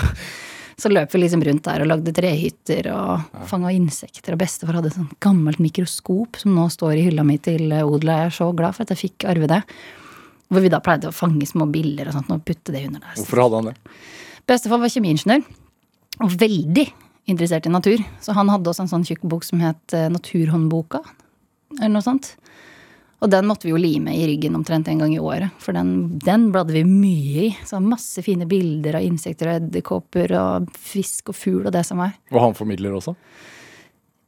så 0.78 0.92
løp 0.92 1.14
vi 1.14 1.24
liksom 1.24 1.42
rundt 1.42 1.66
der 1.66 1.82
og 1.82 1.90
lagde 1.90 2.14
trehytter 2.14 2.92
og 2.94 3.14
ja. 3.34 3.46
fanga 3.50 3.72
insekter. 3.74 4.36
Og 4.36 4.42
bestefar 4.44 4.78
hadde 4.78 4.92
et 4.92 4.98
sånt 5.00 5.16
gammelt 5.24 5.62
mikroskop 5.64 6.38
som 6.38 6.54
nå 6.54 6.68
står 6.74 7.00
i 7.00 7.08
hylla 7.08 7.26
mi 7.26 7.40
til 7.42 7.74
Odla. 7.80 8.20
Jeg 8.22 8.30
er 8.30 8.36
så 8.38 8.52
glad 8.58 8.78
for 8.78 8.86
at 8.86 8.94
jeg 8.94 9.02
fikk 9.08 9.26
arve 9.32 9.50
det. 9.50 9.64
Hvor 10.48 10.64
vi 10.64 10.72
da 10.72 10.80
pleide 10.84 11.10
å 11.10 11.16
fange 11.16 11.50
små 11.50 11.66
biller 11.74 12.12
og 12.12 12.16
sånt 12.20 12.30
og 12.32 12.46
putte 12.46 12.76
det 12.76 12.86
under 12.88 13.02
der. 13.02 13.18
Hvorfor 13.18 13.42
hadde 13.44 13.62
han 13.62 13.72
det? 13.72 13.96
Bestefar 14.48 14.84
var 14.84 14.94
kjemiingeniør. 14.94 15.44
Og 16.24 16.38
veldig 16.46 16.86
interessert 17.28 17.68
i 17.68 17.74
natur. 17.74 18.04
Så 18.24 18.38
han 18.38 18.54
hadde 18.54 18.72
også 18.72 18.86
en 18.86 18.94
sånn 18.94 19.08
tjukk 19.08 19.26
bok 19.34 19.50
som 19.50 19.62
het 19.66 19.98
eh, 19.98 20.08
Naturhåndboka. 20.14 21.02
Eller 21.80 21.96
noe 21.98 22.06
sånt. 22.06 22.36
Og 23.18 23.32
den 23.34 23.48
måtte 23.50 23.66
vi 23.66 23.74
jo 23.74 23.80
lime 23.82 24.14
i 24.14 24.26
ryggen 24.30 24.56
omtrent 24.60 24.88
en 24.92 25.02
gang 25.02 25.14
i 25.16 25.22
året. 25.22 25.54
For 25.64 25.74
den, 25.74 26.20
den 26.22 26.52
bladde 26.54 26.76
vi 26.76 26.84
mye 26.86 27.46
i. 27.48 27.52
Så 27.66 27.80
masse 27.82 28.22
fine 28.26 28.46
bilder 28.50 29.00
av 29.00 29.06
insekter 29.08 29.50
og 29.50 29.62
edderkopper 29.64 30.34
og 30.38 30.68
fisk 30.78 31.34
og 31.34 31.38
fugl 31.38 31.64
og 31.66 31.74
det 31.74 31.82
som 31.88 32.04
er. 32.06 32.14
Og 32.30 32.44
han 32.44 32.58
formidler 32.58 32.94
også? 32.94 33.16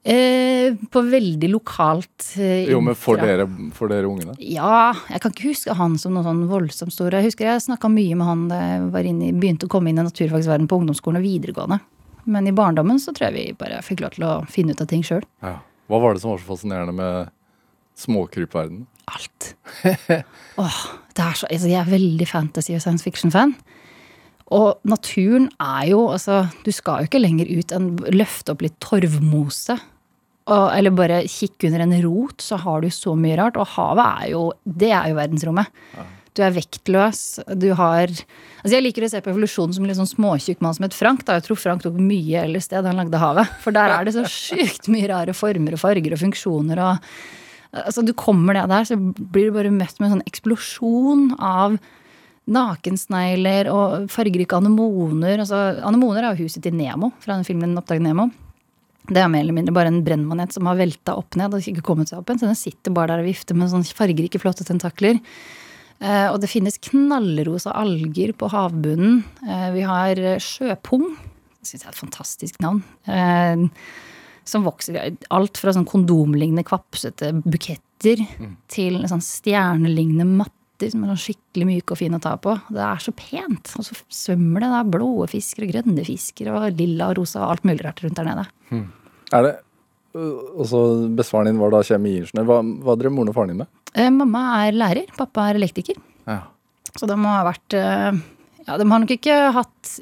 Eh, 0.10 0.74
på 0.90 1.02
veldig 1.12 1.50
lokalt 1.52 2.30
eh, 2.40 2.70
Jo, 2.72 2.80
men 2.82 2.96
for 2.96 3.20
dere, 3.20 3.44
for 3.76 3.92
dere 3.92 4.08
ungene? 4.08 4.32
Ja, 4.40 4.94
jeg 5.12 5.20
kan 5.22 5.34
ikke 5.36 5.50
huske 5.52 5.76
han 5.76 5.98
som 6.00 6.16
noe 6.16 6.24
sånn 6.26 6.46
voldsomt 6.50 6.96
stor. 6.96 7.14
Jeg 7.14 7.28
husker 7.28 7.50
jeg 7.50 7.66
snakka 7.68 7.92
mye 7.92 8.18
med 8.18 8.30
han 8.30 8.46
da 8.50 8.60
jeg 8.64 8.86
var 8.96 9.10
inne, 9.10 9.34
begynte 9.38 9.68
å 9.68 9.74
komme 9.74 9.92
inn 9.92 10.00
i 10.00 10.06
naturfagsverdenen 10.08 10.70
på 10.72 10.80
ungdomsskolen 10.80 11.20
og 11.20 11.28
videregående. 11.28 11.82
Men 12.32 12.48
i 12.48 12.56
barndommen 12.56 13.02
så 13.02 13.12
tror 13.14 13.30
jeg 13.30 13.36
vi 13.36 13.58
bare 13.60 13.84
fikk 13.86 14.06
lov 14.06 14.16
til 14.16 14.26
å 14.26 14.38
finne 14.50 14.74
ut 14.74 14.82
av 14.82 14.90
ting 14.90 15.04
sjøl. 15.06 15.26
Ja. 15.44 15.60
Hva 15.90 16.00
var 16.02 16.16
det 16.16 16.24
som 16.24 16.32
var 16.32 16.42
så 16.42 16.48
fascinerende 16.48 16.96
med 16.96 17.30
småkrypverdenen? 18.00 18.88
alt. 19.10 19.56
Åh, 20.64 20.80
det 21.18 21.28
så, 21.36 21.48
altså 21.50 21.70
jeg 21.70 21.80
er 21.82 21.92
veldig 21.92 22.28
fantasy- 22.30 22.76
og 22.78 22.84
science 22.84 23.06
fiction-fan. 23.06 23.56
Og 24.56 24.82
naturen 24.90 25.46
er 25.62 25.92
jo 25.92 26.08
altså 26.10 26.48
Du 26.66 26.72
skal 26.74 27.04
jo 27.04 27.10
ikke 27.10 27.22
lenger 27.22 27.50
ut 27.54 27.74
enn 27.76 27.92
løfte 28.16 28.56
opp 28.56 28.64
litt 28.66 28.80
torvmose. 28.82 29.78
Og, 30.50 30.64
eller 30.74 30.96
bare 30.98 31.20
kikke 31.30 31.70
under 31.70 31.84
en 31.84 31.94
rot, 32.02 32.42
så 32.42 32.58
har 32.58 32.82
du 32.82 32.90
så 32.90 33.14
mye 33.14 33.38
rart. 33.38 33.60
Og 33.62 33.70
havet 33.76 34.24
er 34.24 34.32
jo 34.34 34.48
Det 34.64 34.90
er 34.90 35.12
jo 35.12 35.20
verdensrommet. 35.20 35.76
Du 36.38 36.42
er 36.46 36.56
vektløs. 36.56 37.22
Du 37.60 37.72
har 37.78 38.10
Altså 38.10 38.74
Jeg 38.76 38.84
liker 38.84 39.06
å 39.06 39.12
se 39.12 39.22
på 39.22 39.32
evolusjonen 39.32 39.76
som 39.76 39.86
en 39.86 39.92
litt 39.92 40.00
sånn 40.00 40.10
småtjukk 40.10 40.64
mann 40.66 40.74
som 40.78 40.88
het 40.88 40.98
Frank. 40.98 41.22
Da. 41.28 41.38
Jeg 41.38 41.46
tror 41.46 41.62
Frank 41.62 41.86
tok 41.86 42.00
mye 42.02 42.48
LSD 42.50 42.80
da 42.80 42.90
han 42.90 43.04
lagde 43.04 43.22
havet. 43.22 43.54
For 43.62 43.76
der 43.76 43.94
er 43.94 44.08
det 44.08 44.18
så 44.18 44.26
sjukt 44.40 44.90
mye 44.92 45.12
rare 45.14 45.38
former 45.38 45.78
og 45.78 45.84
farger 45.84 46.18
og 46.18 46.24
funksjoner. 46.26 46.82
og 46.82 47.06
Altså, 47.70 48.02
du 48.02 48.16
kommer 48.18 48.58
ned 48.58 48.72
der, 48.72 48.86
så 48.88 48.98
blir 48.98 49.50
du 49.50 49.56
bare 49.56 49.72
møtt 49.74 50.00
med 50.00 50.10
en 50.10 50.16
sånn 50.18 50.30
eksplosjon 50.30 51.36
av 51.38 51.78
nakensnegler 52.50 53.70
og 53.70 54.10
fargerike 54.10 54.58
anemoner. 54.58 55.44
Altså, 55.44 55.60
anemoner 55.86 56.26
er 56.26 56.34
jo 56.38 56.48
huset 56.48 56.66
til 56.66 56.74
Nemo 56.78 57.12
fra 57.22 57.36
den 57.36 57.46
filmen 57.48 57.78
Oppdag 57.78 58.02
Nemo. 58.02 58.30
Det 59.10 59.22
er 59.22 59.30
mer 59.32 59.42
eller 59.44 59.56
mindre 59.58 59.74
bare 59.74 59.90
en 59.90 60.04
brennmanet 60.06 60.54
som 60.54 60.68
har 60.70 60.78
velta 60.78 61.16
opp 61.18 61.38
ned 61.40 61.54
og 61.56 61.66
ikke 61.66 61.86
kommet 61.86 62.12
seg 62.12 62.20
opp 62.20 62.30
igjen. 62.30 62.42
Så 62.42 62.50
den 62.50 62.60
sitter 62.60 62.94
bare 62.94 63.14
der 63.14 63.24
og 63.24 63.30
vifter 63.30 63.58
med 63.58 63.72
sånne 63.72 63.98
fargerike, 63.98 64.42
flotte 64.42 64.66
tentakler. 64.68 65.22
Eh, 66.00 66.28
og 66.30 66.38
det 66.42 66.52
finnes 66.52 66.78
knallrosa 66.90 67.74
alger 67.78 68.34
på 68.38 68.50
havbunnen. 68.54 69.24
Eh, 69.46 69.70
vi 69.76 69.86
har 69.86 70.22
sjøpung. 70.44 71.10
Det 71.60 71.70
syns 71.70 71.84
jeg 71.84 71.90
er 71.90 71.96
et 71.96 72.04
fantastisk 72.04 72.62
navn. 72.64 72.84
Eh, 73.10 73.66
som 74.50 74.66
vokser 74.68 74.98
alt 75.30 75.60
fra 75.62 75.74
sånn 75.76 75.88
kondomlignende 75.90 76.66
kvapsete 76.68 77.32
buketter 77.46 78.24
til 78.72 79.02
sånn 79.12 79.24
stjernelignende 79.24 80.28
matter 80.28 80.90
som 80.90 81.04
er 81.04 81.12
sånn 81.12 81.24
skikkelig 81.26 81.66
myke 81.68 81.94
og 81.94 82.00
fine 82.00 82.20
å 82.20 82.24
ta 82.24 82.36
på. 82.40 82.54
Det 82.72 82.84
er 82.86 83.02
så 83.04 83.12
pent. 83.12 83.74
Og 83.76 83.84
så 83.84 83.98
svømmer 84.08 84.64
det 84.64 84.70
da 84.72 84.84
blå 84.88 85.10
fisker 85.28 85.66
og 85.66 85.74
grønne 85.74 86.06
fisker 86.08 86.52
og 86.54 86.70
lilla 86.80 87.10
og 87.12 87.20
rosa 87.20 87.42
og 87.44 87.56
alt 87.56 87.68
mulig 87.68 87.84
rart 87.84 88.00
rundt 88.06 88.20
der 88.20 88.30
nede. 88.30 88.46
Er 89.36 89.46
det 89.46 89.58
og 90.18 90.64
også 90.64 90.80
Bestefaren 91.18 91.52
din 91.52 91.60
var 91.62 91.74
da 91.74 91.84
kjemiingeniør. 91.86 92.46
Hva, 92.48 92.62
hva 92.86 92.96
drev 92.98 93.14
moren 93.14 93.30
og 93.30 93.36
faren 93.38 93.54
din 93.54 93.60
med? 93.62 93.70
Eh, 93.94 94.10
mamma 94.14 94.44
er 94.64 94.78
lærer, 94.78 95.12
pappa 95.18 95.50
er 95.50 95.60
elektriker. 95.60 96.00
Ja. 96.26 96.42
Så 96.96 97.06
de 97.10 97.18
må 97.20 97.30
ha 97.30 97.44
vært 97.48 97.78
eh, 97.78 98.18
Ja, 98.66 98.78
de 98.78 98.88
har 98.90 99.04
nok 99.04 99.14
ikke 99.14 99.38
hatt 99.54 99.94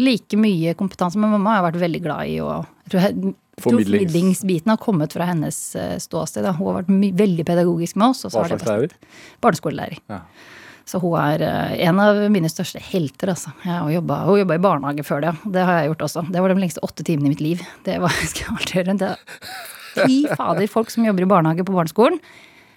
like 0.00 0.36
mye 0.40 0.74
kompetanse, 0.76 1.20
men 1.20 1.32
mamma 1.32 1.58
har 1.58 1.66
vært 1.66 1.80
veldig 1.82 2.02
glad 2.04 2.30
i 2.32 2.38
å 2.44 2.62
jeg 2.84 2.92
tror, 2.92 3.00
jeg, 3.00 3.14
jeg 3.16 3.22
tror 3.24 3.34
Formidlings- 3.60 4.10
formidlingsbiten 4.10 4.72
har 4.72 4.80
kommet 4.82 5.14
fra 5.14 5.28
hennes 5.30 5.58
eh, 5.78 5.96
ståsted. 6.02 6.46
Hun 6.58 6.66
har 6.72 6.82
vært 6.82 7.16
veldig 7.20 7.46
pedagogisk 7.46 7.96
med 8.00 8.10
oss. 8.10 8.24
Hva 8.26 8.46
slags 8.48 8.66
lærer? 8.66 8.94
Barneskolelærer. 9.44 10.00
Ja. 10.10 10.22
Så 10.84 11.00
hun 11.00 11.14
er 11.20 11.44
eh, 11.46 11.76
en 11.86 12.00
av 12.02 12.18
mine 12.32 12.50
største 12.52 12.82
helter, 12.82 13.32
altså. 13.32 13.54
Hun 13.64 13.92
jobba 13.94 14.18
i 14.42 14.60
barnehage 14.60 15.06
før 15.06 15.22
det. 15.24 15.34
Det 15.54 15.64
har 15.64 15.80
jeg 15.80 15.92
gjort 15.92 16.06
også. 16.08 16.26
Det 16.34 16.42
var 16.44 16.52
de 16.52 16.58
lengste 16.60 16.82
åtte 16.84 17.06
timene 17.06 17.30
i 17.30 17.34
mitt 17.36 17.44
liv. 17.44 17.62
Det 17.86 18.00
var, 18.02 18.12
skal 18.30 18.44
jeg 18.48 18.56
alltid 18.56 18.80
gjøre. 18.80 18.96
Det, 19.04 19.12
fy 19.94 20.18
fader, 20.34 20.66
folk 20.70 20.92
som 20.92 21.06
jobber 21.06 21.24
i 21.24 21.30
barnehage 21.30 21.66
på 21.66 21.76
barneskolen, 21.76 22.20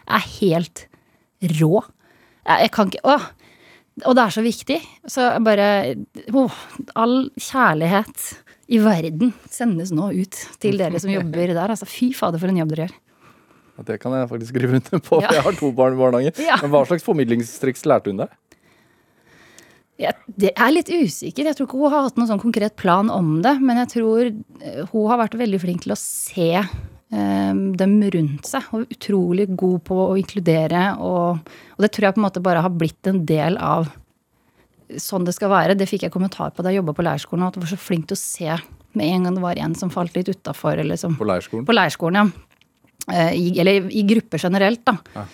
er 0.08 0.30
helt 0.38 0.86
rå. 1.58 1.82
Jeg, 2.48 2.72
kan 2.76 2.94
ikke 2.94 3.04
Å! 3.04 3.18
Og 4.06 4.14
det 4.14 4.24
er 4.24 4.34
så 4.36 4.44
viktig. 4.46 4.76
Så 5.10 5.24
bare 5.42 5.68
å, 6.30 6.44
All 7.02 7.16
kjærlighet 7.42 8.28
i 8.68 8.80
verden 8.84 9.32
sendes 9.52 9.94
nå 9.96 10.12
ut 10.16 10.40
til 10.62 10.78
dere 10.82 11.00
som 11.02 11.12
jobber 11.12 11.54
der. 11.54 11.74
Altså, 11.74 11.88
fy 11.90 12.12
fader, 12.16 12.42
for 12.42 12.52
en 12.52 12.60
jobb 12.62 12.74
dere 12.76 12.88
gjør. 12.88 12.98
Ja, 13.78 13.86
Det 13.92 14.00
kan 14.02 14.16
jeg 14.18 14.30
faktisk 14.32 14.56
skrive 14.56 14.82
under 14.82 15.06
på. 15.06 15.22
Ja. 15.22 15.38
Jeg 15.38 15.46
har 15.46 15.58
to 15.60 15.72
barn 15.72 15.96
i 15.96 16.02
barnehage. 16.02 16.34
Ja. 16.42 16.60
Men 16.64 16.74
hva 16.74 16.84
slags 16.90 17.06
formidlingstriks 17.06 17.86
lærte 17.90 18.12
hun 18.12 18.24
deg? 18.24 18.34
Jeg, 19.98 20.14
det 20.38 20.52
er 20.54 20.74
litt 20.74 20.90
usikker. 20.94 21.48
Jeg 21.48 21.58
tror 21.58 21.68
ikke 21.68 21.80
hun 21.82 21.94
har 21.94 22.06
hatt 22.06 22.20
noen 22.20 22.30
sånn 22.30 22.42
konkret 22.42 22.76
plan 22.78 23.10
om 23.14 23.40
det. 23.46 23.56
Men 23.62 23.82
jeg 23.82 23.94
tror 23.96 24.28
eh, 24.30 24.84
hun 24.92 25.08
har 25.12 25.22
vært 25.24 25.38
veldig 25.40 25.62
flink 25.62 25.86
til 25.86 25.94
å 25.96 26.00
se 26.02 26.52
um, 26.58 27.62
dem 27.78 27.96
rundt 28.14 28.50
seg. 28.50 28.68
Og 28.78 28.94
utrolig 28.94 29.48
god 29.58 29.80
på 29.90 30.02
å 30.10 30.18
inkludere. 30.22 30.90
Og, 31.02 31.42
og, 31.78 31.80
det 31.86 31.94
tror 31.94 32.10
jeg 32.10 32.18
på 32.18 32.22
en 32.22 32.28
måte 32.28 32.46
bare 32.46 32.66
har 32.66 32.74
blitt 32.74 33.10
en 33.10 33.24
del 33.30 33.58
av 33.62 33.90
sånn 35.02 35.28
det 35.28 35.36
skal 35.36 35.52
være. 35.52 35.78
Det 35.78 35.90
fikk 35.90 36.08
jeg 36.08 36.14
kommentar 36.14 36.54
på 36.56 36.64
da 36.64 36.72
jeg 36.72 36.82
jobba 36.82 36.96
på 36.98 37.06
leirskolen. 37.08 37.48
At 37.48 37.58
du 37.58 37.64
var 37.64 37.72
så 37.74 37.80
flink 37.82 38.08
til 38.10 38.18
å 38.18 38.22
se 38.22 38.60
med 38.98 39.14
en 39.14 39.28
gang 39.28 39.36
det 39.38 39.44
var 39.44 39.60
en 39.62 39.76
som 39.78 39.92
falt 39.94 40.16
litt 40.18 40.30
utafor. 40.32 40.80
Liksom. 40.84 41.18
På 41.20 41.28
leirskolen? 41.28 41.66
På 41.68 41.76
leirskolen, 41.76 42.22
ja. 42.22 42.72
Eh, 43.08 43.34
I, 43.40 43.52
eller 43.62 43.92
i 43.94 44.04
grupper 44.08 44.42
generelt, 44.42 44.84
da. 44.88 44.98
Ja. 45.16 45.28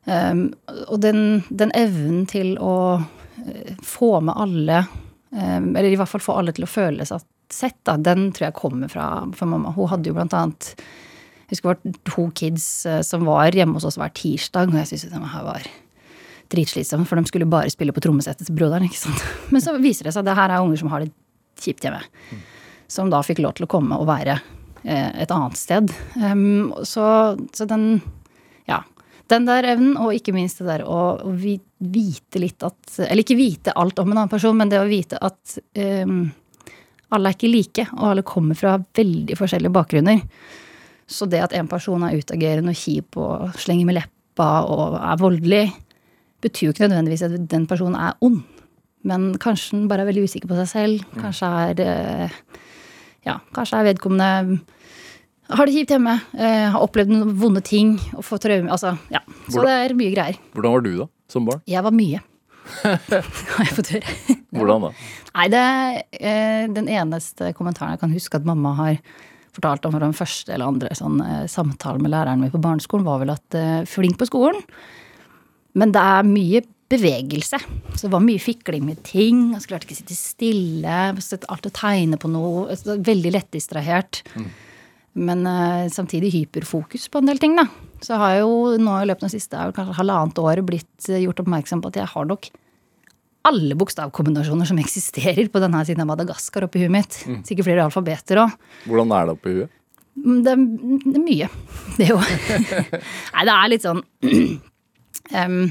Um, 0.00 0.46
og 0.88 1.02
den, 1.04 1.42
den 1.52 1.68
evnen 1.76 2.22
til 2.28 2.54
å 2.56 3.02
Eh, 3.46 3.74
få 3.82 4.20
med 4.20 4.34
alle 4.36 4.86
um, 5.30 5.76
Eller 5.76 5.90
i 5.90 5.96
hvert 5.96 6.08
fall 6.08 6.22
få 6.22 6.38
alle 6.40 6.52
til 6.52 6.66
å 6.66 6.70
føle 6.70 7.06
seg 7.06 7.22
sett, 7.50 7.78
da, 7.88 7.96
den 7.98 8.28
tror 8.30 8.46
jeg 8.46 8.58
kommer 8.60 8.90
fra, 8.90 9.06
fra 9.34 9.46
mamma. 9.48 9.72
Hun 9.74 9.88
hadde 9.90 10.06
jo 10.06 10.14
blant 10.14 10.34
annet 10.38 10.74
jeg 11.50 11.56
husker 11.56 11.74
det 11.80 11.90
var 11.90 12.02
to 12.06 12.24
kids 12.38 12.66
eh, 12.86 13.00
som 13.02 13.24
var 13.26 13.56
hjemme 13.58 13.74
hos 13.74 13.88
oss 13.88 13.96
hver 13.98 14.12
tirsdag, 14.14 14.70
og 14.70 14.76
jeg 14.78 14.86
syntes 14.92 15.08
det 15.10 15.30
her 15.32 15.46
var 15.48 15.64
dritslitsomt, 16.52 17.08
for 17.08 17.20
de 17.20 17.30
skulle 17.30 17.48
bare 17.50 17.72
spille 17.72 17.94
på 17.96 18.02
trommesettet 18.04 18.48
til 18.48 18.56
broderen. 18.58 18.86
ikke 18.88 19.00
sant? 19.00 19.26
Men 19.54 19.64
så 19.64 19.76
viser 19.80 20.08
det 20.08 20.14
seg 20.14 20.24
at 20.24 20.30
det 20.30 20.38
her 20.38 20.54
er 20.54 20.64
unger 20.64 20.80
som 20.82 20.92
har 20.92 21.04
det 21.04 21.12
kjipt 21.60 21.84
hjemme. 21.86 22.02
Som 22.90 23.12
da 23.12 23.22
fikk 23.26 23.42
lov 23.44 23.58
til 23.58 23.68
å 23.68 23.70
komme 23.70 23.98
og 24.00 24.08
være 24.10 24.40
et 24.80 25.32
annet 25.34 25.58
sted. 25.60 25.90
Um, 26.16 26.72
så, 26.88 27.04
så 27.52 27.66
den 27.68 28.00
Ja 28.64 28.80
den 29.30 29.46
der 29.46 29.66
evnen, 29.74 29.96
og 30.00 30.14
ikke 30.14 30.34
minst 30.34 30.60
det 30.60 30.68
der 30.68 30.82
å 30.88 31.20
vite 31.30 32.40
litt 32.42 32.64
at 32.66 32.96
Eller 33.06 33.22
ikke 33.22 33.38
vite 33.38 33.74
alt 33.78 33.98
om 34.02 34.10
en 34.10 34.18
annen 34.18 34.32
person, 34.32 34.56
men 34.58 34.70
det 34.70 34.80
å 34.80 34.88
vite 34.90 35.20
at 35.22 35.58
um, 36.02 36.24
alle 37.10 37.30
er 37.30 37.36
ikke 37.36 37.50
like, 37.50 37.86
og 37.96 38.08
alle 38.12 38.26
kommer 38.26 38.58
fra 38.58 38.76
veldig 38.78 39.36
forskjellige 39.38 39.74
bakgrunner. 39.74 40.22
Så 41.10 41.26
det 41.30 41.42
at 41.42 41.54
en 41.58 41.68
person 41.70 42.02
er 42.06 42.18
utagerende 42.18 42.74
og 42.74 42.78
kjip 42.78 43.18
og 43.18 43.56
slenger 43.58 43.88
med 43.88 43.98
leppa 43.98 44.50
og 44.70 44.98
er 45.00 45.18
voldelig, 45.18 45.64
betyr 46.40 46.68
jo 46.68 46.74
ikke 46.74 46.88
nødvendigvis 46.88 47.26
at 47.26 47.36
den 47.50 47.66
personen 47.70 47.98
er 48.00 48.18
ond. 48.24 48.42
Men 49.06 49.30
kanskje 49.40 49.78
den 49.78 49.88
bare 49.88 50.04
er 50.04 50.10
veldig 50.10 50.26
usikker 50.28 50.50
på 50.50 50.58
seg 50.60 50.68
selv. 50.68 51.06
Kanskje 51.16 51.48
er, 51.70 51.80
eh, 51.80 52.30
ja, 53.26 53.38
kanskje 53.56 53.80
er 53.80 53.88
vedkommende 53.92 54.60
har 55.50 55.66
det 55.66 55.74
kjipt 55.74 55.94
hjemme. 55.94 56.16
Eh, 56.38 56.66
har 56.70 56.82
opplevd 56.82 57.10
noen 57.10 57.32
vonde 57.38 57.62
ting. 57.64 57.98
og 58.14 58.24
fått 58.24 58.44
traume. 58.46 58.70
Altså, 58.70 58.96
ja. 59.10 59.22
Så 59.48 59.58
hvordan, 59.58 59.66
det 59.66 59.90
er 59.90 59.96
mye 59.98 60.12
greier. 60.14 60.36
Hvordan 60.54 60.76
var 60.76 60.84
du 60.84 60.92
da, 60.98 61.06
som 61.28 61.48
barn? 61.48 61.62
Jeg 61.66 61.82
var 61.82 61.96
mye. 61.96 62.20
har 62.84 63.64
jeg 63.64 63.74
fått 63.74 63.90
høre. 63.96 64.14
Hvordan 64.54 64.86
da? 64.86 64.92
Nei, 65.34 65.48
det, 65.50 65.64
eh, 66.20 66.68
Den 66.70 66.86
eneste 66.86 67.52
kommentaren 67.56 67.96
jeg 67.96 68.02
kan 68.04 68.14
huske 68.14 68.38
at 68.38 68.46
mamma 68.46 68.74
har 68.78 69.00
fortalt 69.56 69.86
om 69.86 69.92
fra 69.96 70.04
den 70.04 70.14
første 70.14 70.52
eller 70.54 70.70
andre 70.70 70.94
sånn, 70.94 71.18
samtalen 71.50 72.04
med 72.04 72.12
læreren 72.12 72.38
min 72.38 72.52
på 72.52 72.60
barneskolen, 72.62 73.02
var 73.02 73.18
vel 73.18 73.32
at 73.34 73.56
flink 73.90 74.14
på 74.20 74.28
skolen, 74.28 74.60
men 75.78 75.92
det 75.94 76.02
er 76.02 76.26
mye 76.26 76.62
bevegelse. 76.90 77.60
Så 77.94 78.06
det 78.06 78.14
var 78.14 78.24
mye 78.24 78.42
fikling 78.42 78.82
med 78.88 79.02
ting. 79.06 79.50
Jeg 79.54 79.68
klarte 79.70 79.86
ikke 79.86 79.98
å 79.98 80.00
sitte 80.00 80.16
stille. 80.18 80.96
Alt 81.14 81.68
å 81.68 81.74
tegne 81.74 82.18
på 82.20 82.30
noe. 82.32 82.74
Veldig 82.74 83.34
lettdistrahert. 83.36 84.24
Mm. 84.34 84.48
Men 85.20 85.46
uh, 85.46 85.86
samtidig 85.90 86.32
hyperfokus 86.34 87.08
på 87.10 87.22
en 87.22 87.30
del 87.30 87.40
ting, 87.42 87.56
da. 87.58 87.66
Så 88.02 88.18
har 88.18 88.36
jeg 88.36 88.44
jo 88.44 88.76
nå 88.80 88.96
i 89.00 89.06
løpet 89.10 89.26
av 89.26 89.28
det 89.28 89.36
siste 89.36 89.64
kanskje 89.76 89.98
halvannet 89.98 90.38
året 90.40 90.66
blitt 90.66 91.08
eh, 91.10 91.20
gjort 91.20 91.42
oppmerksom 91.42 91.82
på 91.84 91.90
at 91.90 91.98
jeg 92.00 92.08
har 92.14 92.28
nok 92.30 92.48
alle 93.50 93.76
bokstavkombinasjoner 93.76 94.68
som 94.70 94.80
eksisterer 94.84 95.50
på 95.52 95.62
denne 95.62 95.82
siden 95.86 96.04
av 96.04 96.08
Madagaskar 96.12 96.66
oppi 96.66 96.84
huet 96.84 96.94
mitt. 96.94 97.20
Mm. 97.28 97.42
Sikkert 97.48 97.68
flere 97.68 97.84
alfabeter 97.84 98.40
òg. 98.46 98.56
Hvordan 98.86 99.14
er 99.16 99.28
det 99.28 99.36
oppi 99.36 99.54
huet? 99.58 99.76
Mm, 100.20 100.40
det, 100.46 100.56
det, 101.04 101.14
er 101.14 101.26
mye. 101.26 101.50
Det 102.00 102.06
er 102.06 102.10
jo 102.14 102.18
Nei, 103.34 103.44
det 103.46 103.54
er 103.54 103.70
litt 103.72 103.84
sånn 103.84 104.00
um, 105.34 105.64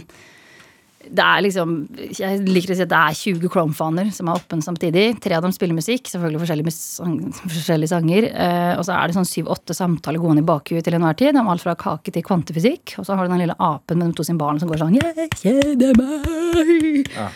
det 0.99 1.23
er 1.23 1.43
liksom 1.45 1.75
Jeg 2.17 2.41
liker 2.43 2.73
å 2.73 2.77
si 2.77 2.83
at 2.83 2.91
det 2.91 2.99
er 2.99 3.15
20 3.15 3.51
Chrome-faner 3.53 4.09
som 4.13 4.29
er 4.29 4.39
åpne 4.39 4.65
samtidig. 4.65 5.05
Tre 5.23 5.37
av 5.37 5.45
dem 5.45 5.53
spiller 5.55 5.77
musikk, 5.77 6.09
selvfølgelig 6.11 6.41
forskjellige, 6.43 6.73
sang, 6.75 7.13
forskjellige 7.39 7.91
sanger. 7.93 8.27
Eh, 8.29 8.73
og 8.75 8.83
så 8.85 8.97
er 8.97 9.07
det 9.07 9.15
sånn 9.15 9.29
syv-åtte 9.29 9.75
samtaler 9.77 10.21
gående 10.21 10.43
i 10.43 10.49
bakhuet 10.49 10.83
til 10.85 10.97
enhver 10.97 11.15
tid 11.19 11.39
om 11.39 11.49
alt 11.51 11.63
fra 11.63 11.77
kake 11.79 12.13
til 12.15 12.25
kvantefysikk. 12.27 12.97
Og 12.99 13.07
så 13.07 13.15
har 13.15 13.25
du 13.25 13.33
den 13.33 13.45
lille 13.45 13.57
apen 13.63 14.01
med 14.01 14.11
de 14.11 14.19
to 14.19 14.27
symbolene 14.27 14.61
som 14.61 14.71
går 14.71 14.83
sånn 14.83 14.99
Jeg 14.99 15.29
kjeder 15.39 15.95
meg! 16.01 17.09
Ja. 17.15 17.29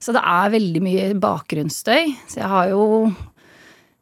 Så 0.00 0.12
det 0.16 0.24
er 0.28 0.56
veldig 0.56 0.82
mye 0.84 1.06
bakgrunnsstøy. 1.20 2.10
Så 2.28 2.40
jeg 2.40 2.50
har 2.50 2.72
jo 2.72 2.82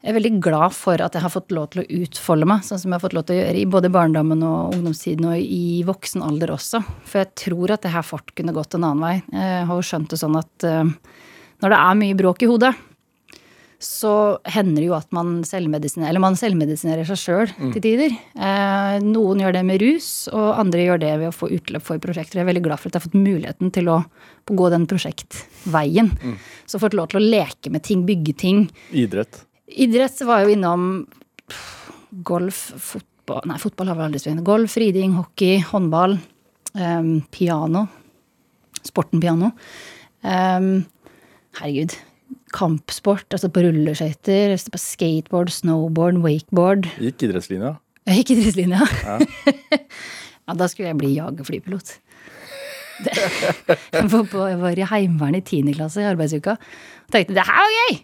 jeg 0.02 0.10
er 0.10 0.16
veldig 0.16 0.32
glad 0.42 0.74
for 0.74 0.98
at 0.98 1.14
jeg 1.14 1.22
har 1.22 1.30
fått 1.30 1.52
lov 1.54 1.68
til 1.72 1.84
å 1.84 2.00
utfolde 2.02 2.46
meg, 2.50 2.64
sånn 2.66 2.80
som 2.82 2.90
jeg 2.90 2.98
har 2.98 3.04
fått 3.04 3.14
lov 3.14 3.26
til 3.28 3.36
å 3.36 3.42
gjøre 3.42 3.60
i 3.60 3.68
både 3.70 3.90
barndommen 3.94 4.40
og 4.42 4.74
ungdomstiden 4.74 5.28
og 5.30 5.38
i 5.38 5.82
voksen 5.86 6.24
alder 6.26 6.50
også. 6.56 6.82
For 7.06 7.22
jeg 7.22 7.34
tror 7.38 7.76
at 7.76 7.86
det 7.86 7.92
her 7.94 8.06
fort 8.06 8.34
kunne 8.34 8.54
gått 8.56 8.74
en 8.74 8.88
annen 8.88 9.04
vei. 9.04 9.16
Jeg 9.30 9.68
har 9.68 9.78
jo 9.78 9.84
skjønt 9.86 10.10
det 10.10 10.18
sånn 10.18 10.40
at 10.40 10.66
uh, 10.66 10.88
når 11.62 11.74
det 11.74 11.78
er 11.78 12.00
mye 12.00 12.16
bråk 12.18 12.42
i 12.42 12.48
hodet, 12.50 12.72
så 13.82 14.38
hender 14.46 14.78
det 14.78 14.88
jo 14.88 14.96
at 14.96 15.08
man 15.14 15.40
selvmedisinerer, 15.46 16.10
eller 16.10 16.22
man 16.22 16.38
selvmedisinerer 16.38 17.06
seg 17.06 17.18
sjøl 17.18 17.46
selv 17.50 17.72
til 17.74 17.82
tider. 17.82 18.14
Eh, 18.38 18.98
noen 19.02 19.42
gjør 19.42 19.56
det 19.56 19.62
med 19.66 19.82
rus, 19.82 20.10
og 20.30 20.52
andre 20.62 20.84
gjør 20.86 21.02
det 21.02 21.12
ved 21.18 21.30
å 21.32 21.34
få 21.34 21.50
utløp 21.56 21.86
for 21.86 22.02
prosjekter. 22.02 22.38
Jeg 22.38 22.46
er 22.46 22.50
veldig 22.52 22.64
glad 22.68 22.78
for 22.78 22.90
at 22.90 22.94
jeg 22.94 23.02
har 23.02 23.08
fått 23.08 23.18
muligheten 23.18 23.72
til 23.74 23.90
å 23.90 23.98
gå 24.46 24.70
den 24.70 24.86
prosjektveien. 24.90 26.12
Mm. 26.14 26.36
Så 26.70 26.82
fått 26.82 26.94
lov 26.98 27.10
til 27.10 27.18
å 27.18 27.26
leke 27.26 27.74
med 27.74 27.82
ting, 27.86 28.06
bygge 28.06 28.36
ting. 28.44 28.68
Idrett. 28.94 29.42
Idrett 29.80 30.20
var 30.28 30.44
jo 30.44 30.52
innom 30.52 30.86
golf, 32.24 32.68
fotball 32.76 33.46
Nei, 33.48 33.56
fotball 33.62 33.88
har 33.88 33.96
vi 33.96 34.04
aldri 34.04 34.20
spilt. 34.20 34.42
Golf, 34.44 34.74
riding, 34.80 35.14
hockey, 35.16 35.60
håndball. 35.64 36.18
Um, 36.74 37.20
piano. 37.32 37.86
Sporten 38.82 39.22
piano. 39.22 39.52
Um, 40.26 40.82
herregud. 41.60 41.94
Kampsport, 42.52 43.28
altså 43.32 43.48
på 43.52 43.62
rulleskøyter, 43.64 44.52
på 44.74 44.80
skateboard, 44.80 45.52
snowboard, 45.54 46.18
wakeboard. 46.24 46.90
Gikk 47.00 47.28
idrettslinja? 47.28 47.76
Jeg 48.10 48.20
gikk 48.20 48.34
idrettslinja. 48.34 48.90
Ja. 49.06 49.18
ja, 49.78 50.58
da 50.58 50.68
skulle 50.68 50.90
jeg 50.90 51.00
bli 51.00 51.14
jagerflypilot. 51.14 51.96
jeg 53.96 54.58
var 54.60 54.78
i 54.78 54.88
Heimevernet 54.92 55.48
i 55.54 55.62
10. 55.62 55.76
klasse 55.78 56.02
i 56.02 56.10
arbeidsuka 56.10 56.58
og 56.58 57.14
tenkte 57.14 57.34
det 57.38 57.46
her 57.48 57.64
var 57.64 57.78
gøy! 57.78 58.02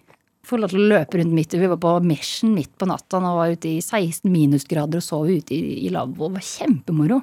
Få 0.48 0.58
lov 0.60 0.72
til 0.72 0.80
å 0.80 0.88
løpe 0.94 1.20
rundt 1.20 1.34
midt 1.36 1.56
Vi 1.58 1.70
var 1.70 1.80
på 1.82 1.94
Meshen 2.06 2.54
midt 2.56 2.72
på 2.80 2.88
natta 2.88 3.20
og 3.20 3.40
var 3.42 3.54
ute 3.54 3.70
i 3.70 3.78
16 3.82 4.28
minusgrader 4.32 5.00
og 5.00 5.04
sov 5.04 5.28
ute 5.28 5.54
i, 5.56 5.84
i 5.86 5.92
lavvo. 5.92 6.28
Det 6.28 6.38
var 6.38 6.46
kjempemoro. 6.48 7.20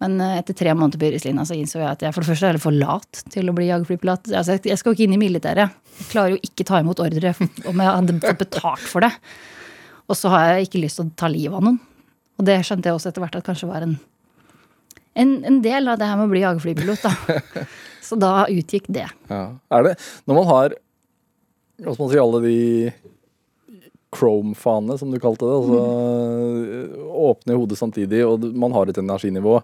Men 0.00 0.16
eh, 0.24 0.38
etter 0.40 0.56
tre 0.56 0.72
måneder 0.72 1.00
på 1.00 1.10
yrkeslinja 1.10 1.44
så 1.48 1.58
innså 1.58 1.82
jeg 1.82 1.90
at 1.90 2.04
jeg 2.06 2.16
for 2.16 2.24
det 2.24 2.30
første 2.32 2.52
er 2.54 2.60
for 2.62 2.76
lat 2.76 3.22
til 3.34 3.50
å 3.50 3.56
bli 3.56 3.68
jagerflypilot. 3.68 4.32
Altså, 4.32 4.56
jeg 4.56 4.80
skal 4.80 4.92
jo 4.92 4.96
ikke 4.96 5.08
inn 5.08 5.16
i 5.18 5.20
militæret. 5.20 5.76
Jeg 6.00 6.08
klarer 6.14 6.36
jo 6.36 6.42
ikke 6.48 6.66
ta 6.70 6.80
imot 6.80 7.02
ordre 7.04 7.34
om 7.68 7.82
jeg 7.84 7.90
hadde 7.90 8.20
fått 8.24 8.44
betalt 8.46 8.86
for 8.88 9.04
det. 9.04 9.12
Og 10.10 10.18
så 10.18 10.32
har 10.32 10.46
jeg 10.48 10.70
ikke 10.70 10.84
lyst 10.86 10.98
til 10.98 11.10
å 11.10 11.18
ta 11.20 11.28
livet 11.30 11.58
av 11.58 11.66
noen. 11.66 11.78
Og 12.40 12.46
det 12.48 12.62
skjønte 12.64 12.88
jeg 12.88 12.96
også 12.96 13.10
etter 13.12 13.22
hvert 13.22 13.36
at 13.36 13.44
kanskje 13.46 13.68
var 13.68 13.84
en, 13.84 13.98
en, 15.20 15.34
en 15.44 15.60
del 15.62 15.92
av 15.92 16.00
det 16.00 16.08
her 16.08 16.16
med 16.16 16.30
å 16.30 16.32
bli 16.32 16.44
jagerflypilot. 16.46 17.04
Da. 17.04 17.66
Så 18.08 18.16
da 18.18 18.32
utgikk 18.48 18.88
det. 18.88 19.04
Ja. 19.28 19.42
Det, 19.84 19.92
Når 20.24 20.38
man 20.40 20.48
har 20.48 20.78
hva 21.80 21.94
skal 21.94 22.04
man 22.04 22.12
si, 22.12 22.20
alle 22.20 22.40
de 22.44 22.58
Chrome-fanene, 24.10 24.98
som 24.98 25.12
du 25.12 25.20
kalte 25.22 25.46
det. 25.46 25.54
Altså 25.60 25.78
mm. 25.78 27.06
åpne 27.30 27.54
i 27.54 27.60
hodet 27.60 27.78
samtidig, 27.78 28.24
og 28.26 28.44
man 28.58 28.74
har 28.74 28.90
et 28.90 28.98
energinivå. 28.98 29.60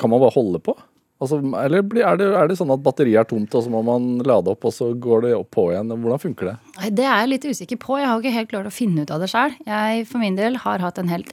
Kan 0.00 0.12
man 0.12 0.22
bare 0.22 0.34
holde 0.34 0.62
på? 0.64 0.76
Altså, 1.22 1.38
eller 1.38 1.78
er 1.78 2.18
det, 2.18 2.26
er 2.36 2.48
det, 2.50 2.56
sånn 2.58 2.72
at 2.74 2.82
batteriet 2.84 3.22
er 3.22 3.28
tomt, 3.28 3.52
og 3.54 3.64
så 3.64 3.70
må 3.72 3.84
man 3.86 4.18
lade 4.26 4.50
opp, 4.50 4.64
og 4.66 4.74
så 4.74 4.90
går 4.98 5.28
det 5.28 5.34
opp 5.36 5.50
på 5.54 5.68
igjen? 5.72 5.92
Hvordan 5.92 6.22
funker 6.22 6.50
det? 6.50 6.56
Det 6.98 7.06
er 7.06 7.22
jeg 7.22 7.30
litt 7.30 7.46
usikker 7.46 7.80
på. 7.80 7.98
Jeg 8.00 8.10
har 8.10 8.20
ikke 8.20 8.34
helt 8.34 8.50
klart 8.50 8.70
å 8.70 8.74
finne 8.74 9.04
ut 9.04 9.12
av 9.14 9.22
det 9.22 9.30
sjøl. 9.32 9.54
Jeg 9.68 10.08
for 10.10 10.22
min 10.24 10.38
del 10.40 10.58
har 10.64 10.82
hatt 10.84 10.98
en 11.00 11.12
helt 11.12 11.30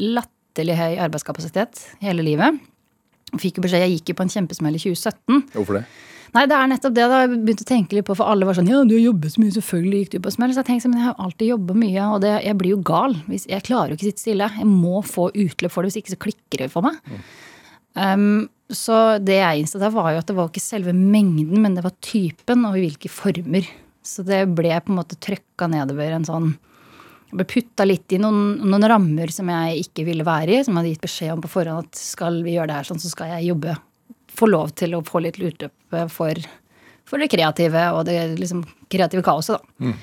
latterlig 0.00 0.78
høy 0.78 1.00
arbeidskapasitet 1.08 1.82
hele 2.04 2.24
livet. 2.26 2.60
Fikk 3.40 3.58
jo 3.58 3.66
beskjed, 3.66 3.84
Jeg 3.86 3.98
gikk 3.98 4.12
jo 4.12 4.20
på 4.20 4.26
en 4.26 4.32
kjempesmell 4.32 4.78
i 4.78 4.82
2017. 4.82 5.42
Hvorfor 5.56 5.80
det? 5.80 5.84
Nei, 6.36 6.44
det 6.46 6.54
er 6.54 6.68
nettopp 6.70 6.94
det. 6.94 7.06
Da 7.10 7.20
jeg 7.24 7.32
begynte 7.32 7.66
å 7.66 7.68
tenke 7.70 7.96
litt 7.96 8.06
på, 8.06 8.14
for 8.18 8.30
alle 8.30 8.46
var 8.46 8.56
sånn 8.58 8.70
Ja, 8.70 8.84
du 8.86 8.94
har 8.94 9.02
jobbet 9.02 9.34
så 9.34 9.42
mye, 9.42 9.54
selvfølgelig 9.56 10.02
gikk 10.04 10.14
du 10.14 10.20
på 10.22 10.32
smell. 10.34 10.54
Så 10.54 10.62
jeg 10.62 10.68
tenkte 10.68 10.86
sånn, 10.86 10.94
men 10.94 11.02
jeg 11.02 11.10
har 11.10 11.26
alltid 11.26 11.52
jobba 11.52 11.76
mye, 11.82 12.06
og 12.06 12.22
det, 12.24 12.32
jeg 12.46 12.58
blir 12.60 12.74
jo 12.76 12.80
gal. 12.92 13.18
Hvis, 13.26 13.48
jeg 13.50 13.66
klarer 13.66 13.92
jo 13.92 13.98
ikke 13.98 14.06
å 14.06 14.10
sitte 14.12 14.24
stille. 14.24 14.50
Jeg 14.60 14.70
må 14.70 15.02
få 15.06 15.28
utløp 15.34 15.74
for 15.74 15.82
det, 15.82 15.90
hvis 15.90 16.00
ikke 16.02 16.14
så 16.14 16.22
klikker 16.28 16.64
det 16.64 16.70
for 16.72 16.86
meg. 16.86 17.00
Mm. 17.10 17.20
Um, 18.00 18.48
så 18.70 19.18
det 19.18 19.40
jeg 19.40 19.64
innså 19.64 19.80
der, 19.82 19.90
var 19.90 20.12
jo 20.14 20.22
at 20.22 20.30
det 20.30 20.38
var 20.38 20.50
ikke 20.50 20.62
selve 20.62 20.94
mengden, 20.94 21.58
men 21.58 21.74
det 21.74 21.82
var 21.82 21.96
typen 22.04 22.62
og 22.68 22.78
i 22.78 22.86
hvilke 22.86 23.10
former. 23.10 23.66
Så 24.06 24.22
det 24.26 24.44
ble 24.54 24.70
på 24.78 24.92
en 24.92 25.00
måte 25.00 25.18
trøkka 25.20 25.66
nedover 25.70 26.14
en 26.16 26.24
sånn 26.24 26.52
Jeg 27.30 27.36
ble 27.36 27.44
putta 27.46 27.84
litt 27.84 28.14
i 28.14 28.18
noen, 28.22 28.56
noen 28.64 28.86
rammer 28.88 29.30
som 29.34 29.50
jeg 29.52 29.84
ikke 29.84 30.06
ville 30.06 30.24
være 30.26 30.56
i, 30.56 30.62
som 30.64 30.72
jeg 30.72 30.80
hadde 30.80 30.94
gitt 30.94 31.04
beskjed 31.04 31.34
om 31.34 31.42
på 31.44 31.50
forhånd 31.52 31.84
at 31.84 32.00
skal 32.00 32.40
vi 32.46 32.56
gjøre 32.56 32.70
det 32.70 32.78
her 32.78 32.88
sånn, 32.88 33.02
så 33.02 33.10
skal 33.12 33.34
jeg 33.34 33.50
jobbe 33.50 33.76
få 34.36 34.48
lov 34.50 34.72
til 34.78 34.96
å 34.96 35.04
få 35.06 35.22
litt 35.24 35.38
utløp 35.40 36.00
for, 36.12 36.40
for 37.08 37.22
det 37.22 37.30
kreative 37.32 37.84
og 37.96 38.04
det 38.08 38.18
liksom 38.38 38.64
kreative 38.90 39.24
kaoset, 39.26 39.60
da. 39.60 39.94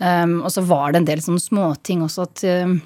Um, 0.00 0.38
og 0.40 0.48
så 0.48 0.62
var 0.64 0.94
det 0.94 1.02
en 1.02 1.06
del 1.10 1.20
sånne 1.20 1.42
småting 1.44 2.00
også 2.06 2.24
at 2.24 2.42
um, 2.64 2.78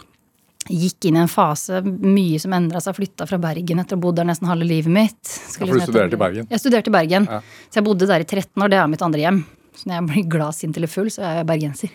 gikk 0.67 1.07
inn 1.07 1.19
i 1.19 1.21
en 1.23 1.31
fase, 1.31 1.79
mye 1.85 2.41
som 2.43 2.55
endra 2.57 2.81
seg. 2.83 2.97
Flytta 2.97 3.29
fra 3.31 3.39
Bergen 3.39 3.83
etter 3.83 3.95
å 3.95 4.01
ha 4.01 4.05
bodd 4.07 4.19
der 4.19 4.27
nesten 4.27 4.49
halve 4.51 4.67
livet 4.67 4.91
mitt. 4.91 5.21
Ja, 5.29 5.61
for 5.61 5.77
du 5.77 5.85
studerte 5.85 6.19
i 6.19 6.23
Bergen? 6.25 6.49
Jeg 6.51 6.63
studerte 6.63 6.91
i 6.91 6.97
Bergen. 6.97 7.29
Ja. 7.31 7.39
Så 7.69 7.79
jeg 7.79 7.87
bodde 7.87 8.09
der 8.11 8.25
i 8.25 8.27
13 8.27 8.65
år. 8.65 8.73
Det 8.73 8.81
er 8.81 8.91
mitt 8.91 9.05
andre 9.07 9.23
hjem. 9.23 9.45
Så 9.75 9.91
når 9.91 9.97
jeg 9.97 10.07
blir 10.11 10.27
glad, 10.31 10.55
sint 10.55 10.77
eller 10.79 10.91
full, 10.91 11.09
så 11.11 11.23
er 11.27 11.39
jeg 11.41 11.47
bergenser. 11.49 11.95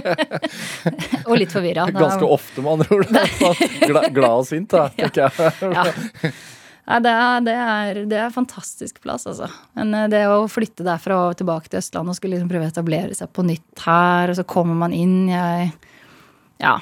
og 1.28 1.36
litt 1.38 1.52
forvirra. 1.54 1.84
Ganske 1.94 2.26
ofte, 2.26 2.64
med 2.64 2.72
andre 2.72 2.96
ord. 2.96 3.12
glad, 3.90 4.08
glad, 4.16 4.32
og 4.32 4.48
sint, 4.48 4.74
da, 4.74 4.88
tenker 4.96 5.28
jeg. 5.28 5.52
ja. 5.70 6.32
Ja, 6.90 6.96
det, 6.98 7.10
er, 7.14 7.42
det, 7.46 7.52
er, 7.54 7.98
det 8.10 8.16
er 8.18 8.32
fantastisk 8.34 8.96
plass, 9.04 9.28
altså. 9.30 9.46
Men 9.78 9.94
eh, 9.94 10.08
det 10.10 10.24
å 10.26 10.48
flytte 10.50 10.86
derfra 10.86 11.20
og 11.28 11.36
tilbake 11.38 11.70
til 11.70 11.78
Østlandet 11.78 12.16
og 12.16 12.18
skulle 12.18 12.34
liksom 12.34 12.50
prøve 12.50 12.66
å 12.66 12.72
etablere 12.72 13.14
seg 13.14 13.30
på 13.36 13.44
nytt 13.46 13.84
her, 13.84 14.32
og 14.32 14.38
så 14.40 14.46
kommer 14.48 14.78
man 14.80 14.96
inn 14.96 15.30
Jeg 15.30 15.70
ja, 16.60 16.74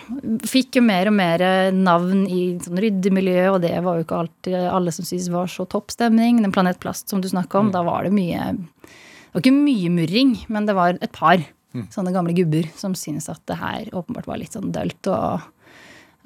fikk 0.49 0.81
jo 0.81 0.83
mer 0.83 1.11
og 1.11 1.15
mer 1.19 1.45
navn 1.77 2.25
i 2.27 2.41
sånn 2.65 2.81
ryddemiljø, 2.83 3.45
og 3.53 3.61
det 3.63 3.77
var 3.85 3.99
jo 3.99 4.07
ikke 4.07 4.23
alltid 4.25 4.57
alle 4.73 4.95
som 4.95 5.07
syntes 5.07 5.29
var 5.31 5.53
så 5.53 5.69
topp 5.71 5.93
stemning. 5.95 6.41
Den 6.43 6.55
Planet 6.57 6.81
Plast 6.83 7.13
som 7.13 7.21
du 7.23 7.29
snakka 7.31 7.61
om, 7.61 7.69
mm. 7.69 7.77
da 7.77 7.85
var 7.87 8.09
det 8.09 8.15
mye 8.17 8.49
Det 8.57 9.37
var 9.37 9.45
ikke 9.45 9.55
mye 9.55 9.93
murring, 9.95 10.35
men 10.49 10.67
det 10.67 10.75
var 10.75 10.97
et 10.99 11.15
par 11.15 11.37
mm. 11.39 11.91
sånne 11.95 12.17
gamle 12.17 12.35
gubber 12.35 12.67
som 12.81 12.97
syntes 12.99 13.29
at 13.31 13.45
det 13.47 13.61
her 13.61 13.93
åpenbart 13.93 14.27
var 14.27 14.41
litt 14.41 14.57
sånn 14.57 14.73
dølt, 14.75 15.13
og 15.13 15.45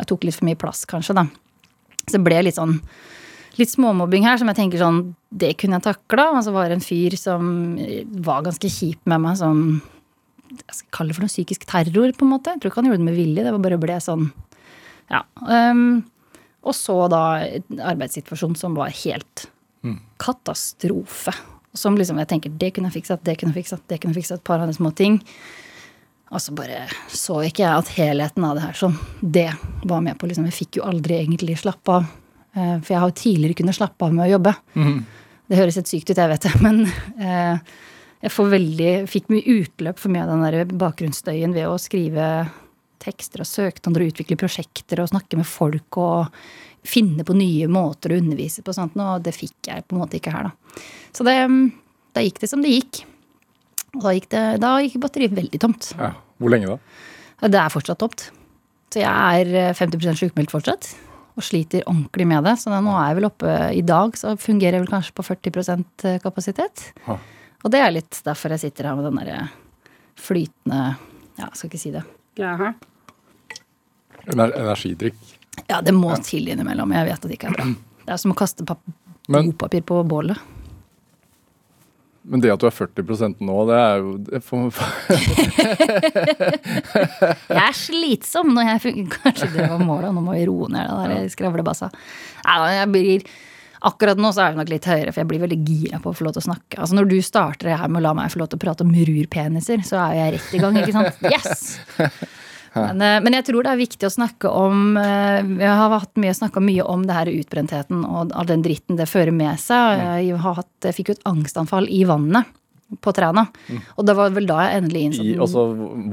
jeg 0.00 0.08
tok 0.08 0.24
litt 0.24 0.38
for 0.38 0.48
mye 0.48 0.62
plass, 0.62 0.86
kanskje, 0.88 1.18
da. 1.18 1.26
Så 2.06 2.16
det 2.16 2.24
ble 2.24 2.40
litt 2.46 2.56
sånn 2.56 2.78
litt 3.58 3.72
småmobbing 3.72 4.24
her 4.26 4.38
som 4.40 4.50
jeg 4.50 4.58
tenker 4.58 4.80
sånn 4.80 5.00
Det 5.28 5.54
kunne 5.60 5.78
jeg 5.78 5.86
takla. 5.88 6.30
Og 6.36 6.44
så 6.46 6.54
var 6.54 6.68
det 6.68 6.78
en 6.78 6.84
fyr 6.84 7.16
som 7.20 7.50
var 8.24 8.46
ganske 8.46 8.70
kjip 8.70 9.00
med 9.08 9.24
meg, 9.24 9.38
som 9.40 9.82
jeg 10.52 10.76
skal 10.76 10.90
kalle 10.92 11.12
det 11.12 11.16
for 11.16 11.24
noe 11.24 11.32
psykisk 11.32 11.64
terror, 11.68 12.12
på 12.12 12.26
en 12.26 12.32
måte. 12.34 12.52
Jeg 12.52 12.62
tror 12.62 12.72
ikke 12.72 12.82
han 12.82 12.90
gjorde 12.90 13.00
det 13.00 13.08
med 13.08 13.16
vilje, 13.18 13.44
det 13.46 13.54
bare 13.68 13.80
ble 13.80 14.00
sånn 14.04 14.26
Ja. 15.12 15.24
Um, 15.44 16.02
og 16.62 16.76
så 16.78 16.94
da 17.10 17.22
en 17.42 17.80
arbeidssituasjon 17.90 18.54
som 18.60 18.76
var 18.78 18.92
helt 18.94 19.48
mm. 19.82 19.98
katastrofe. 20.22 21.34
Som 21.74 21.96
liksom 21.98 22.20
jeg 22.20 22.30
tenker 22.30 22.54
det 22.60 22.70
kunne 22.76 22.92
jeg 22.92 23.00
fiksa, 23.00 23.18
det 23.24 23.34
kunne 23.40 23.50
jeg 23.54 23.64
fiksa, 23.64 23.80
det 23.88 23.98
kunne 23.98 24.14
jeg 24.14 24.22
fiksa, 24.22 24.38
et 24.38 24.46
par 24.46 24.62
andre 24.62 24.76
små 24.76 24.92
ting. 24.94 25.18
Og 26.32 26.40
så 26.40 26.54
bare 26.56 26.86
så 27.12 27.42
ikke 27.44 27.64
jeg 27.64 27.82
at 27.82 27.92
helheten 27.96 28.46
av 28.46 28.56
det 28.56 28.64
her 28.64 28.78
sånn, 28.78 28.94
det 29.20 29.50
var 29.88 30.04
med 30.04 30.16
på 30.20 30.28
liksom 30.30 30.46
Jeg 30.48 30.58
fikk 30.62 30.78
jo 30.78 30.86
aldri 30.88 31.18
egentlig 31.18 31.58
slappe 31.60 31.98
av. 31.98 32.06
Eh, 32.52 32.76
for 32.82 32.92
jeg 32.92 33.00
har 33.00 33.10
jo 33.10 33.20
tidligere 33.22 33.58
kunnet 33.62 33.78
slappe 33.78 34.06
av 34.06 34.16
med 34.16 34.26
å 34.26 34.32
jobbe. 34.34 34.54
Mm. 34.76 34.98
Det 35.48 35.58
høres 35.58 35.78
helt 35.80 35.90
sykt 35.90 36.10
ut, 36.10 36.18
jeg 36.18 36.32
vet 36.32 36.46
det, 36.46 36.52
men 36.64 36.82
eh, 37.20 37.78
jeg 38.22 38.32
får 38.32 38.50
veldig, 38.52 38.90
fikk 39.10 39.30
mye 39.32 39.56
utløp 39.58 40.00
for 40.00 40.12
mye 40.14 40.24
av 40.24 40.32
den 40.32 40.44
der 40.46 40.74
bakgrunnsstøyen 40.80 41.54
ved 41.56 41.68
å 41.68 41.78
skrive 41.80 42.26
tekster 43.02 43.42
og 43.42 43.48
søknader 43.50 44.04
og 44.04 44.12
utvikle 44.12 44.38
prosjekter 44.38 45.02
og 45.02 45.10
snakke 45.10 45.40
med 45.40 45.48
folk 45.48 45.98
og 45.98 46.42
finne 46.86 47.26
på 47.26 47.34
nye 47.38 47.68
måter 47.70 48.14
å 48.14 48.18
undervise 48.18 48.62
på 48.62 48.74
sånt, 48.74 48.94
og 48.98 49.22
det 49.26 49.34
fikk 49.34 49.70
jeg 49.70 49.86
på 49.86 49.96
en 49.96 50.02
måte 50.02 50.18
ikke 50.18 50.34
her, 50.34 50.50
da. 50.50 50.82
Så 51.14 51.26
det, 51.26 51.36
da 52.14 52.24
gikk 52.24 52.40
det 52.42 52.50
som 52.50 52.62
det 52.62 52.74
gikk. 52.74 53.02
Og 53.98 54.06
da 54.06 54.14
gikk, 54.16 54.28
det, 54.32 54.42
da 54.62 54.72
gikk 54.82 54.98
batteriet 55.02 55.34
veldig 55.36 55.60
tomt. 55.62 55.92
Ja. 55.98 56.14
Hvor 56.42 56.54
lenge 56.54 56.72
da? 56.72 56.78
Det 57.52 57.58
er 57.60 57.74
fortsatt 57.74 58.00
tomt. 58.02 58.26
Så 58.92 59.02
jeg 59.02 59.46
er 59.52 59.76
50% 59.78 60.20
sjukmeldt 60.20 60.54
fortsatt. 60.54 60.90
Og 61.32 61.44
sliter 61.46 61.86
ordentlig 61.88 62.26
med 62.28 62.44
det. 62.44 62.56
Så 62.60 62.72
nå 62.72 62.94
er 62.96 63.10
jeg 63.10 63.18
vel 63.20 63.28
oppe 63.30 63.52
I 63.72 63.82
dag 63.86 64.16
så 64.20 64.34
fungerer 64.40 64.76
jeg 64.76 64.84
vel 64.84 64.92
kanskje 64.92 65.16
på 65.16 65.24
40 65.24 66.18
kapasitet. 66.24 66.88
Ha. 67.06 67.18
Og 67.62 67.72
det 67.72 67.80
er 67.80 67.94
litt 67.94 68.20
derfor 68.26 68.52
jeg 68.54 68.66
sitter 68.66 68.90
her 68.90 68.98
med 68.98 69.08
den 69.08 69.20
derre 69.22 69.44
flytende 70.18 70.80
Ja, 71.38 71.48
skal 71.56 71.70
ikke 71.70 71.80
si 71.80 71.92
det. 71.94 72.02
Greia 72.36 72.56
her. 72.60 72.74
Energidrikk? 74.32 75.16
Ja, 75.68 75.80
det 75.84 75.94
må 75.96 76.12
ja. 76.12 76.20
til 76.24 76.50
innimellom. 76.52 76.92
Jeg 76.92 77.08
vet 77.08 77.22
at 77.22 77.30
det 77.30 77.38
ikke 77.38 77.52
er 77.52 77.56
bra. 77.56 77.68
Det 78.02 78.12
er 78.12 78.20
som 78.20 78.34
å 78.34 78.36
kaste 78.36 78.66
dopapir 78.66 79.84
på 79.88 80.02
bålet. 80.08 80.40
Men 82.22 82.42
det 82.42 82.52
at 82.54 82.62
du 82.62 82.68
er 82.68 82.74
40% 82.74 83.40
nå, 83.42 83.54
det 83.66 83.78
er 83.78 83.96
jo 83.98 84.12
det 84.28 84.40
for... 84.46 84.70
Jeg 87.52 87.62
er 87.62 87.74
slitsom 87.76 88.52
når 88.54 88.68
jeg 88.68 89.06
Kanskje 89.10 89.48
det 89.56 89.66
var 89.70 89.82
målet, 89.82 90.12
nå 90.14 90.22
må 90.22 90.36
vi 90.36 90.44
roe 90.46 90.68
ned 90.70 90.86
det 90.86 91.16
der 91.16 91.32
skravlebassa. 91.32 91.90
Blir 92.92 93.26
Akkurat 93.82 94.20
nå 94.20 94.30
så 94.30 94.44
er 94.44 94.52
det 94.52 94.60
nok 94.60 94.68
litt 94.70 94.84
høyere, 94.86 95.10
for 95.10 95.24
jeg 95.24 95.28
blir 95.32 95.40
veldig 95.42 95.58
gira 95.66 95.98
på 95.98 96.12
å 96.12 96.14
få 96.14 96.22
lov 96.28 96.36
til 96.36 96.44
å 96.44 96.46
snakke. 96.46 96.76
Altså 96.78 96.94
Når 96.94 97.08
du 97.10 97.16
starter 97.26 97.66
det 97.66 97.78
her 97.80 97.90
med 97.90 97.98
å 97.98 98.04
la 98.04 98.12
meg 98.14 98.30
få 98.30 98.38
lov 98.44 98.52
til 98.52 98.60
å 98.60 98.62
prate 98.62 98.86
om 98.86 98.92
rurpeniser, 98.94 99.82
så 99.86 99.98
er 100.04 100.12
jeg 100.20 100.34
rett 100.36 100.54
i 100.54 100.60
gang. 100.62 100.78
ikke 100.78 100.94
sant? 100.94 101.26
Yes! 101.26 102.38
Men, 102.74 103.02
eh, 103.04 103.18
men, 103.20 103.36
jeg 103.36 103.46
tror 103.48 103.66
det 103.66 103.72
er 103.72 103.80
viktig 103.80 104.08
å 104.08 104.12
snakke 104.12 104.48
om 104.48 104.96
eh, 104.96 105.42
Vi 105.44 105.66
har 105.68 105.92
hatt 105.92 106.16
mye 106.20 106.32
snakka 106.32 106.62
mye 106.64 106.86
om 106.88 107.04
det 107.08 107.16
her 107.18 107.30
utbrentheten 107.32 108.06
og 108.08 108.32
all 108.32 108.48
den 108.48 108.64
dritten 108.64 108.96
det 108.96 109.10
fører 109.10 109.34
med 109.36 109.60
seg. 109.60 110.00
Jeg, 110.24 110.40
hatt, 110.40 110.70
jeg 110.86 110.96
fikk 110.96 111.12
jo 111.12 111.18
et 111.18 111.28
angstanfall 111.28 111.88
i 111.92 112.02
vannet 112.08 112.48
på 113.00 113.12
Træna. 113.16 113.46
Mm. 113.68 113.84
Og 113.96 114.08
det 114.08 114.16
var 114.16 114.32
vel 114.36 114.48
da 114.48 114.64
jeg 114.66 114.80
endelig 114.82 115.04
innså 115.08 115.26
I, 115.26 115.36
altså, 115.40 115.66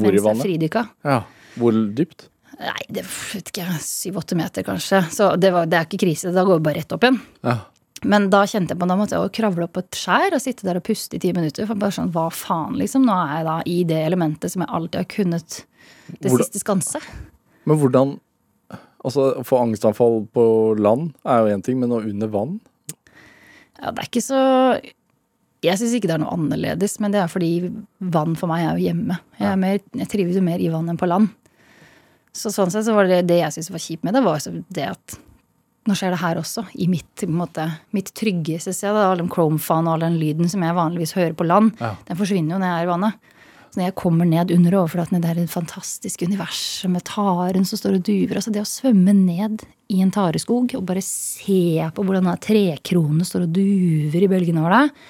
Hvor 0.03 0.19
i 0.19 0.21
vannet? 0.23 0.45
Fridykka. 0.45 0.85
Ja. 1.07 1.21
Hvor 1.59 1.79
dypt? 1.95 2.29
Nei, 2.59 2.83
det 2.91 3.05
vet 3.07 3.51
ikke 3.53 3.65
syv-åtte 3.83 4.35
meter, 4.35 4.65
kanskje. 4.67 5.01
Så 5.15 5.31
det, 5.39 5.53
var, 5.55 5.67
det, 5.71 5.79
er 5.79 5.87
ikke 5.87 6.01
krise. 6.03 6.33
Da 6.35 6.43
går 6.47 6.59
vi 6.59 6.65
bare 6.67 6.81
rett 6.81 6.95
opp 6.95 7.05
igjen. 7.07 7.19
Ja. 7.47 7.55
Men 8.07 8.29
da 8.31 8.45
kjente 8.47 8.75
jeg 8.75 8.79
på 8.79 8.87
da 8.87 8.95
måtte 8.99 9.17
jeg 9.17 9.31
kravle 9.35 9.65
opp 9.67 9.73
på 9.75 9.83
et 9.83 9.97
skjær 9.99 10.35
og 10.35 10.43
sitte 10.43 10.67
der 10.67 10.79
og 10.79 10.85
puste 10.87 11.17
i 11.17 11.23
ti 11.23 11.31
minutter. 11.35 11.67
For 11.67 11.79
bare 11.79 11.95
sånn, 11.95 12.11
hva 12.15 12.27
faen, 12.31 12.77
liksom. 12.79 13.07
Nå 13.07 13.15
er 13.15 13.33
jeg 13.37 13.47
da 13.47 13.57
i 13.67 13.77
det 13.87 13.99
elementet 14.05 14.53
som 14.53 14.63
jeg 14.63 14.71
alltid 14.75 15.01
har 15.01 15.09
kunnet 15.15 15.59
det 16.17 16.31
hvordan, 16.31 16.47
siste 16.47 16.63
skanse. 16.63 17.03
Men 17.69 17.79
hvordan 17.81 18.17
Altså, 18.99 19.29
å 19.39 19.45
få 19.47 19.61
angstanfall 19.63 20.25
på 20.35 20.45
land 20.75 21.13
er 21.23 21.37
jo 21.39 21.53
én 21.55 21.61
ting, 21.63 21.77
men 21.79 21.93
under 21.95 22.31
vann? 22.33 22.57
Ja, 23.79 23.93
det 23.95 24.01
er 24.01 24.09
ikke 24.09 24.23
så 24.25 24.39
Jeg 25.63 25.79
syns 25.79 25.93
ikke 25.95 26.09
det 26.09 26.17
er 26.17 26.23
noe 26.25 26.35
annerledes, 26.35 26.97
men 26.99 27.15
det 27.15 27.21
er 27.21 27.31
fordi 27.31 27.69
vann 27.99 28.35
for 28.39 28.51
meg 28.51 28.65
er 28.65 28.75
jo 28.75 28.89
hjemme. 28.89 29.19
Jeg, 29.39 29.47
er 29.53 29.59
mer, 29.59 29.79
jeg 30.01 30.11
trives 30.11 30.35
jo 30.35 30.43
mer 30.43 30.59
i 30.59 30.67
vann 30.71 30.91
enn 30.91 30.99
på 30.99 31.07
land. 31.07 31.31
Så 32.35 32.51
sånn 32.53 32.71
sett 32.71 32.87
så 32.87 32.95
var 32.95 33.09
det 33.09 33.25
det 33.27 33.41
jeg 33.41 33.55
syntes 33.55 33.73
var 33.73 33.83
kjipt 33.83 34.05
med 34.07 34.15
det, 34.15 34.23
var 34.23 34.43
det 34.75 34.85
at 34.91 35.17
nå 35.89 35.95
skjer 35.97 36.13
det 36.13 36.21
her 36.21 36.39
også, 36.39 36.63
i 36.79 36.85
mitt, 36.91 37.23
måte, 37.31 37.65
mitt 37.95 38.11
tryggeste 38.15 38.71
sted. 38.75 38.95
All 38.95 39.19
den 39.19 39.31
chrome-fan 39.31 39.87
og 39.87 39.95
all 39.95 40.05
den 40.05 40.19
lyden 40.21 40.51
som 40.51 40.63
jeg 40.63 40.77
vanligvis 40.77 41.15
hører 41.17 41.35
på 41.39 41.47
land, 41.47 41.73
ja. 41.79 41.95
den 42.07 42.19
forsvinner 42.19 42.55
jo 42.55 42.61
når 42.61 42.71
jeg 42.71 42.79
er 42.79 42.87
i 42.87 42.91
vannet. 42.91 43.35
Så 43.69 43.77
når 43.77 43.89
jeg 43.89 43.97
kommer 44.01 44.25
ned 44.25 44.51
under 44.53 44.79
overflaten 44.79 45.19
i 45.19 45.21
det 45.21 45.45
fantastiske 45.51 46.25
universet 46.25 46.89
med 46.89 47.05
taren 47.05 47.67
som 47.69 47.77
står 47.77 47.99
og 47.99 48.05
duver 48.07 48.39
altså 48.39 48.53
Det 48.53 48.63
å 48.63 48.69
svømme 48.69 49.13
ned 49.13 49.61
i 49.93 50.01
en 50.01 50.13
tareskog 50.13 50.73
og 50.77 50.85
bare 50.89 51.03
se 51.05 51.77
på 51.93 52.05
hvordan 52.05 52.29
trekronene 52.41 53.27
står 53.27 53.45
og 53.45 53.53
duver 53.53 54.25
i 54.25 54.31
bølgene 54.31 54.63
over 54.63 54.75
deg, 54.75 55.05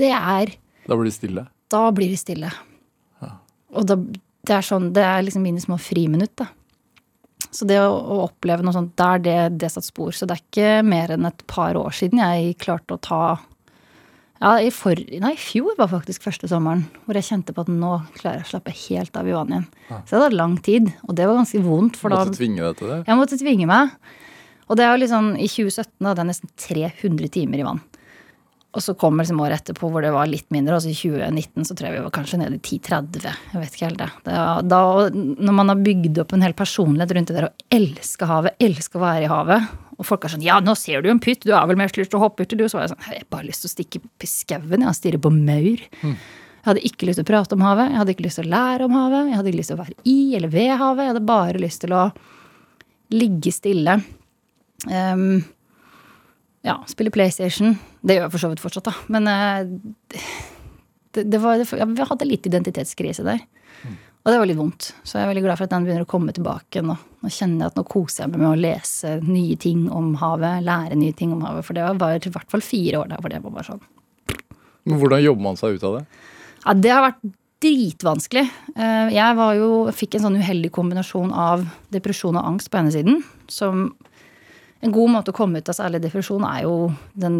det 0.00 0.12
er 0.16 0.54
Da 0.86 0.96
blir 0.96 1.10
det 1.10 1.16
stille? 1.16 1.46
Da 1.72 1.86
blir 1.94 2.12
det 2.12 2.20
stille. 2.20 2.50
Ja. 3.22 3.30
Og 3.76 3.86
da, 3.88 3.96
det 3.96 4.56
er 4.56 4.66
sånn, 4.66 4.90
det 4.96 5.04
er 5.06 5.22
liksom 5.24 5.44
mine 5.44 5.62
små 5.62 5.78
friminutt, 5.80 6.34
da. 6.40 6.48
Så 7.52 7.66
det 7.68 7.78
å, 7.80 7.92
å, 7.92 8.18
oppleve 8.26 8.64
noe 8.64 8.74
sånt 8.74 8.94
der, 8.96 9.22
det, 9.24 9.36
det 9.60 9.70
satt 9.72 9.86
spor. 9.86 10.12
Så 10.16 10.28
det 10.28 10.36
er 10.36 10.44
ikke 10.44 10.68
mer 10.88 11.12
enn 11.14 11.28
et 11.28 11.44
par 11.50 11.76
år 11.76 11.92
siden 11.96 12.20
jeg 12.22 12.56
klarte 12.60 12.96
å 12.96 13.02
ta 13.02 13.22
Ja, 14.42 14.56
i 14.58 14.72
for, 14.74 14.98
nei, 14.98 15.36
i 15.36 15.38
fjor 15.38 15.76
var 15.78 15.90
faktisk 15.92 16.24
første 16.24 16.48
sommeren 16.50 16.82
hvor 17.04 17.14
jeg 17.14 17.28
kjente 17.28 17.54
på 17.54 17.62
at 17.62 17.70
nå 17.70 17.92
klarer 18.16 18.40
jeg 18.40 18.48
å 18.48 18.50
slappe 18.56 18.74
helt 18.74 19.18
av 19.20 19.28
i 19.30 19.36
vannet 19.36 19.54
igjen. 19.54 19.68
Ja. 19.92 20.00
Så 20.02 20.16
det 20.16 20.24
hadde 20.24 20.40
lang 20.40 20.56
tid, 20.66 20.90
og 21.06 21.14
det 21.18 21.28
var 21.30 21.38
ganske 21.38 21.62
vondt. 21.62 22.00
For 22.00 22.10
måtte 22.10 22.32
da, 22.32 22.38
tvinge 22.40 22.64
deg 22.64 22.80
til 22.80 22.90
det? 22.90 22.98
Jeg 23.06 23.20
måtte 23.20 23.38
tvinge 23.38 23.70
meg. 23.70 23.94
Og 24.66 24.78
det 24.78 24.86
er 24.86 24.94
jo 24.94 25.02
liksom, 25.04 25.32
i 25.36 25.46
2017 25.46 26.08
hadde 26.08 26.24
jeg 26.24 26.30
nesten 26.32 26.52
300 26.66 27.32
timer 27.38 27.62
i 27.62 27.66
vann. 27.68 27.82
Og 28.72 28.80
så 28.80 28.94
kommer 28.96 29.22
liksom 29.22 29.40
året 29.44 29.60
etterpå 29.60 29.90
hvor 29.92 30.02
det 30.02 30.14
var 30.14 30.30
litt 30.30 30.48
mindre. 30.54 30.78
Altså 30.78 30.90
i 30.90 30.96
2019 30.96 31.68
så 31.68 31.76
tror 31.76 31.90
jeg 31.90 31.98
vi 31.98 32.04
var 32.06 32.14
kanskje 32.16 32.38
nede 32.40 32.56
i 32.56 32.62
10-30. 32.62 33.26
Jeg 33.52 33.60
vet 33.60 33.76
ikke 33.76 33.90
helt 33.90 34.00
det. 34.00 34.10
Da, 34.72 34.82
når 35.12 35.56
man 35.58 35.72
har 35.74 35.82
bygd 35.84 36.22
opp 36.24 36.32
en 36.32 36.44
hel 36.46 36.56
personlighet 36.56 37.12
rundt 37.14 37.30
det 37.30 37.36
der 37.36 37.50
å 37.50 37.54
elske 37.76 38.28
havet, 38.30 38.56
elske 38.64 38.96
å 38.96 39.04
være 39.04 39.26
i 39.26 39.30
havet, 39.30 39.68
og 39.98 40.06
folk 40.08 40.24
er 40.24 40.32
sånn 40.34 40.44
Ja, 40.44 40.58
nå 40.64 40.74
ser 40.78 41.02
du 41.02 41.10
jo 41.10 41.16
en 41.16 41.22
pytt, 41.22 41.44
du 41.44 41.52
har 41.54 41.66
vel 41.70 41.78
mest 41.80 41.98
lyst 41.98 42.12
til 42.12 42.20
å 42.20 42.24
hoppe 42.24 42.46
uti, 42.46 42.58
du? 42.58 42.64
Så 42.68 42.78
var 42.78 42.86
jeg 42.86 42.94
sånn 42.94 43.08
Jeg 43.08 43.24
har 43.24 43.28
bare 43.32 43.48
lyst 43.48 43.64
til 43.64 43.70
å 43.70 43.74
stikke 43.74 44.00
i 44.02 44.30
skauen, 44.30 44.86
jeg 44.86 44.98
stirre 44.98 45.20
på 45.22 45.32
maur. 45.34 45.84
Mm. 46.02 46.14
Jeg 46.62 46.68
hadde 46.68 46.84
ikke 46.86 47.08
lyst 47.08 47.18
til 47.18 47.26
å 47.26 47.30
prate 47.32 47.56
om 47.58 47.64
havet, 47.66 47.90
jeg 47.90 48.00
hadde 48.00 48.14
ikke 48.14 48.26
lyst 48.28 48.38
til 48.38 48.46
å 48.46 48.52
lære 48.52 48.86
om 48.86 48.94
havet, 48.94 49.30
jeg 49.30 49.38
hadde 49.40 49.50
ikke 49.50 49.60
lyst 49.60 49.72
til 49.72 49.78
å 49.78 49.82
være 49.82 49.96
i 50.12 50.18
eller 50.38 50.52
ved 50.52 50.72
havet. 50.78 51.02
Jeg 51.02 51.12
hadde 51.12 51.24
bare 51.32 51.62
lyst 51.62 51.82
til 51.82 51.96
å 51.96 52.02
ligge 53.12 53.52
stille. 53.52 53.98
Um, 54.86 55.42
ja, 56.62 56.78
spille 56.90 57.12
PlayStation. 57.14 57.74
Det 58.00 58.16
gjør 58.16 58.28
jeg 58.28 58.34
for 58.34 58.44
så 58.44 58.52
vidt 58.52 58.62
fortsatt, 58.62 58.88
da. 58.88 58.94
Men 59.12 59.26
uh, 59.26 60.22
det, 61.12 61.26
det, 61.34 61.42
var, 61.42 61.58
jeg 61.58 62.08
hadde 62.08 62.30
litt 62.30 62.46
identitetskrise 62.48 63.26
der. 63.26 63.42
Og 64.22 64.30
det 64.30 64.38
var 64.38 64.46
litt 64.46 64.58
vondt. 64.58 64.92
Så 65.02 65.16
jeg 65.18 65.26
er 65.26 65.32
veldig 65.32 65.42
glad 65.48 65.58
for 65.58 65.66
at 65.66 65.72
den 65.72 65.86
begynner 65.86 66.06
å 66.06 66.10
komme 66.10 66.34
tilbake 66.34 66.82
nå. 66.86 66.94
Nå 67.22 67.30
kjenner 67.30 67.64
jeg 67.64 67.72
at 67.72 67.78
nå 67.80 67.82
koser 67.90 68.24
jeg 68.24 68.32
meg 68.32 68.42
med 68.44 68.50
å 68.52 68.60
lese 68.60 69.16
nye 69.26 69.56
ting 69.58 69.88
om 69.90 70.12
havet, 70.20 70.62
lære 70.66 70.98
nye 70.98 71.16
ting 71.18 71.34
om 71.34 71.42
havet. 71.42 71.66
For 71.66 71.78
det 71.78 71.88
var 71.98 72.14
i 72.14 72.32
hvert 72.36 72.54
fall 72.54 72.62
fire 72.62 73.02
år 73.02 73.10
der 73.10 73.22
hvor 73.22 73.34
det 73.34 73.42
var 73.42 73.56
bare 73.56 73.72
sånn. 73.72 73.82
Men 74.86 74.98
hvordan 75.00 75.24
jobber 75.24 75.46
man 75.48 75.58
seg 75.58 75.74
ut 75.74 75.86
av 75.88 75.98
det? 75.98 76.04
Ja, 76.62 76.74
det 76.78 76.94
har 76.94 77.06
vært 77.08 77.22
dritvanskelig. 77.62 78.44
Eh, 78.74 79.10
jeg 79.14 79.38
var 79.38 79.58
jo, 79.58 79.70
fikk 79.94 80.16
en 80.18 80.26
sånn 80.26 80.38
uheldig 80.38 80.70
kombinasjon 80.74 81.34
av 81.34 81.66
depresjon 81.94 82.38
og 82.38 82.46
angst 82.54 82.70
på 82.70 82.78
ene 82.78 82.94
siden. 82.94 83.22
Som 83.50 83.88
en 84.82 84.92
god 84.92 85.12
måte 85.14 85.30
å 85.30 85.36
komme 85.36 85.62
ut 85.62 85.70
av 85.70 85.76
særlig 85.78 86.00
depresjon 86.02 86.42
er 86.48 86.64
jo 86.64 86.74
den 87.14 87.36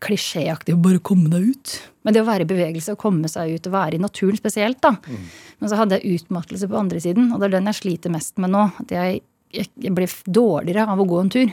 klisjéaktige 0.00 0.80
'bare 0.80 1.02
komme 1.04 1.28
deg 1.28 1.52
ut'. 1.52 1.74
Men 2.04 2.14
det 2.14 2.22
å 2.22 2.28
være 2.28 2.46
i 2.46 2.52
bevegelse 2.52 2.94
og 2.94 3.02
komme 3.02 3.28
seg 3.28 3.52
ut 3.52 3.66
og 3.68 3.72
være 3.74 3.98
i 3.98 4.02
naturen 4.02 4.38
spesielt, 4.38 4.80
da. 4.80 4.96
Mm. 5.04 5.28
Men 5.60 5.70
så 5.70 5.76
hadde 5.76 6.00
jeg 6.00 6.20
utmattelse 6.20 6.68
på 6.70 6.78
andre 6.78 7.00
siden, 7.00 7.32
og 7.32 7.40
det 7.40 7.50
er 7.50 7.58
den 7.58 7.68
jeg 7.68 7.80
sliter 7.82 8.10
mest 8.14 8.38
med 8.38 8.54
nå. 8.54 8.70
At 8.80 8.88
jeg, 8.96 9.20
jeg 9.52 9.94
blir 9.94 10.08
dårligere 10.24 10.88
av 10.88 11.00
å 11.02 11.08
gå 11.08 11.20
en 11.20 11.32
tur. 11.36 11.52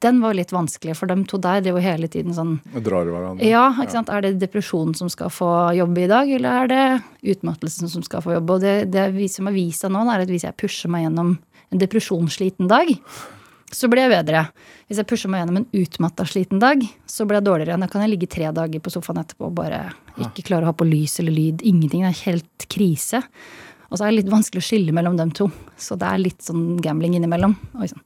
Den 0.00 0.20
var 0.24 0.34
litt 0.34 0.50
vanskelig, 0.50 0.96
for 0.96 1.06
dem 1.06 1.24
to 1.28 1.38
der 1.38 1.60
drev 1.60 1.76
jo 1.78 1.84
hele 1.84 2.08
tiden 2.08 2.32
sånn 2.34 2.56
Drar 2.82 3.06
i 3.06 3.12
hverandre. 3.12 3.46
Ja, 3.46 3.68
ikke 3.76 3.92
sant. 3.92 4.08
Er 4.08 4.24
det 4.24 4.40
depresjonen 4.40 4.96
som 4.96 5.12
skal 5.12 5.28
få 5.30 5.70
jobbe 5.76 6.06
i 6.06 6.10
dag, 6.10 6.30
eller 6.30 6.64
er 6.64 6.72
det 6.72 6.84
utmattelsen 7.36 7.92
som 7.92 8.02
skal 8.02 8.24
få 8.24 8.38
jobbe? 8.38 8.56
Og 8.56 8.64
det, 8.64 8.90
det 8.90 9.30
som 9.30 9.46
har 9.46 9.54
vist 9.54 9.84
seg 9.84 9.92
nå, 9.92 10.02
er 10.08 10.24
at 10.24 10.32
hvis 10.32 10.48
jeg 10.48 10.56
pusher 10.56 10.90
meg 10.90 11.06
gjennom 11.06 11.36
en 11.68 11.82
depresjonssliten 11.82 12.70
dag, 12.70 12.88
så 13.74 13.88
blir 13.90 14.06
jeg 14.06 14.14
bedre. 14.14 14.46
Hvis 14.88 15.00
jeg 15.02 15.08
pusher 15.10 15.30
meg 15.32 15.42
gjennom 15.42 15.60
en 15.60 15.68
utmatta 15.76 16.24
sliten 16.28 16.60
dag, 16.62 16.82
så 17.08 17.26
blir 17.28 17.40
jeg 17.40 17.48
dårligere. 17.48 17.80
Da 17.82 17.88
kan 17.92 18.04
jeg 18.04 18.14
ligge 18.14 18.30
tre 18.32 18.48
dager 18.56 18.80
på 18.80 18.92
sofaen 18.92 19.20
etterpå 19.20 19.50
og 19.50 19.56
bare 19.58 19.82
ikke 20.24 20.46
klare 20.48 20.64
å 20.64 20.70
ha 20.70 20.76
på 20.76 20.88
lys 20.88 21.18
eller 21.20 21.34
lyd. 21.36 21.64
Ingenting. 21.68 22.06
Det 22.06 22.14
er 22.14 22.22
helt 22.30 22.68
krise. 22.72 23.22
Og 23.88 23.98
så 23.98 24.04
er 24.04 24.12
det 24.12 24.22
litt 24.22 24.32
vanskelig 24.32 24.62
å 24.62 24.68
skille 24.68 24.94
mellom 24.96 25.18
dem 25.20 25.32
to. 25.36 25.50
Så 25.80 25.98
det 26.00 26.08
er 26.08 26.24
litt 26.24 26.44
sånn 26.44 26.78
gambling 26.84 27.18
innimellom. 27.18 27.56
Oi 27.80 27.90
sånn. 27.92 28.04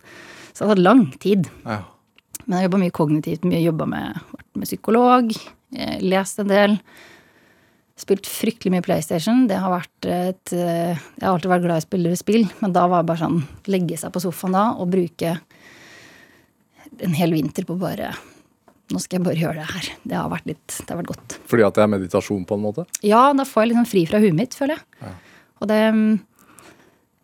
Så 0.52 0.64
det 0.64 0.68
har 0.68 0.74
tatt 0.74 0.84
lang 0.84 1.06
tid. 1.22 1.48
Ja. 1.62 1.80
Men 2.42 2.56
jeg 2.56 2.58
har 2.58 2.68
jobba 2.68 2.82
mye 2.82 2.94
kognitivt, 2.98 3.46
mye 3.46 3.62
jobba 3.62 3.86
med, 3.86 4.36
med 4.58 4.66
psykolog, 4.66 5.30
lest 6.02 6.42
en 6.42 6.50
del. 6.50 6.76
Spilt 8.02 8.26
fryktelig 8.26 8.74
mye 8.74 8.84
PlayStation. 8.84 9.46
Det 9.46 9.60
har 9.62 9.76
vært 9.76 10.10
et 10.10 10.54
Jeg 10.54 11.22
har 11.22 11.32
alltid 11.36 11.52
vært 11.52 11.66
glad 11.68 11.78
i 11.78 11.84
å 11.84 11.86
spille 11.86 12.14
spill, 12.18 12.46
men 12.58 12.74
da 12.74 12.88
var 12.90 13.04
det 13.04 13.12
bare 13.12 13.22
sånn 13.22 13.42
legge 13.70 13.98
seg 14.00 14.14
på 14.14 14.22
sofaen 14.24 14.58
da 14.58 14.64
og 14.74 14.90
bruke 14.90 15.36
en 17.00 17.16
hel 17.16 17.32
vinter 17.34 17.64
på 17.68 17.78
bare 17.80 18.12
nå 18.92 19.00
skal 19.00 19.18
jeg 19.18 19.24
bare 19.24 19.40
gjøre 19.40 19.62
det 19.62 19.70
her. 19.70 19.88
Det 20.04 20.18
har 20.18 20.28
vært 20.32 20.50
litt, 20.50 20.66
det 20.76 20.90
har 20.92 21.00
vært 21.00 21.14
godt. 21.14 21.38
Fordi 21.48 21.64
at 21.64 21.78
det 21.78 21.84
er 21.84 21.90
meditasjon, 21.94 22.44
på 22.48 22.58
en 22.58 22.64
måte? 22.66 22.84
Ja, 23.06 23.24
da 23.36 23.46
får 23.48 23.64
jeg 23.64 23.72
liksom 23.72 23.88
fri 23.88 24.04
fra 24.10 24.20
huet 24.20 24.36
mitt, 24.36 24.56
føler 24.58 24.76
jeg. 24.76 24.86
Ja. 25.00 25.16
Og 25.62 25.72
det 25.72 25.80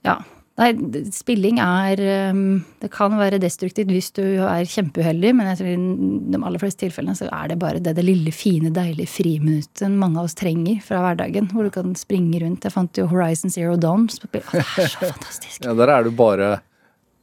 Ja. 0.06 0.18
Nei, 0.58 0.72
spilling 1.14 1.60
er 1.62 2.00
um, 2.32 2.64
Det 2.82 2.88
kan 2.90 3.12
være 3.14 3.38
destruktivt 3.38 3.92
hvis 3.94 4.08
du 4.16 4.24
er 4.42 4.66
kjempeuheldig, 4.66 5.30
men 5.38 5.46
jeg 5.52 5.60
tror 5.60 5.68
i 5.70 5.76
de 6.32 6.40
aller 6.48 6.58
fleste 6.58 6.82
tilfellene 6.82 7.14
så 7.14 7.28
er 7.30 7.52
det 7.52 7.60
bare 7.62 7.78
det, 7.78 7.92
det 7.94 8.02
lille, 8.02 8.32
fine, 8.34 8.72
deilige 8.74 9.12
friminuttet 9.12 9.94
mange 9.94 10.18
av 10.18 10.26
oss 10.26 10.34
trenger 10.38 10.80
fra 10.82 11.04
hverdagen. 11.04 11.46
Hvor 11.52 11.68
du 11.68 11.70
kan 11.74 11.94
springe 11.98 12.40
rundt. 12.42 12.66
Jeg 12.66 12.74
fant 12.74 12.98
jo 12.98 13.06
Horizon 13.12 13.54
Zero 13.54 13.76
Dawn. 13.78 14.08
Det 14.08 14.42
er 14.42 14.90
så 14.90 15.04
fantastisk. 15.12 15.62
ja, 15.62 15.76
der 15.78 15.94
er 15.94 16.08
du 16.08 16.10
bare 16.10 16.56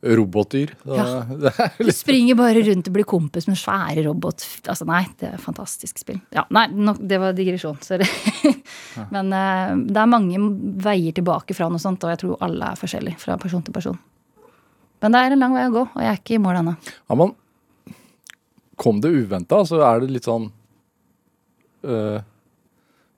robotdyr. 0.05 0.75
Ja. 0.85 1.25
Du 1.77 1.91
springer 1.93 2.37
bare 2.37 2.61
rundt 2.67 2.87
og 2.89 2.95
blir 2.95 3.07
kompis 3.09 3.47
med 3.49 3.57
svære 3.59 4.05
robot... 4.05 4.45
Altså, 4.69 4.85
nei, 4.89 5.03
det 5.19 5.29
er 5.29 5.37
et 5.37 5.43
fantastisk 5.43 6.01
spill. 6.01 6.19
Ja, 6.35 6.45
nei, 6.53 6.67
no, 6.73 6.93
det 6.99 7.19
var 7.21 7.35
digresjon. 7.37 7.79
Sorry. 7.85 8.07
Men 9.13 9.33
uh, 9.33 9.73
det 9.75 10.01
er 10.01 10.11
mange 10.11 10.41
veier 10.85 11.15
tilbake 11.15 11.57
fra 11.57 11.69
noe 11.71 11.81
sånt, 11.81 12.03
og 12.05 12.13
jeg 12.13 12.21
tror 12.21 12.45
alle 12.45 12.73
er 12.73 12.79
forskjellige 12.79 13.21
fra 13.21 13.39
person 13.41 13.65
til 13.65 13.75
person. 13.75 13.97
Men 15.03 15.15
det 15.15 15.21
er 15.21 15.35
en 15.35 15.43
lang 15.43 15.57
vei 15.57 15.65
å 15.67 15.73
gå, 15.73 15.87
og 15.89 16.01
jeg 16.01 16.11
er 16.11 16.21
ikke 16.21 16.37
i 16.37 16.43
mål 16.43 16.61
ennå. 16.61 16.75
Ja, 17.09 17.17
men 17.19 17.35
kom 18.81 19.01
det 19.03 19.11
uventa, 19.13 19.63
så 19.67 19.81
er 19.87 20.01
det 20.03 20.11
litt 20.11 20.27
sånn 20.27 20.49
uh, 21.87 22.19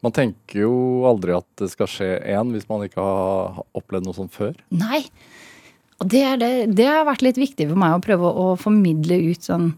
Man 0.05 0.13
tenker 0.13 0.61
jo 0.61 0.73
aldri 1.09 1.33
at 1.33 1.47
det 1.57 1.71
skal 1.71 1.89
skje 1.89 2.11
én 2.21 2.53
hvis 2.53 2.67
man 2.69 2.85
ikke 2.85 3.01
har 3.01 3.63
opplevd 3.77 4.07
noe 4.07 4.17
sånt 4.17 4.35
før. 4.35 4.53
Nei, 4.69 5.05
og 5.97 6.09
det, 6.11 6.23
det, 6.43 6.51
det, 6.77 6.87
har 6.89 7.07
vært 7.07 7.25
litt 7.25 7.39
viktig 7.41 7.69
for 7.71 7.79
meg 7.79 7.95
å 7.95 8.03
prøve 8.03 8.29
å 8.29 8.47
formidle 8.59 9.19
ut 9.31 9.51
sånn 9.51 9.73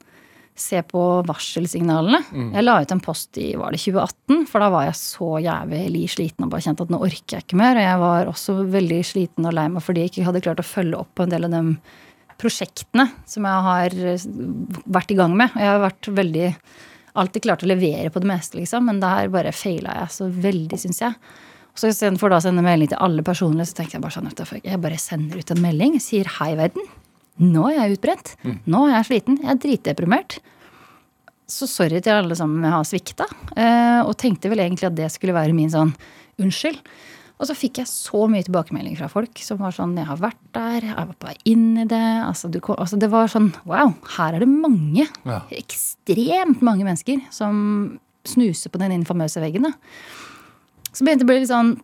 Se 0.59 0.81
på 0.83 1.01
varselsignalene. 1.23 2.17
Mm. 2.35 2.47
Jeg 2.51 2.63
la 2.65 2.73
ut 2.83 2.91
en 2.91 2.99
post 2.99 3.37
i 3.39 3.53
var 3.55 3.71
det 3.71 3.79
2018, 3.79 4.41
for 4.49 4.59
da 4.59 4.67
var 4.73 4.89
jeg 4.89 4.97
så 4.99 5.29
jævlig 5.39 6.01
sliten 6.11 6.43
og 6.43 6.51
bare 6.51 6.65
kjente 6.65 6.83
at 6.83 6.91
nå 6.91 6.99
orker 6.99 7.37
jeg 7.37 7.45
ikke 7.45 7.59
mer. 7.61 7.79
Og 7.79 7.85
jeg 7.85 8.01
var 8.01 8.31
også 8.33 8.55
veldig 8.73 8.97
sliten 9.07 9.47
og 9.47 9.55
lei 9.55 9.63
meg 9.71 9.85
fordi 9.85 10.03
jeg 10.03 10.11
ikke 10.11 10.25
hadde 10.27 10.41
klart 10.43 10.59
å 10.59 10.67
følge 10.67 10.99
opp 10.99 11.13
på 11.15 11.23
en 11.23 11.31
del 11.31 11.47
av 11.47 11.55
de 11.55 11.61
prosjektene 12.43 13.07
som 13.23 13.47
jeg 13.47 13.65
har 13.69 13.95
vært 14.99 15.15
i 15.15 15.19
gang 15.21 15.39
med. 15.39 15.55
Og 15.55 15.63
jeg 15.63 15.71
har 15.71 15.83
vært 15.85 16.11
veldig 16.19 16.49
alltid 17.23 17.47
klart 17.47 17.63
å 17.63 17.71
levere 17.71 18.11
på 18.11 18.19
det 18.19 18.31
meste, 18.33 18.59
liksom, 18.59 18.91
men 18.91 18.99
der 18.99 19.31
bare 19.31 19.55
faila 19.55 19.95
jeg 20.01 20.15
så 20.17 20.27
veldig, 20.27 20.83
syns 20.83 21.01
jeg. 21.05 21.15
Så 21.77 21.91
istedenfor 21.91 22.33
å 22.33 22.41
sende 22.43 22.63
melding 22.65 22.91
til 22.91 23.01
alle 23.03 23.23
personlig, 23.25 23.69
så 23.69 23.77
tenkte 23.77 23.97
jeg 23.97 24.03
bare 24.03 24.15
sånn 24.17 24.63
jeg 24.63 24.81
bare 24.83 24.99
sender 24.99 25.39
ut 25.39 25.51
en 25.53 25.61
melding, 25.63 25.99
sier 26.03 26.27
hei, 26.39 26.53
verden. 26.59 26.87
Nå 27.39 27.69
er 27.69 27.77
jeg 27.77 27.97
utbrent. 27.97 28.33
Mm. 28.43 28.57
Nå 28.67 28.85
er 28.87 28.97
jeg 28.97 29.09
sliten. 29.09 29.37
Jeg 29.39 29.53
er 29.53 29.61
dritdeprimert. 29.63 30.39
Så 31.49 31.69
sorry 31.71 32.01
til 32.03 32.13
alle 32.13 32.35
sammen 32.37 32.65
jeg 32.67 32.75
har 32.75 32.87
svikta. 32.87 33.29
Eh, 33.55 34.01
og 34.03 34.17
tenkte 34.19 34.51
vel 34.51 34.61
egentlig 34.65 34.89
at 34.89 34.97
det 34.97 35.07
skulle 35.13 35.37
være 35.37 35.55
min 35.55 35.71
sånn 35.71 35.93
unnskyld. 36.39 36.81
Og 37.39 37.47
så 37.47 37.55
fikk 37.55 37.79
jeg 37.79 37.87
så 37.87 38.25
mye 38.27 38.43
tilbakemelding 38.43 38.97
fra 38.99 39.07
folk 39.11 39.39
som 39.39 39.61
var 39.63 39.71
sånn 39.71 39.93
Jeg 39.95 40.09
har 40.09 40.19
vært 40.19 40.41
der, 40.55 40.89
jeg 40.89 40.95
var 40.97 41.13
på 41.15 41.29
vei 41.29 41.35
inn 41.47 41.69
i 41.79 41.87
det. 41.87 42.07
Altså, 42.25 42.51
du, 42.51 42.59
altså, 42.75 42.99
det 42.99 43.07
var 43.13 43.31
sånn 43.31 43.53
Wow, 43.63 43.93
her 44.17 44.35
er 44.35 44.43
det 44.43 44.49
mange. 44.51 45.07
Ja. 45.23 45.39
Ekstremt 45.55 46.59
mange 46.65 46.83
mennesker 46.83 47.23
som 47.31 47.99
snuser 48.27 48.73
på 48.73 48.81
den 48.81 48.97
infamøse 48.97 49.39
veggen. 49.39 49.69
Da. 49.69 49.71
Så 50.91 51.05
begynte 51.05 51.23
det 51.23 51.27
å 51.27 51.31
bli 51.31 51.39
litt 51.43 51.51
sånn 51.51 51.75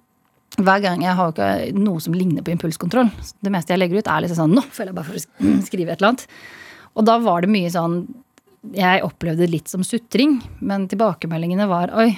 hver 0.56 0.84
gang 0.84 1.02
jeg 1.04 1.18
har 1.18 1.34
ikke 1.34 1.48
noe 1.76 2.02
som 2.04 2.16
ligner 2.16 2.46
på 2.46 2.54
impulskontroll. 2.54 3.10
Det 3.44 3.52
meste 3.52 3.74
jeg 3.74 3.82
legger 3.82 4.00
ut, 4.00 4.08
er 4.12 4.24
liksom 4.24 4.40
sånn 4.40 4.56
Nå 4.56 4.64
føler 4.72 4.94
jeg 4.94 5.00
bare 5.00 5.10
for 5.10 5.20
å 5.20 5.56
skrive 5.70 5.92
et 5.92 6.00
eller 6.00 6.14
annet. 6.14 6.28
Og 6.96 7.08
da 7.10 7.18
var 7.20 7.44
det 7.44 7.52
mye 7.52 7.72
sånn 7.74 7.98
Jeg 8.76 9.04
opplevde 9.04 9.44
det 9.44 9.52
litt 9.52 9.72
som 9.72 9.84
sutring, 9.86 10.40
men 10.64 10.88
tilbakemeldingene 10.92 11.68
var 11.70 11.92
Oi, 12.00 12.14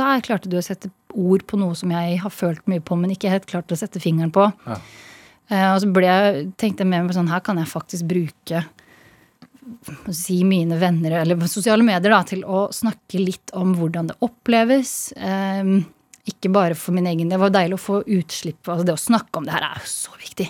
der 0.00 0.24
klarte 0.24 0.50
du 0.50 0.56
å 0.58 0.64
sette 0.64 0.90
ord 1.12 1.44
på 1.44 1.58
noe 1.60 1.76
som 1.76 1.92
jeg 1.92 2.20
har 2.22 2.32
følt 2.32 2.64
mye 2.70 2.80
på, 2.80 2.96
men 2.96 3.12
ikke 3.12 3.32
helt 3.32 3.48
klart 3.50 3.72
å 3.72 3.76
sette 3.76 4.00
fingeren 4.00 4.32
på. 4.32 4.46
Ja. 4.64 4.78
Uh, 5.52 5.68
og 5.74 5.82
så 5.82 5.90
ble 5.92 6.06
jeg, 6.08 6.46
tenkte 6.56 6.86
jeg 6.86 6.88
med 6.88 7.04
meg 7.04 7.16
sånn 7.16 7.28
Her 7.28 7.42
kan 7.44 7.58
jeg 7.60 7.68
faktisk 7.68 8.06
bruke 8.08 8.62
si 10.14 10.38
mine 10.46 10.78
venner 10.80 11.18
eller 11.20 11.38
sosiale 11.50 11.84
medier 11.86 12.12
da, 12.14 12.22
til 12.26 12.42
å 12.48 12.64
snakke 12.74 13.20
litt 13.20 13.52
om 13.58 13.74
hvordan 13.76 14.08
det 14.10 14.16
oppleves. 14.24 15.12
Um, 15.18 15.82
ikke 16.28 16.52
bare 16.54 16.76
for 16.78 16.94
min 16.94 17.08
egen 17.10 17.30
Det 17.32 17.38
var 17.40 17.50
deilig 17.50 17.78
å 17.78 17.82
få 17.82 18.00
utslipp. 18.06 18.62
altså 18.68 18.86
Det 18.86 18.94
å 18.94 19.04
snakke 19.08 19.40
om 19.40 19.46
det 19.46 19.54
her 19.56 19.66
er 19.66 19.80
jo 19.82 19.90
så 19.90 20.14
viktig. 20.20 20.48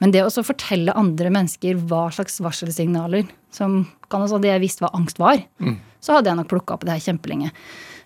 Men 0.00 0.10
det 0.14 0.24
å 0.24 0.42
fortelle 0.42 0.94
andre 0.98 1.30
mennesker 1.30 1.78
hva 1.86 2.06
slags 2.10 2.40
varselsignaler 2.42 3.28
som 3.54 3.84
kan 4.10 4.24
også, 4.24 4.40
Hadde 4.40 4.50
jeg 4.50 4.64
visst 4.64 4.82
hva 4.82 4.90
angst 4.96 5.20
var, 5.22 5.42
mm. 5.62 5.76
så 6.02 6.16
hadde 6.16 6.32
jeg 6.32 6.40
nok 6.40 6.50
plukka 6.50 6.74
opp 6.74 6.86
det 6.88 6.96
her 6.96 7.04
kjempelenge. 7.12 7.52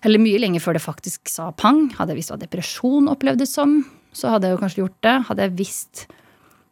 Eller 0.05 0.21
mye 0.21 0.39
lenge 0.39 0.61
før 0.61 0.77
det 0.77 0.83
faktisk 0.83 1.31
sa 1.31 1.49
pang. 1.57 1.87
Hadde 1.97 2.13
jeg 2.13 2.21
visst 2.21 2.33
hva 2.33 2.39
depresjon 2.41 3.09
opplevdes 3.09 3.55
som, 3.55 3.79
så 4.13 4.35
hadde 4.35 4.49
jeg 4.49 4.57
jo 4.57 4.61
kanskje 4.61 4.81
gjort 4.83 4.99
det. 5.07 5.15
Hadde 5.31 5.47
jeg 5.47 5.57
visst 5.57 6.05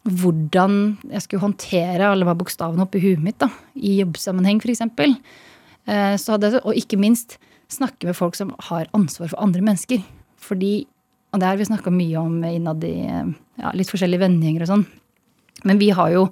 hvordan 0.05 0.75
jeg 1.09 1.23
skulle 1.25 1.41
håndtere 1.47 2.11
alle 2.11 2.27
de 2.27 2.37
bokstavene 2.37 2.85
oppi 2.85 3.01
huet 3.01 3.23
mitt, 3.25 3.39
da, 3.41 3.49
i 3.73 3.97
jobbsammenheng 4.03 4.61
f.eks. 4.61 4.83
Eh, 4.85 6.13
så 6.21 6.35
hadde 6.35 6.51
jeg, 6.53 6.61
og 6.61 6.77
ikke 6.77 7.01
minst 7.01 7.39
snakke 7.73 8.05
med 8.05 8.17
folk 8.17 8.37
som 8.37 8.53
har 8.69 8.85
ansvar 8.93 9.31
for 9.31 9.41
andre 9.41 9.65
mennesker. 9.65 10.03
Fordi, 10.45 10.73
og 11.33 11.41
det 11.41 11.49
har 11.49 11.57
vi 11.59 11.67
snakka 11.67 11.93
mye 11.93 12.21
om 12.21 12.37
innad 12.47 12.83
i 12.85 12.95
ja, 13.05 13.71
litt 13.73 13.91
forskjellige 13.91 14.23
vennegjenger 14.25 14.65
og 14.65 14.71
sånn. 14.71 14.85
Men 15.65 15.81
vi 15.81 15.89
har 15.95 16.11
jo 16.13 16.29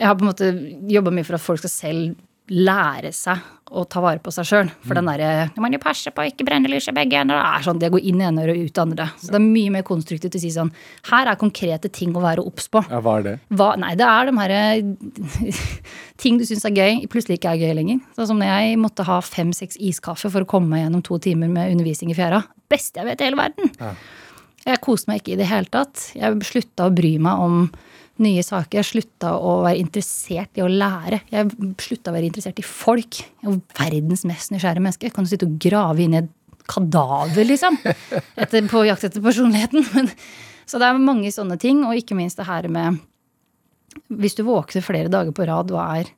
Jeg 0.00 0.08
har 0.08 0.14
på 0.16 0.24
en 0.24 0.30
måte 0.30 0.46
jobba 0.88 1.10
mye 1.12 1.26
for 1.28 1.36
at 1.36 1.44
folk 1.44 1.60
skal 1.60 1.70
selv 1.70 2.20
lære 2.50 3.12
seg 3.14 3.40
å 3.70 3.84
ta 3.86 4.00
vare 4.02 4.18
på 4.18 4.32
seg 4.34 4.46
sjøl. 4.48 4.70
For 4.82 4.92
mm. 4.92 4.98
den 4.98 5.08
derre 5.12 5.50
'Du 5.54 5.60
må 5.62 5.70
jo 5.70 5.78
passe 5.82 6.10
på 6.10 6.22
å 6.22 6.26
ikke 6.26 6.46
brenne 6.48 6.70
lys 6.70 6.88
i 6.90 6.94
begge 6.94 7.20
ender', 7.20 7.38
det 7.38 7.50
er 7.54 7.66
sånn, 7.66 7.78
det 7.78 7.90
går 7.94 8.02
inn 8.02 8.20
i 8.20 8.26
ene 8.26 8.42
øret 8.42 8.58
og 8.58 8.66
ut 8.66 8.80
i 8.80 8.82
andre. 8.82 9.06
Så 9.22 9.30
det 9.30 9.38
er 9.38 9.46
mye 9.46 9.74
mer 9.76 9.84
konstruktivt 9.86 10.34
å 10.34 10.42
si 10.42 10.50
sånn 10.50 10.72
Her 11.10 11.30
er 11.30 11.38
konkrete 11.38 11.88
ting 11.88 12.14
å 12.16 12.24
være 12.24 12.42
obs 12.42 12.66
på. 12.68 12.82
Ja, 12.90 13.00
Hva 13.00 13.18
er 13.20 13.26
det? 13.28 13.36
Hva, 13.54 13.70
nei, 13.78 13.94
det 13.94 14.08
er 14.08 14.26
de 14.26 14.36
herre 14.40 14.62
ting 16.22 16.40
du 16.40 16.44
syns 16.48 16.66
er 16.66 16.74
gøy, 16.74 17.06
plutselig 17.10 17.38
ikke 17.38 17.54
er 17.54 17.62
gøy 17.62 17.76
lenger. 17.78 18.00
Sånn 18.18 18.32
som 18.32 18.42
når 18.42 18.50
jeg 18.50 18.80
måtte 18.82 19.06
ha 19.06 19.20
fem-seks 19.22 19.78
iskaffe 19.78 20.32
for 20.32 20.42
å 20.42 20.50
komme 20.50 20.74
meg 20.74 20.84
gjennom 20.84 21.04
to 21.06 21.20
timer 21.22 21.48
med 21.52 21.70
undervisning 21.70 22.10
i 22.10 22.18
fjæra 22.18 22.42
beste 22.70 23.00
jeg 23.00 23.08
vet 23.08 23.22
i 23.22 23.28
hele 23.28 23.38
verden. 23.38 23.70
Ja. 23.78 23.94
Jeg 24.66 24.82
koste 24.84 25.10
meg 25.10 25.22
ikke 25.22 25.34
i 25.34 25.38
det 25.40 25.48
hele 25.48 25.70
tatt. 25.72 26.10
Jeg 26.18 26.42
slutta 26.44 26.88
å 26.88 26.94
bry 26.94 27.14
meg 27.22 27.40
om 27.40 27.62
nye 28.22 28.42
saker. 28.44 28.80
Jeg 28.80 28.88
slutta 28.88 29.32
å 29.36 29.60
være 29.64 29.80
interessert 29.80 30.58
i 30.58 30.64
å 30.64 30.68
lære. 30.70 31.22
Jeg 31.32 31.50
slutta 31.82 32.12
å 32.12 32.16
være 32.16 32.28
interessert 32.28 32.60
i 32.60 32.66
folk. 32.66 33.22
Jeg 33.40 33.50
er 33.50 33.60
verdens 33.80 34.26
mest 34.28 34.52
nysgjerrige 34.54 34.84
menneske. 34.84 35.12
Kan 35.14 35.26
jo 35.26 35.32
sitte 35.32 35.48
og 35.48 35.58
grave 35.62 36.04
inn 36.04 36.16
i 36.16 36.22
et 36.22 36.30
kadaver, 36.70 37.44
liksom. 37.48 37.78
Etter, 38.40 38.66
på 38.70 38.84
jakt 38.86 39.08
etter 39.08 39.24
personligheten. 39.24 39.86
Men, 39.96 40.10
Så 40.70 40.78
det 40.78 40.86
er 40.86 41.02
mange 41.02 41.32
sånne 41.34 41.58
ting, 41.58 41.82
og 41.86 41.98
ikke 41.98 42.14
minst 42.14 42.38
det 42.38 42.46
her 42.46 42.68
med 42.70 43.00
Hvis 44.06 44.36
du 44.38 44.44
våkner 44.46 44.84
flere 44.86 45.10
dager 45.10 45.34
på 45.34 45.46
rad 45.48 45.72
og 45.74 45.80
er 45.82 46.12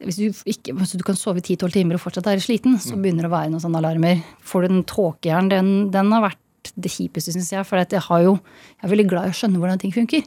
hvis 0.00 0.16
du, 0.16 0.30
ikke, 0.48 0.72
hvis 0.78 0.94
du 0.96 1.02
kan 1.04 1.18
sove 1.18 1.42
10-12 1.42 1.74
timer 1.74 1.98
og 1.98 2.00
fortsatt 2.00 2.30
er 2.30 2.40
sliten, 2.40 2.78
så 2.80 2.96
begynner 2.96 3.26
det 3.26 3.28
å 3.28 3.34
være 3.34 3.50
noen 3.52 3.60
sånne 3.60 3.82
alarmer. 3.82 4.22
Får 4.40 4.64
du 4.64 4.70
den 4.70 4.86
tåkejern, 4.88 5.50
den, 5.52 5.72
den 5.92 6.14
har 6.14 6.24
vært 6.24 6.70
det 6.80 6.92
kjipeste, 6.94 7.34
syns 7.34 7.50
jeg. 7.52 7.66
For 7.68 7.76
jeg, 7.76 8.00
jo, 8.24 8.38
jeg 8.78 8.86
er 8.86 8.92
veldig 8.94 9.06
glad 9.10 9.28
i 9.28 9.34
å 9.34 9.36
skjønne 9.36 9.60
hvordan 9.60 9.82
ting 9.82 9.92
funker. 9.92 10.24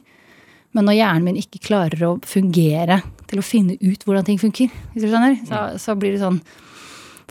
Men 0.74 0.88
når 0.88 0.98
hjernen 0.98 1.26
min 1.28 1.40
ikke 1.40 1.62
klarer 1.62 2.02
å 2.06 2.12
fungere 2.26 3.00
til 3.30 3.40
å 3.40 3.46
finne 3.46 3.76
ut 3.80 4.04
hvordan 4.04 4.26
ting 4.26 4.40
funker, 4.42 4.72
hvis 4.92 5.04
du 5.04 5.10
skjønner, 5.10 5.36
så, 5.48 5.64
så 5.80 5.96
blir 5.98 6.16
det 6.16 6.22
sånn 6.24 6.40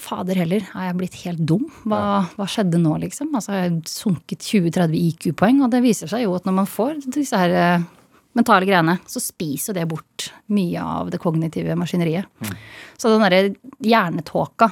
Fader 0.03 0.39
heller, 0.41 0.63
er 0.73 0.87
jeg 0.87 0.95
blitt 0.97 1.15
helt 1.21 1.41
dum? 1.47 1.67
Hva, 1.85 2.25
hva 2.33 2.47
skjedde 2.49 2.79
nå, 2.81 2.95
liksom? 3.03 3.29
Altså, 3.37 3.53
jeg 3.53 3.67
har 3.67 3.75
sunket 3.91 4.41
20-30 4.41 4.95
IQ-poeng, 4.97 5.59
og 5.61 5.69
det 5.71 5.83
viser 5.85 6.09
seg 6.09 6.23
jo 6.25 6.33
at 6.33 6.47
når 6.47 6.55
man 6.57 6.69
får 6.69 7.03
disse 7.13 7.37
her 7.37 7.53
eh, 7.53 7.85
mentale 8.33 8.65
greiene, 8.65 8.97
så 9.05 9.21
spiser 9.21 9.77
det 9.77 9.85
bort 9.91 10.31
mye 10.53 10.81
av 10.81 11.11
det 11.13 11.21
kognitive 11.21 11.77
maskineriet. 11.77 12.25
Mm. 12.41 12.55
Så 12.97 13.13
den 13.13 13.25
derre 13.27 13.43
hjernetåka, 13.85 14.71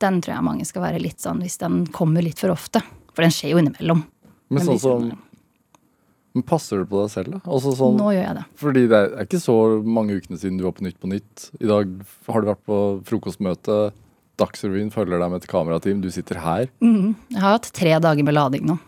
den 0.00 0.22
tror 0.24 0.38
jeg 0.38 0.48
mange 0.48 0.68
skal 0.68 0.86
være 0.88 1.02
litt 1.04 1.20
sånn 1.20 1.44
hvis 1.44 1.60
den 1.60 1.82
kommer 1.92 2.24
litt 2.24 2.40
for 2.40 2.54
ofte. 2.54 2.80
For 3.12 3.26
den 3.26 3.34
skjer 3.34 3.52
jo 3.52 3.60
innimellom. 3.60 4.00
Men 4.50 4.66
sånn 4.66 4.80
som 4.80 5.10
men 6.36 6.44
Passer 6.46 6.78
du 6.78 6.86
på 6.86 7.00
deg 7.00 7.10
selv, 7.10 7.32
da? 7.34 7.40
Altså 7.50 7.72
sånn, 7.74 7.96
Nå 7.98 8.12
gjør 8.14 8.22
jeg 8.22 8.36
det. 8.38 8.44
Fordi 8.60 8.84
det 8.92 9.00
er 9.00 9.24
ikke 9.26 9.40
så 9.42 9.56
mange 9.82 10.18
ukene 10.20 10.38
siden 10.38 10.60
du 10.60 10.66
var 10.66 10.76
på 10.76 10.84
Nytt 10.86 11.00
på 11.02 11.10
Nytt. 11.10 11.48
I 11.58 11.70
dag 11.70 11.90
har 12.30 12.44
du 12.44 12.50
vært 12.52 12.62
på 12.70 12.78
frokostmøte. 13.08 13.78
Dagsrevyen 14.40 14.92
følger 14.94 15.18
deg 15.18 15.32
med 15.32 15.42
et 15.42 15.50
kamerateam. 15.50 16.04
Du 16.04 16.10
sitter 16.14 16.38
her. 16.44 16.70
Mm. 16.84 17.16
Jeg 17.34 17.42
har 17.42 17.56
hatt 17.58 17.70
tre 17.76 17.96
dager 18.02 18.26
med 18.26 18.36
lading 18.36 18.68
nå. 18.70 18.78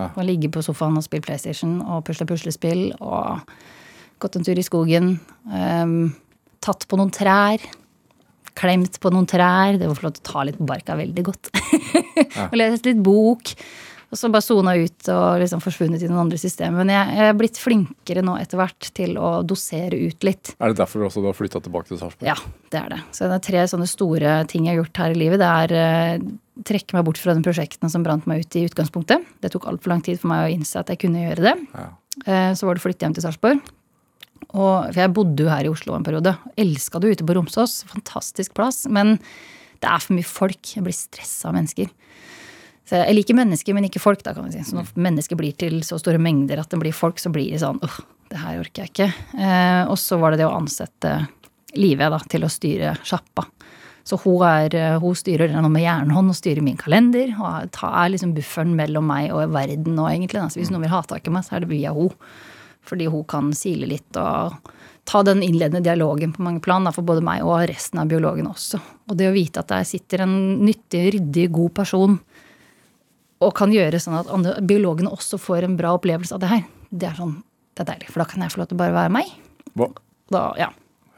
Ja. 0.00 0.08
Å 0.16 0.24
ligge 0.26 0.50
på 0.52 0.64
sofaen 0.64 0.98
og 0.98 1.04
spille 1.06 1.24
PlayStation 1.24 1.78
og 1.84 2.02
pusle 2.08 2.26
puslespill 2.28 2.88
og 2.98 3.52
gått 4.20 4.36
en 4.36 4.46
tur 4.46 4.58
i 4.58 4.64
skogen. 4.64 5.12
Um, 5.46 6.16
tatt 6.64 6.88
på 6.90 6.98
noen 6.98 7.12
trær. 7.14 7.62
Klemt 8.58 8.98
på 9.00 9.12
noen 9.14 9.28
trær. 9.30 9.78
Det 9.78 9.86
var 9.86 9.98
flott 10.00 10.18
å 10.20 10.26
ta 10.26 10.44
litt 10.48 10.58
på 10.58 10.66
barka 10.68 10.98
veldig 10.98 11.26
godt. 11.30 11.52
ja. 11.54 12.48
og 12.50 12.58
lest 12.58 12.88
litt 12.88 13.00
bok. 13.04 13.54
Og 14.10 14.18
så 14.18 14.26
bare 14.32 14.42
sona 14.42 14.72
ut 14.74 15.08
og 15.14 15.38
liksom 15.38 15.60
forsvunnet 15.62 16.02
i 16.02 16.08
noen 16.10 16.24
andre 16.24 16.38
systemer. 16.40 16.82
Men 16.82 16.90
jeg, 16.90 17.28
er 17.28 17.36
blitt 17.38 17.60
flinkere 17.62 18.24
nå 18.26 18.34
etter 18.40 18.58
hvert 18.58 18.88
til 18.96 19.14
å 19.22 19.30
dosere 19.46 20.00
ut 20.10 20.26
litt. 20.26 20.50
Er 20.58 20.72
det 20.72 20.80
derfor 20.80 21.06
også 21.06 21.22
du 21.22 21.28
har 21.30 21.36
flytta 21.38 21.62
tilbake 21.62 21.92
til 21.92 22.00
Sarpsborg? 22.00 22.26
Ja, 22.26 22.34
det 22.74 22.80
er 22.80 22.88
det. 22.96 23.00
Så 23.14 23.28
det 23.30 23.38
er 23.38 23.44
tre 23.46 23.62
sånne 23.70 23.86
store 23.90 24.32
ting 24.50 24.66
jeg 24.66 24.74
har 24.74 24.80
gjort 24.82 25.02
her 25.04 25.14
i 25.14 25.20
livet. 25.20 25.42
Det 25.42 25.50
er 25.62 25.74
uh, 26.18 26.26
trekke 26.66 26.98
meg 26.98 27.06
bort 27.06 27.22
fra 27.22 27.36
de 27.38 27.44
prosjektene 27.46 27.92
som 27.92 28.06
brant 28.06 28.26
meg 28.30 28.42
ut 28.42 28.58
i 28.58 28.64
utgangspunktet. 28.66 29.30
Det 29.44 29.52
tok 29.54 29.70
altfor 29.70 29.94
lang 29.94 30.02
tid 30.06 30.18
for 30.18 30.32
meg 30.32 30.48
å 30.48 30.50
innse 30.56 30.82
at 30.82 30.90
jeg 30.90 31.04
kunne 31.06 31.28
gjøre 31.28 31.46
det. 31.46 31.54
Ja. 31.78 31.86
Uh, 32.26 32.50
så 32.58 32.66
var 32.66 32.74
det 32.74 32.82
å 32.82 32.86
flytte 32.88 33.06
hjem 33.06 33.14
til 33.14 33.28
Sarpsborg. 33.28 33.62
for 34.50 34.98
jeg 34.98 35.14
bodde 35.14 35.46
jo 35.46 35.54
her 35.54 35.70
i 35.70 35.70
Oslo 35.70 35.94
en 35.94 36.10
periode. 36.10 36.34
Elska 36.58 36.98
det 36.98 37.14
ute 37.14 37.30
på 37.30 37.38
Romsås. 37.38 37.84
Fantastisk 37.94 38.58
plass. 38.58 38.88
Men 38.90 39.20
det 39.78 39.86
er 39.86 40.02
for 40.02 40.18
mye 40.18 40.26
folk. 40.26 40.74
Jeg 40.74 40.82
blir 40.82 40.98
stressa 40.98 41.54
av 41.54 41.60
mennesker. 41.60 41.94
Så 42.90 42.98
jeg 42.98 43.14
liker 43.14 43.36
mennesker, 43.38 43.74
men 43.76 43.86
ikke 43.86 44.02
folk, 44.02 44.22
da, 44.26 44.32
kan 44.34 44.48
man 44.48 44.54
si. 44.54 44.64
Så 44.66 44.74
når 44.74 44.88
mennesker 44.98 45.38
blir 45.38 45.54
til 45.54 45.76
så 45.86 46.00
store 46.00 46.18
mengder 46.18 46.58
at 46.58 46.72
det 46.72 46.80
blir 46.80 46.94
folk, 46.96 47.20
så 47.22 47.30
blir 47.30 47.52
det 47.54 47.60
sånn 47.62 47.78
åh, 47.86 47.98
det 48.32 48.40
her 48.42 48.58
orker 48.58 48.82
jeg 48.82 48.90
ikke. 48.90 49.06
Eh, 49.38 49.82
og 49.86 49.94
så 50.00 50.18
var 50.18 50.34
det 50.34 50.40
det 50.42 50.48
å 50.48 50.56
ansette 50.56 51.20
Live 51.78 52.08
da, 52.10 52.18
til 52.26 52.42
å 52.42 52.50
styre 52.50 52.96
sjappa. 53.06 53.44
Så 54.02 54.18
hun, 54.24 54.42
er, 54.42 54.74
hun 54.98 55.14
styrer 55.14 55.52
noe 55.54 55.70
med 55.70 55.84
jernhånd 55.84 56.32
og 56.32 56.34
styrer 56.34 56.64
min 56.66 56.78
kalender. 56.80 57.30
Og 57.38 57.78
er 57.86 58.10
liksom 58.10 58.32
bufferen 58.34 58.72
mellom 58.74 59.06
meg 59.06 59.30
og 59.30 59.54
verden 59.54 59.94
nå, 59.94 60.08
egentlig. 60.10 60.42
Så 60.50 60.58
hvis 60.58 60.72
noen 60.74 60.88
vil 60.88 60.94
ha 60.96 61.04
tak 61.06 61.30
i 61.30 61.34
meg, 61.34 61.46
så 61.46 61.54
er 61.54 61.62
det 61.62 61.70
via 61.70 61.94
hun. 61.94 62.10
Fordi 62.90 63.06
hun 63.12 63.22
kan 63.30 63.52
sile 63.54 63.86
litt 63.86 64.18
og 64.18 64.56
ta 65.06 65.22
den 65.26 65.44
innledende 65.46 65.84
dialogen 65.84 66.34
på 66.34 66.42
mange 66.42 66.62
plan 66.64 66.82
da, 66.82 66.90
for 66.96 67.06
både 67.06 67.22
meg 67.22 67.46
og 67.46 67.62
resten 67.70 68.02
av 68.02 68.10
biologene 68.10 68.50
også. 68.50 68.80
Og 69.06 69.18
det 69.18 69.30
å 69.30 69.36
vite 69.36 69.62
at 69.62 69.70
der 69.70 69.86
sitter 69.86 70.24
en 70.24 70.34
nyttig, 70.64 71.06
ryddig, 71.14 71.46
god 71.54 71.76
person 71.78 72.18
og 73.40 73.54
kan 73.56 73.72
gjøre 73.72 74.00
sånn 74.02 74.18
at 74.18 74.30
andre, 74.32 74.58
biologene 74.66 75.12
også 75.12 75.38
får 75.40 75.66
en 75.66 75.78
bra 75.78 75.94
opplevelse 75.96 76.36
av 76.36 76.42
det 76.42 76.50
her. 76.50 76.66
Det 76.90 77.08
er 77.08 77.16
sånn, 77.16 77.38
det 77.74 77.84
er 77.84 77.92
deilig, 77.94 78.10
for 78.12 78.22
da 78.22 78.28
kan 78.28 78.44
jeg 78.44 78.52
få 78.52 78.62
lov 78.62 78.70
til 78.70 78.76
å 78.76 78.82
bare 78.82 78.96
være 78.96 79.14
meg. 79.16 79.30
Hva? 79.78 79.88
Da, 80.30 80.42
ja. 80.60 80.68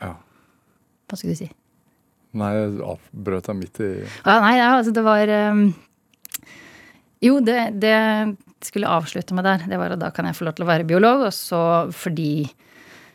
ja. 0.00 0.12
Hva 1.10 1.18
skulle 1.18 1.34
du 1.34 1.42
si? 1.42 1.50
Nei, 2.38 2.52
jeg 2.56 2.78
avbrøt 2.88 3.48
deg 3.50 3.58
midt 3.58 3.80
i 3.84 3.90
ja, 4.00 4.36
Nei, 4.40 4.54
ja, 4.56 4.70
altså 4.78 4.92
det 4.96 5.02
var 5.04 5.28
um, 5.52 5.66
Jo, 7.20 7.34
det, 7.44 7.58
det 7.82 7.96
skulle 8.64 8.88
avslutte 8.88 9.36
med 9.36 9.44
der. 9.44 9.66
Det 9.68 9.80
var 9.80 9.92
at 9.92 10.00
da 10.00 10.08
kan 10.14 10.28
jeg 10.28 10.38
få 10.38 10.46
lov 10.48 10.56
til 10.56 10.64
å 10.64 10.70
være 10.70 10.86
biolog. 10.88 11.26
Og 11.26 11.34
så 11.36 11.60
fordi 11.92 12.46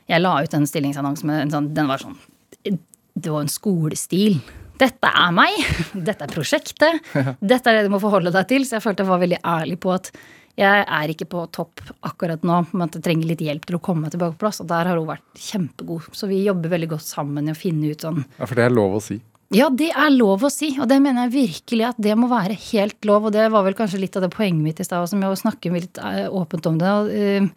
jeg 0.08 0.22
la 0.22 0.36
ut 0.44 0.54
en 0.54 0.70
stillingsannonse 0.70 1.26
med 1.28 1.48
en 1.48 1.56
sånn 1.56 1.72
Den 1.76 1.90
var 1.90 2.04
sånn 2.04 2.16
Det 2.62 3.32
var 3.32 3.42
en 3.42 3.52
skolestil 3.52 4.38
dette 4.80 5.12
er 5.12 5.36
meg, 5.36 5.56
dette 6.10 6.28
er 6.28 6.34
prosjektet, 6.34 7.14
dette 7.40 7.70
er 7.70 7.80
det 7.80 7.88
du 7.88 7.94
må 7.94 8.02
forholde 8.04 8.34
deg 8.36 8.50
til. 8.50 8.68
Så 8.68 8.78
jeg 8.78 8.86
følte 8.86 9.06
jeg 9.06 9.12
var 9.12 9.24
veldig 9.24 9.42
ærlig 9.44 9.80
på 9.84 9.94
at 9.96 10.12
jeg 10.58 10.86
er 10.90 11.12
ikke 11.14 11.28
på 11.30 11.44
topp 11.54 11.84
akkurat 12.08 12.42
nå, 12.48 12.64
men 12.72 12.88
at 12.88 12.96
jeg 12.98 13.06
trenger 13.06 13.30
litt 13.30 13.42
hjelp 13.46 13.68
til 13.70 13.78
å 13.78 13.84
komme 13.84 14.10
tilbake 14.10 14.34
på 14.40 14.46
plass. 14.48 14.62
Og 14.64 14.70
der 14.72 14.90
har 14.90 14.98
hun 14.98 15.10
vært 15.10 15.42
kjempegod. 15.42 16.08
Så 16.18 16.30
vi 16.32 16.42
jobber 16.48 16.74
veldig 16.74 16.96
godt 16.96 17.06
sammen 17.06 17.46
i 17.46 17.54
å 17.54 17.58
finne 17.58 17.92
ut 17.94 18.06
sånn 18.06 18.24
Ja, 18.40 18.46
for 18.48 18.58
det 18.58 18.66
er 18.66 18.74
lov 18.74 18.98
å 18.98 19.02
si? 19.06 19.20
Ja, 19.54 19.70
det 19.70 19.92
er 19.96 20.10
lov 20.12 20.44
å 20.44 20.52
si. 20.52 20.74
Og 20.82 20.90
det 20.90 20.98
mener 21.04 21.28
jeg 21.28 21.36
virkelig 21.36 21.86
at 21.92 22.00
det 22.02 22.16
må 22.20 22.30
være 22.32 22.58
helt 22.72 23.06
lov. 23.08 23.30
Og 23.30 23.36
det 23.36 23.46
var 23.54 23.68
vel 23.68 23.78
kanskje 23.78 24.02
litt 24.02 24.18
av 24.18 24.26
det 24.26 24.32
poenget 24.34 24.66
mitt 24.66 24.82
i 24.82 24.88
stad, 24.88 25.06
som 25.12 25.22
jeg 25.22 25.44
snakke 25.44 25.76
litt 25.76 26.02
eh, 26.02 26.26
åpent 26.26 26.72
om 26.72 26.82
det. 26.82 26.96
og 26.96 27.54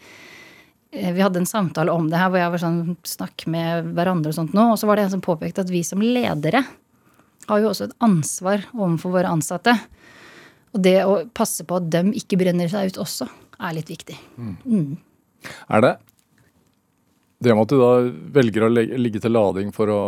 vi 0.91 1.23
hadde 1.23 1.39
en 1.39 1.47
samtale 1.47 1.93
om 1.95 2.09
det 2.11 2.19
her 2.19 2.33
hvor 2.33 2.41
jeg 2.41 2.51
var 2.51 2.63
sånn 2.65 2.79
snakk 3.07 3.45
med 3.47 3.93
hverandre 3.95 4.33
og 4.33 4.37
sånt 4.37 4.55
nå. 4.59 4.73
Og 4.75 4.79
så 4.81 4.91
var 4.91 4.99
det 4.99 5.07
en 5.07 5.13
som 5.17 5.25
påpekte 5.25 5.63
at 5.63 5.71
vi 5.73 5.85
som 5.87 6.03
ledere 6.03 6.65
har 7.51 7.63
jo 7.63 7.71
også 7.73 7.89
et 7.89 7.97
ansvar 8.07 8.65
overfor 8.77 9.15
våre 9.19 9.33
ansatte. 9.33 9.75
Og 10.71 10.83
det 10.85 10.99
å 11.03 11.17
passe 11.35 11.67
på 11.67 11.81
at 11.81 11.89
dem 11.91 12.13
ikke 12.17 12.39
brenner 12.41 12.71
seg 12.71 12.93
ut 12.93 13.01
også, 13.03 13.27
er 13.61 13.77
litt 13.77 13.91
viktig. 13.91 14.17
Mm. 14.39 14.55
Mm. 14.65 15.51
Er 15.75 15.85
det 15.85 15.97
det 17.41 17.55
med 17.57 17.65
at 17.65 17.73
du 17.73 17.81
da 17.81 17.93
velger 18.37 18.67
å 18.67 18.71
ligge 18.71 19.21
til 19.23 19.33
lading 19.33 19.71
for 19.73 19.89
å 19.89 20.01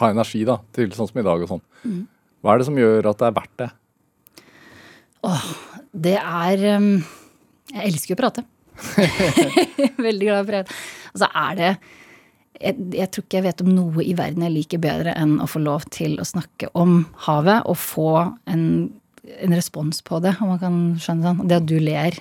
ha 0.00 0.10
energi 0.10 0.40
da, 0.48 0.56
til 0.74 0.94
sånn 0.96 1.10
som 1.10 1.20
i 1.20 1.24
dag 1.26 1.42
og 1.44 1.50
sånn, 1.50 1.60
mm. 1.84 1.98
hva 2.42 2.54
er 2.54 2.62
det 2.62 2.68
som 2.70 2.78
gjør 2.80 3.10
at 3.10 3.20
det 3.20 3.26
er 3.28 3.36
verdt 3.36 3.58
det? 3.60 3.68
Åh, 5.24 5.44
det 6.06 6.16
er 6.18 6.64
um, 6.76 6.88
Jeg 7.70 7.92
elsker 7.92 8.16
å 8.16 8.20
prate. 8.20 8.44
Veldig 10.06 10.26
glad 10.26 10.40
i 10.40 10.42
å 10.42 10.48
prate. 10.48 10.80
Og 11.14 11.28
er 11.28 11.60
det 11.60 11.70
jeg, 12.60 12.76
jeg, 12.94 13.10
tror 13.10 13.24
ikke 13.24 13.38
jeg 13.38 13.46
vet 13.48 13.62
om 13.64 13.70
noe 13.74 14.04
i 14.04 14.14
verden 14.16 14.44
jeg 14.46 14.54
liker 14.54 14.82
bedre 14.82 15.14
enn 15.18 15.38
å 15.42 15.48
få 15.50 15.62
lov 15.64 15.86
til 15.94 16.16
å 16.22 16.26
snakke 16.28 16.70
om 16.78 17.02
havet 17.26 17.66
og 17.70 17.78
få 17.80 18.10
en, 18.50 18.64
en 19.40 19.56
respons 19.56 20.02
på 20.06 20.20
det, 20.24 20.36
om 20.40 20.54
man 20.54 20.60
kan 20.62 20.80
skjønne 21.00 21.30
sånn. 21.30 21.48
Det 21.50 21.60
at 21.60 21.68
du 21.70 21.78
ler 21.82 22.18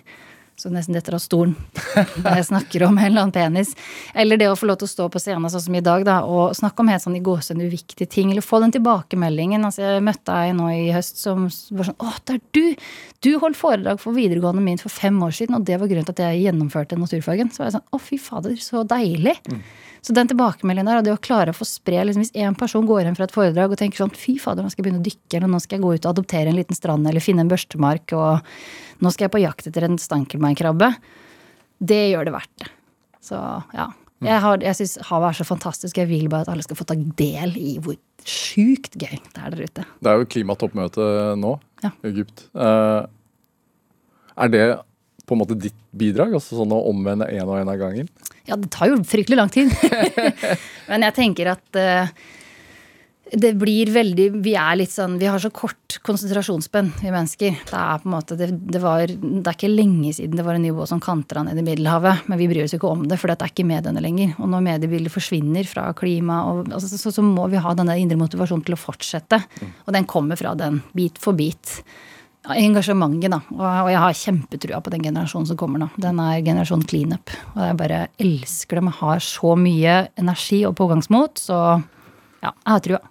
så 0.56 0.70
nesten 0.70 0.96
detter 0.96 1.16
av 1.18 1.22
stolen 1.24 1.56
når 2.24 2.38
jeg 2.38 2.48
snakker 2.50 2.86
om 2.88 2.98
en 2.98 3.06
eller 3.08 3.26
annen 3.26 3.34
penis. 3.36 3.74
Eller 4.14 4.40
det 4.40 4.50
å 4.52 4.58
få 4.58 4.70
lov 4.70 4.80
til 4.82 4.90
å 4.90 4.94
stå 4.94 5.08
på 5.14 5.22
scenen 5.22 5.50
sånn 5.52 5.66
som 5.66 5.78
i 5.78 5.84
dag 5.84 6.06
da, 6.08 6.20
og 6.30 6.56
snakke 6.58 6.84
om 6.84 6.92
helt 6.94 7.04
sånn 7.04 7.18
i 7.18 7.24
gåsehud 7.26 7.64
uviktige 7.64 8.10
ting. 8.10 8.32
Eller 8.32 8.46
få 8.46 8.62
den 8.64 8.76
tilbakemeldingen. 8.76 9.66
Altså, 9.66 9.86
jeg 9.86 10.06
møtte 10.06 10.36
ei 10.38 10.54
nå 10.56 10.70
i 10.74 10.92
høst 10.96 11.22
som 11.22 11.48
var 11.48 11.90
sånn 11.90 12.00
Å, 12.04 12.14
det 12.28 12.38
er 12.38 12.44
du! 12.56 12.90
Du 13.24 13.32
holdt 13.40 13.58
foredrag 13.58 14.02
for 14.04 14.16
videregående 14.16 14.64
min 14.64 14.82
for 14.82 14.94
fem 14.94 15.16
år 15.24 15.34
siden, 15.36 15.56
og 15.58 15.66
det 15.68 15.80
var 15.80 15.90
grunnen 15.90 16.08
til 16.10 16.16
at 16.18 16.26
jeg 16.26 16.44
gjennomførte 16.46 17.00
naturfagen. 17.00 17.50
Så 17.54 17.64
var 17.64 17.72
jeg 17.72 17.78
sånn 17.80 17.90
Å, 17.90 18.04
fy 18.04 18.20
fader, 18.22 18.60
så 18.62 18.86
deilig. 18.88 19.40
Mm. 19.50 19.64
Så 20.04 20.12
den 20.12 20.28
tilbakemeldingen 20.28 20.90
der, 20.90 21.00
og 21.00 21.06
det 21.06 21.14
å 21.16 21.22
klare 21.24 21.54
å 21.54 21.56
få 21.56 21.64
spre 21.68 22.02
liksom, 22.04 22.26
Hvis 22.26 22.34
én 22.36 22.58
person 22.60 22.84
går 22.88 23.08
inn 23.08 23.16
fra 23.16 23.24
et 23.24 23.32
foredrag 23.36 23.72
og 23.72 23.80
tenker 23.80 24.02
sånn 24.02 24.12
fy 24.12 24.36
fader, 24.42 24.66
nå 24.66 24.72
skal 24.72 24.84
jeg 24.84 24.90
begynne 24.90 25.00
å 25.00 25.06
dykke, 25.08 25.38
eller 25.38 25.52
nå 25.54 25.62
skal 25.64 25.78
jeg 25.78 25.86
gå 25.86 25.94
ut 25.94 26.08
og 26.08 26.10
adoptere 26.12 26.52
en 26.52 26.58
liten 26.60 26.76
strand, 26.76 27.08
eller 27.08 27.24
finne 27.24 27.46
en 27.46 27.52
børstemark, 27.52 28.12
og 28.18 28.93
nå 29.04 29.12
skal 29.14 29.28
jeg 29.28 29.34
på 29.36 29.44
jakt 29.44 29.68
etter 29.70 29.88
en 29.88 30.00
stankelbeinkrabbe, 30.00 30.94
det 31.84 32.02
gjør 32.14 32.30
det 32.30 32.36
verdt 32.38 32.64
det. 32.64 32.72
Så 33.24 33.40
ja. 33.76 33.90
Jeg, 34.24 34.40
har, 34.40 34.62
jeg 34.64 34.78
syns 34.80 34.94
havet 35.10 35.30
er 35.30 35.38
så 35.42 35.46
fantastisk. 35.48 35.98
Jeg 36.00 36.08
vil 36.08 36.30
bare 36.32 36.46
at 36.46 36.52
alle 36.54 36.64
skal 36.64 36.78
få 36.80 36.86
ta 36.88 36.96
del 36.96 37.58
i 37.60 37.76
hvor 37.84 37.98
sjukt 38.24 38.96
gøy 38.96 39.18
det 39.18 39.42
er 39.42 39.52
der 39.52 39.66
ute. 39.68 39.84
Det 40.00 40.12
er 40.12 40.22
jo 40.22 40.30
klimatoppmøte 40.32 41.08
nå 41.40 41.58
ja. 41.84 41.92
i 41.92 42.12
Egypt. 42.14 42.46
Uh, 42.56 43.04
er 44.40 44.54
det 44.54 44.68
på 45.28 45.36
en 45.36 45.42
måte 45.44 45.58
ditt 45.60 45.76
bidrag? 45.92 46.36
Altså 46.38 46.56
sånn 46.60 46.72
å 46.76 46.86
omvende 46.88 47.28
én 47.32 47.44
og 47.44 47.60
én 47.60 47.72
av 47.72 47.80
gangen? 47.82 48.08
Ja, 48.48 48.56
det 48.60 48.72
tar 48.76 48.92
jo 48.92 49.02
fryktelig 49.08 49.40
lang 49.40 49.52
tid. 49.52 49.76
Men 50.90 51.08
jeg 51.10 51.18
tenker 51.20 51.52
at 51.58 51.80
uh, 51.80 52.16
det 53.32 53.54
blir 53.56 53.90
veldig 53.94 54.26
Vi 54.44 54.54
er 54.60 54.76
litt 54.78 54.92
sånn 54.92 55.16
Vi 55.22 55.28
har 55.32 55.40
så 55.42 55.50
kort 55.54 55.96
konsentrasjonsspenn, 56.04 56.90
vi 57.00 57.12
mennesker. 57.14 57.56
Det 57.70 57.80
er 57.80 58.02
på 58.02 58.10
en 58.10 58.14
måte 58.16 58.36
det, 58.36 58.50
det, 58.52 58.80
var, 58.84 59.08
det 59.08 59.46
er 59.48 59.56
ikke 59.56 59.70
lenge 59.72 60.12
siden 60.18 60.36
det 60.36 60.44
var 60.44 60.58
en 60.58 60.66
ubåt 60.68 60.90
som 60.92 61.00
kantra 61.04 61.46
ned 61.46 61.62
i 61.62 61.64
Middelhavet. 61.64 62.26
Men 62.28 62.42
vi 62.42 62.50
bryr 62.52 62.66
oss 62.66 62.74
ikke 62.76 62.90
om 62.90 63.06
det, 63.08 63.16
for 63.22 63.32
det 63.32 63.38
er 63.38 63.54
ikke 63.54 63.68
mediene 63.70 64.04
lenger. 64.04 64.34
Og 64.44 64.50
når 64.52 64.66
mediebildet 64.66 65.14
forsvinner 65.14 65.70
fra 65.70 65.86
klima, 65.96 66.42
og, 66.50 66.74
altså, 66.74 66.90
så, 66.92 67.14
så, 67.14 67.24
må 67.24 67.46
vi 67.54 67.62
ha 67.64 67.76
denne 67.78 67.96
indre 68.02 68.20
motivasjonen 68.20 68.66
til 68.68 68.76
å 68.76 68.82
fortsette. 68.82 69.40
Og 69.86 69.96
den 69.96 70.10
kommer 70.10 70.40
fra 70.40 70.52
den, 70.60 70.82
bit 70.98 71.22
for 71.24 71.38
bit 71.38 71.78
engasjementet, 72.52 73.32
da. 73.32 73.40
Og, 73.56 73.64
og 73.64 73.94
jeg 73.94 74.04
har 74.04 74.20
kjempetrua 74.26 74.82
på 74.84 74.92
den 74.98 75.08
generasjonen 75.08 75.48
som 75.54 75.62
kommer 75.62 75.86
nå. 75.86 75.88
Den 76.04 76.20
er 76.20 76.44
generasjon 76.44 76.84
cleanup. 76.90 77.32
Og 77.54 77.64
jeg 77.70 77.80
bare 77.80 78.04
elsker 78.20 78.82
dem. 78.82 78.92
Jeg 78.92 79.00
har 79.00 79.24
så 79.30 79.56
mye 79.56 79.98
energi 80.20 80.66
og 80.68 80.76
pågangsmot. 80.82 81.46
Så 81.48 81.64
ja, 82.44 82.52
jeg 82.52 82.72
har 82.74 82.88
trua. 82.90 83.04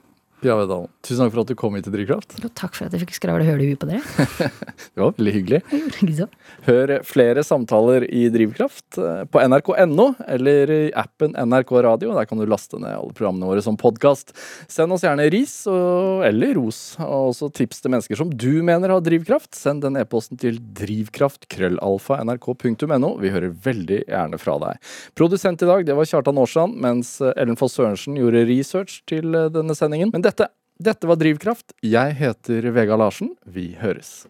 Pia 0.43 0.57
Vedalen, 0.59 0.91
tusen 1.07 1.23
takk 1.23 1.37
for 1.37 1.45
at 1.45 1.51
du 1.53 1.55
kom 1.55 1.77
hit 1.79 1.85
til 1.87 1.93
Drivkraft. 1.95 2.33
Jo, 2.43 2.49
takk 2.59 2.75
for 2.75 2.89
at 2.89 2.95
jeg 2.97 3.05
fikk 3.05 3.13
skravle 3.15 3.45
høl 3.47 3.61
i 3.63 3.69
huet 3.71 3.79
på 3.79 3.87
dere. 3.87 4.03
Det 4.91 4.99
var 4.99 5.15
veldig 5.15 5.35
hyggelig. 5.37 5.61
Hør 6.67 6.99
flere 7.07 7.47
samtaler 7.47 8.03
i 8.11 8.27
Drivkraft 8.35 8.99
eh, 8.99 9.23
på 9.31 9.39
nrk.no 9.39 10.19
eller 10.27 10.67
i 10.75 10.91
appen 10.99 11.39
NRK 11.39 11.71
Radio. 11.87 12.11
Der 12.19 12.27
kan 12.27 12.43
du 12.43 12.47
laste 12.51 12.75
ned 12.83 12.91
alle 12.91 13.15
programmene 13.15 13.47
våre 13.53 13.63
som 13.63 13.79
podkast. 13.79 14.35
Send 14.67 14.91
oss 14.97 15.05
gjerne 15.07 15.31
ris 15.31 15.63
og, 15.71 16.27
eller 16.27 16.59
ros, 16.59 16.99
og 16.99 17.31
også 17.31 17.47
tips 17.61 17.79
til 17.85 17.93
mennesker 17.95 18.19
som 18.19 18.35
du 18.35 18.67
mener 18.67 18.91
har 18.97 18.99
drivkraft. 19.07 19.55
Send 19.55 19.87
den 19.87 19.95
e-posten 20.03 20.35
til 20.43 20.59
drivkraft.krøllalfa.nrk.no. 20.83 23.11
Vi 23.23 23.31
hører 23.37 23.55
veldig 23.63 24.03
gjerne 24.09 24.43
fra 24.43 24.59
deg. 24.67 24.75
Produsent 25.15 25.63
i 25.63 25.71
dag 25.71 25.87
det 25.87 25.95
var 25.95 26.03
Kjartan 26.11 26.35
Aarsand, 26.43 26.75
mens 26.83 27.23
Ellen 27.37 27.55
Foss 27.63 27.79
Sørensen 27.79 28.19
gjorde 28.19 28.43
research 28.51 29.07
til 29.07 29.31
eh, 29.39 29.47
denne 29.55 29.79
sendingen. 29.79 30.11
Men 30.11 30.32
dette, 30.33 30.49
dette 30.81 31.07
var 31.09 31.21
Drivkraft. 31.21 31.75
Jeg 31.85 32.17
heter 32.17 32.71
Vega 32.73 32.97
Larsen. 32.97 33.35
Vi 33.45 33.73
høres. 33.81 34.25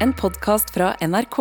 En 0.00 0.14
podkast 0.16 0.72
fra 0.72 0.94
NRK. 1.04 1.38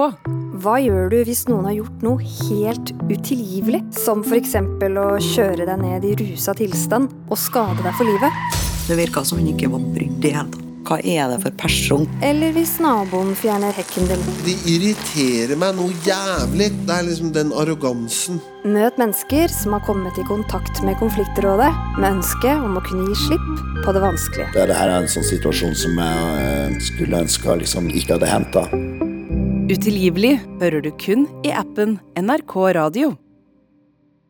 Hva 0.59 0.75
gjør 0.84 1.13
du 1.13 1.17
hvis 1.30 1.45
noen 1.47 1.69
har 1.69 1.77
gjort 1.77 2.03
noe 2.03 2.32
helt 2.49 2.91
utilgivelig? 3.07 3.86
Som 3.95 4.25
f.eks. 4.27 4.57
å 4.59 5.09
kjøre 5.32 5.67
deg 5.69 5.84
ned 5.86 6.07
i 6.09 6.15
rusa 6.19 6.57
tilstand 6.59 7.13
og 7.30 7.38
skade 7.39 7.80
deg 7.86 7.95
for 7.95 8.09
livet? 8.09 8.57
Det 8.89 8.99
virka 8.99 9.23
som 9.23 9.39
hun 9.39 9.53
ikke 9.53 9.71
var 9.71 9.86
brydd 9.95 10.27
i 10.27 10.34
hele 10.36 10.49
tatt. 10.51 10.68
Hva 10.88 10.97
er 11.03 11.27
det 11.32 11.39
for 11.43 11.55
person? 11.59 12.05
Eller 12.25 12.53
hvis 12.55 12.77
naboen 12.82 13.34
fjerner 13.38 13.75
hekken 13.75 14.07
din? 14.09 14.23
De 14.45 14.55
irriterer 14.71 15.59
meg 15.59 15.75
noe 15.77 15.93
jævlig. 16.05 16.69
Det 16.88 16.95
er 16.95 17.05
liksom 17.07 17.34
den 17.36 17.53
arrogansen. 17.53 18.39
Møt 18.63 18.97
mennesker 19.01 19.51
som 19.53 19.75
har 19.75 19.84
kommet 19.88 20.17
i 20.19 20.25
kontakt 20.30 20.82
med 20.86 20.97
Konfliktrådet 21.01 21.69
med 21.99 22.09
ønske 22.15 22.55
om 22.55 22.80
å 22.80 22.84
kunne 22.86 23.07
gi 23.11 23.19
slipp 23.27 23.49
på 23.86 23.95
det 23.95 24.03
vanskelige. 24.03 24.51
Det 24.55 24.80
her 24.80 24.91
er 24.91 25.03
en 25.03 25.11
sånn 25.11 25.27
situasjon 25.27 25.77
som 25.77 25.99
jeg 26.01 26.43
eh, 26.43 26.82
skulle 26.89 27.23
ønske 27.25 27.59
liksom 27.63 27.91
ikke 27.93 28.17
hadde 28.17 28.34
hendt. 28.34 28.59
Utilgivelig 29.69 30.39
hører 30.61 30.82
du 30.82 30.93
kun 30.97 31.27
i 31.45 31.53
appen 31.53 31.99
NRK 32.17 32.55
Radio. 32.80 33.13